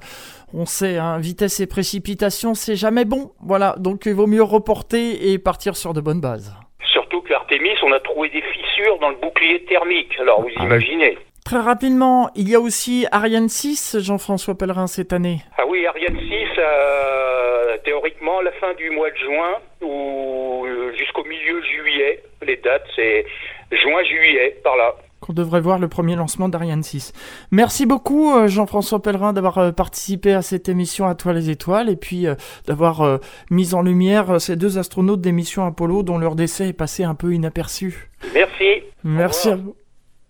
on 0.53 0.65
sait, 0.65 0.97
hein, 0.97 1.17
vitesse 1.19 1.61
et 1.61 1.67
précipitation, 1.67 2.55
c'est 2.55 2.75
jamais 2.75 3.05
bon. 3.05 3.31
Voilà, 3.41 3.75
donc 3.77 4.05
il 4.05 4.13
vaut 4.15 4.27
mieux 4.27 4.43
reporter 4.43 5.31
et 5.31 5.39
partir 5.39 5.77
sur 5.77 5.93
de 5.93 6.01
bonnes 6.01 6.19
bases. 6.21 6.53
Surtout 6.91 7.21
que 7.21 7.29
l'Artemis, 7.31 7.77
on 7.83 7.91
a 7.93 7.99
trouvé 8.01 8.29
des 8.29 8.41
fissures 8.41 8.99
dans 8.99 9.09
le 9.09 9.15
bouclier 9.15 9.63
thermique. 9.65 10.11
Alors 10.19 10.41
vous 10.41 10.49
Ah 10.57 10.61
oui. 10.61 10.65
imaginez. 10.65 11.17
Très 11.49 11.61
rapidement, 11.61 12.29
il 12.35 12.47
y 12.47 12.53
a 12.53 12.59
aussi 12.59 13.07
Ariane 13.11 13.49
6, 13.49 13.97
Jean-François 14.01 14.55
Pellerin, 14.55 14.85
cette 14.85 15.13
année. 15.13 15.39
Ah 15.57 15.63
oui, 15.67 15.83
Ariane 15.87 16.19
6, 16.19 16.31
euh, 16.59 17.75
théoriquement, 17.83 18.39
la 18.41 18.51
fin 18.51 18.71
du 18.75 18.91
mois 18.91 19.09
de 19.09 19.15
juin 19.15 19.55
ou 19.81 20.67
euh, 20.67 20.93
jusqu'au 20.95 21.23
milieu 21.23 21.59
juillet. 21.63 22.21
Les 22.45 22.57
dates, 22.57 22.85
c'est 22.95 23.25
juin-juillet, 23.71 24.59
par 24.63 24.77
là. 24.77 24.93
qu'on 25.21 25.33
devrait 25.33 25.59
voir 25.59 25.79
le 25.79 25.87
premier 25.87 26.15
lancement 26.15 26.49
d'Ariane 26.49 26.83
6. 26.83 27.13
Merci 27.49 27.87
beaucoup 27.87 28.31
euh, 28.31 28.47
Jean-François 28.47 29.01
Pellerin 29.01 29.33
d'avoir 29.33 29.57
euh, 29.57 29.71
participé 29.71 30.33
à 30.33 30.43
cette 30.43 30.69
émission 30.69 31.07
À 31.07 31.15
toi 31.15 31.33
les 31.33 31.49
étoiles 31.49 31.89
et 31.89 31.95
puis 31.95 32.27
d'avoir 32.67 33.19
mis 33.49 33.73
en 33.73 33.81
lumière 33.81 34.39
ces 34.39 34.55
deux 34.55 34.77
astronautes 34.77 35.21
des 35.21 35.31
missions 35.31 35.65
Apollo 35.65 36.03
dont 36.03 36.19
leur 36.19 36.35
décès 36.35 36.67
est 36.67 36.73
passé 36.73 37.03
un 37.03 37.15
peu 37.15 37.33
inaperçu. 37.33 38.11
Merci. 38.35 38.83
Merci 39.03 39.49
à 39.49 39.55
vous. 39.55 39.75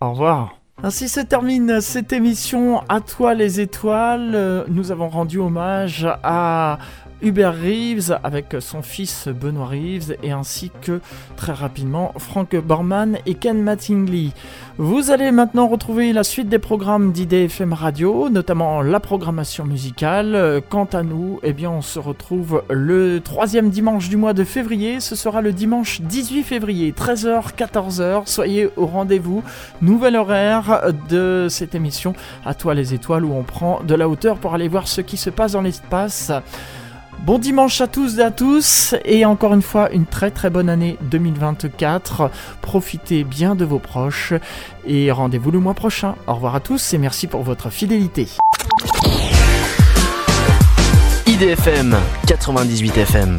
Au 0.00 0.12
revoir. 0.12 0.59
Ainsi 0.82 1.10
se 1.10 1.20
termine 1.20 1.82
cette 1.82 2.10
émission 2.10 2.80
À 2.88 3.02
toi 3.02 3.34
les 3.34 3.60
étoiles. 3.60 4.64
Nous 4.68 4.90
avons 4.90 5.10
rendu 5.10 5.38
hommage 5.38 6.08
à 6.22 6.78
Hubert 7.22 7.54
Reeves 7.54 8.18
avec 8.22 8.56
son 8.60 8.82
fils 8.82 9.28
Benoît 9.28 9.66
Reeves 9.66 10.16
et 10.22 10.32
ainsi 10.32 10.70
que 10.82 11.00
très 11.36 11.52
rapidement 11.52 12.12
Frank 12.18 12.54
Borman 12.56 13.18
et 13.26 13.34
Ken 13.34 13.62
Mattingly. 13.62 14.32
Vous 14.78 15.10
allez 15.10 15.30
maintenant 15.30 15.68
retrouver 15.68 16.12
la 16.12 16.24
suite 16.24 16.48
des 16.48 16.58
programmes 16.58 17.12
d'IDFM 17.12 17.72
Radio, 17.72 18.30
notamment 18.30 18.82
la 18.82 19.00
programmation 19.00 19.64
musicale. 19.64 20.62
Quant 20.68 20.88
à 20.92 21.02
nous, 21.02 21.38
eh 21.42 21.52
bien, 21.52 21.70
on 21.70 21.82
se 21.82 21.98
retrouve 21.98 22.62
le 22.70 23.20
troisième 23.20 23.70
dimanche 23.70 24.08
du 24.08 24.16
mois 24.16 24.32
de 24.32 24.44
février. 24.44 25.00
Ce 25.00 25.16
sera 25.16 25.42
le 25.42 25.52
dimanche 25.52 26.00
18 26.00 26.42
février, 26.44 26.92
13h, 26.92 27.54
14h. 27.54 28.22
Soyez 28.26 28.70
au 28.76 28.86
rendez-vous. 28.86 29.42
Nouvel 29.82 30.16
horaire 30.16 30.92
de 31.08 31.46
cette 31.50 31.74
émission 31.74 32.14
À 32.44 32.54
toi 32.54 32.74
les 32.74 32.94
étoiles 32.94 33.24
où 33.24 33.34
on 33.34 33.42
prend 33.42 33.82
de 33.82 33.94
la 33.94 34.08
hauteur 34.08 34.38
pour 34.38 34.54
aller 34.54 34.68
voir 34.68 34.88
ce 34.88 35.00
qui 35.00 35.16
se 35.16 35.30
passe 35.30 35.52
dans 35.52 35.62
l'espace. 35.62 36.32
Bon 37.24 37.38
dimanche 37.38 37.82
à 37.82 37.86
tous 37.86 38.18
et 38.18 38.22
à 38.22 38.30
tous 38.30 38.94
et 39.04 39.26
encore 39.26 39.52
une 39.52 39.62
fois 39.62 39.90
une 39.92 40.06
très 40.06 40.30
très 40.30 40.48
bonne 40.48 40.70
année 40.70 40.96
2024. 41.02 42.30
Profitez 42.62 43.24
bien 43.24 43.54
de 43.54 43.64
vos 43.64 43.78
proches 43.78 44.32
et 44.86 45.10
rendez-vous 45.12 45.50
le 45.50 45.58
mois 45.58 45.74
prochain. 45.74 46.14
Au 46.26 46.34
revoir 46.34 46.54
à 46.54 46.60
tous 46.60 46.94
et 46.94 46.98
merci 46.98 47.26
pour 47.26 47.42
votre 47.42 47.68
fidélité. 47.68 48.26
IDFM 51.26 51.96
98 52.26 52.96
FM. 52.98 53.36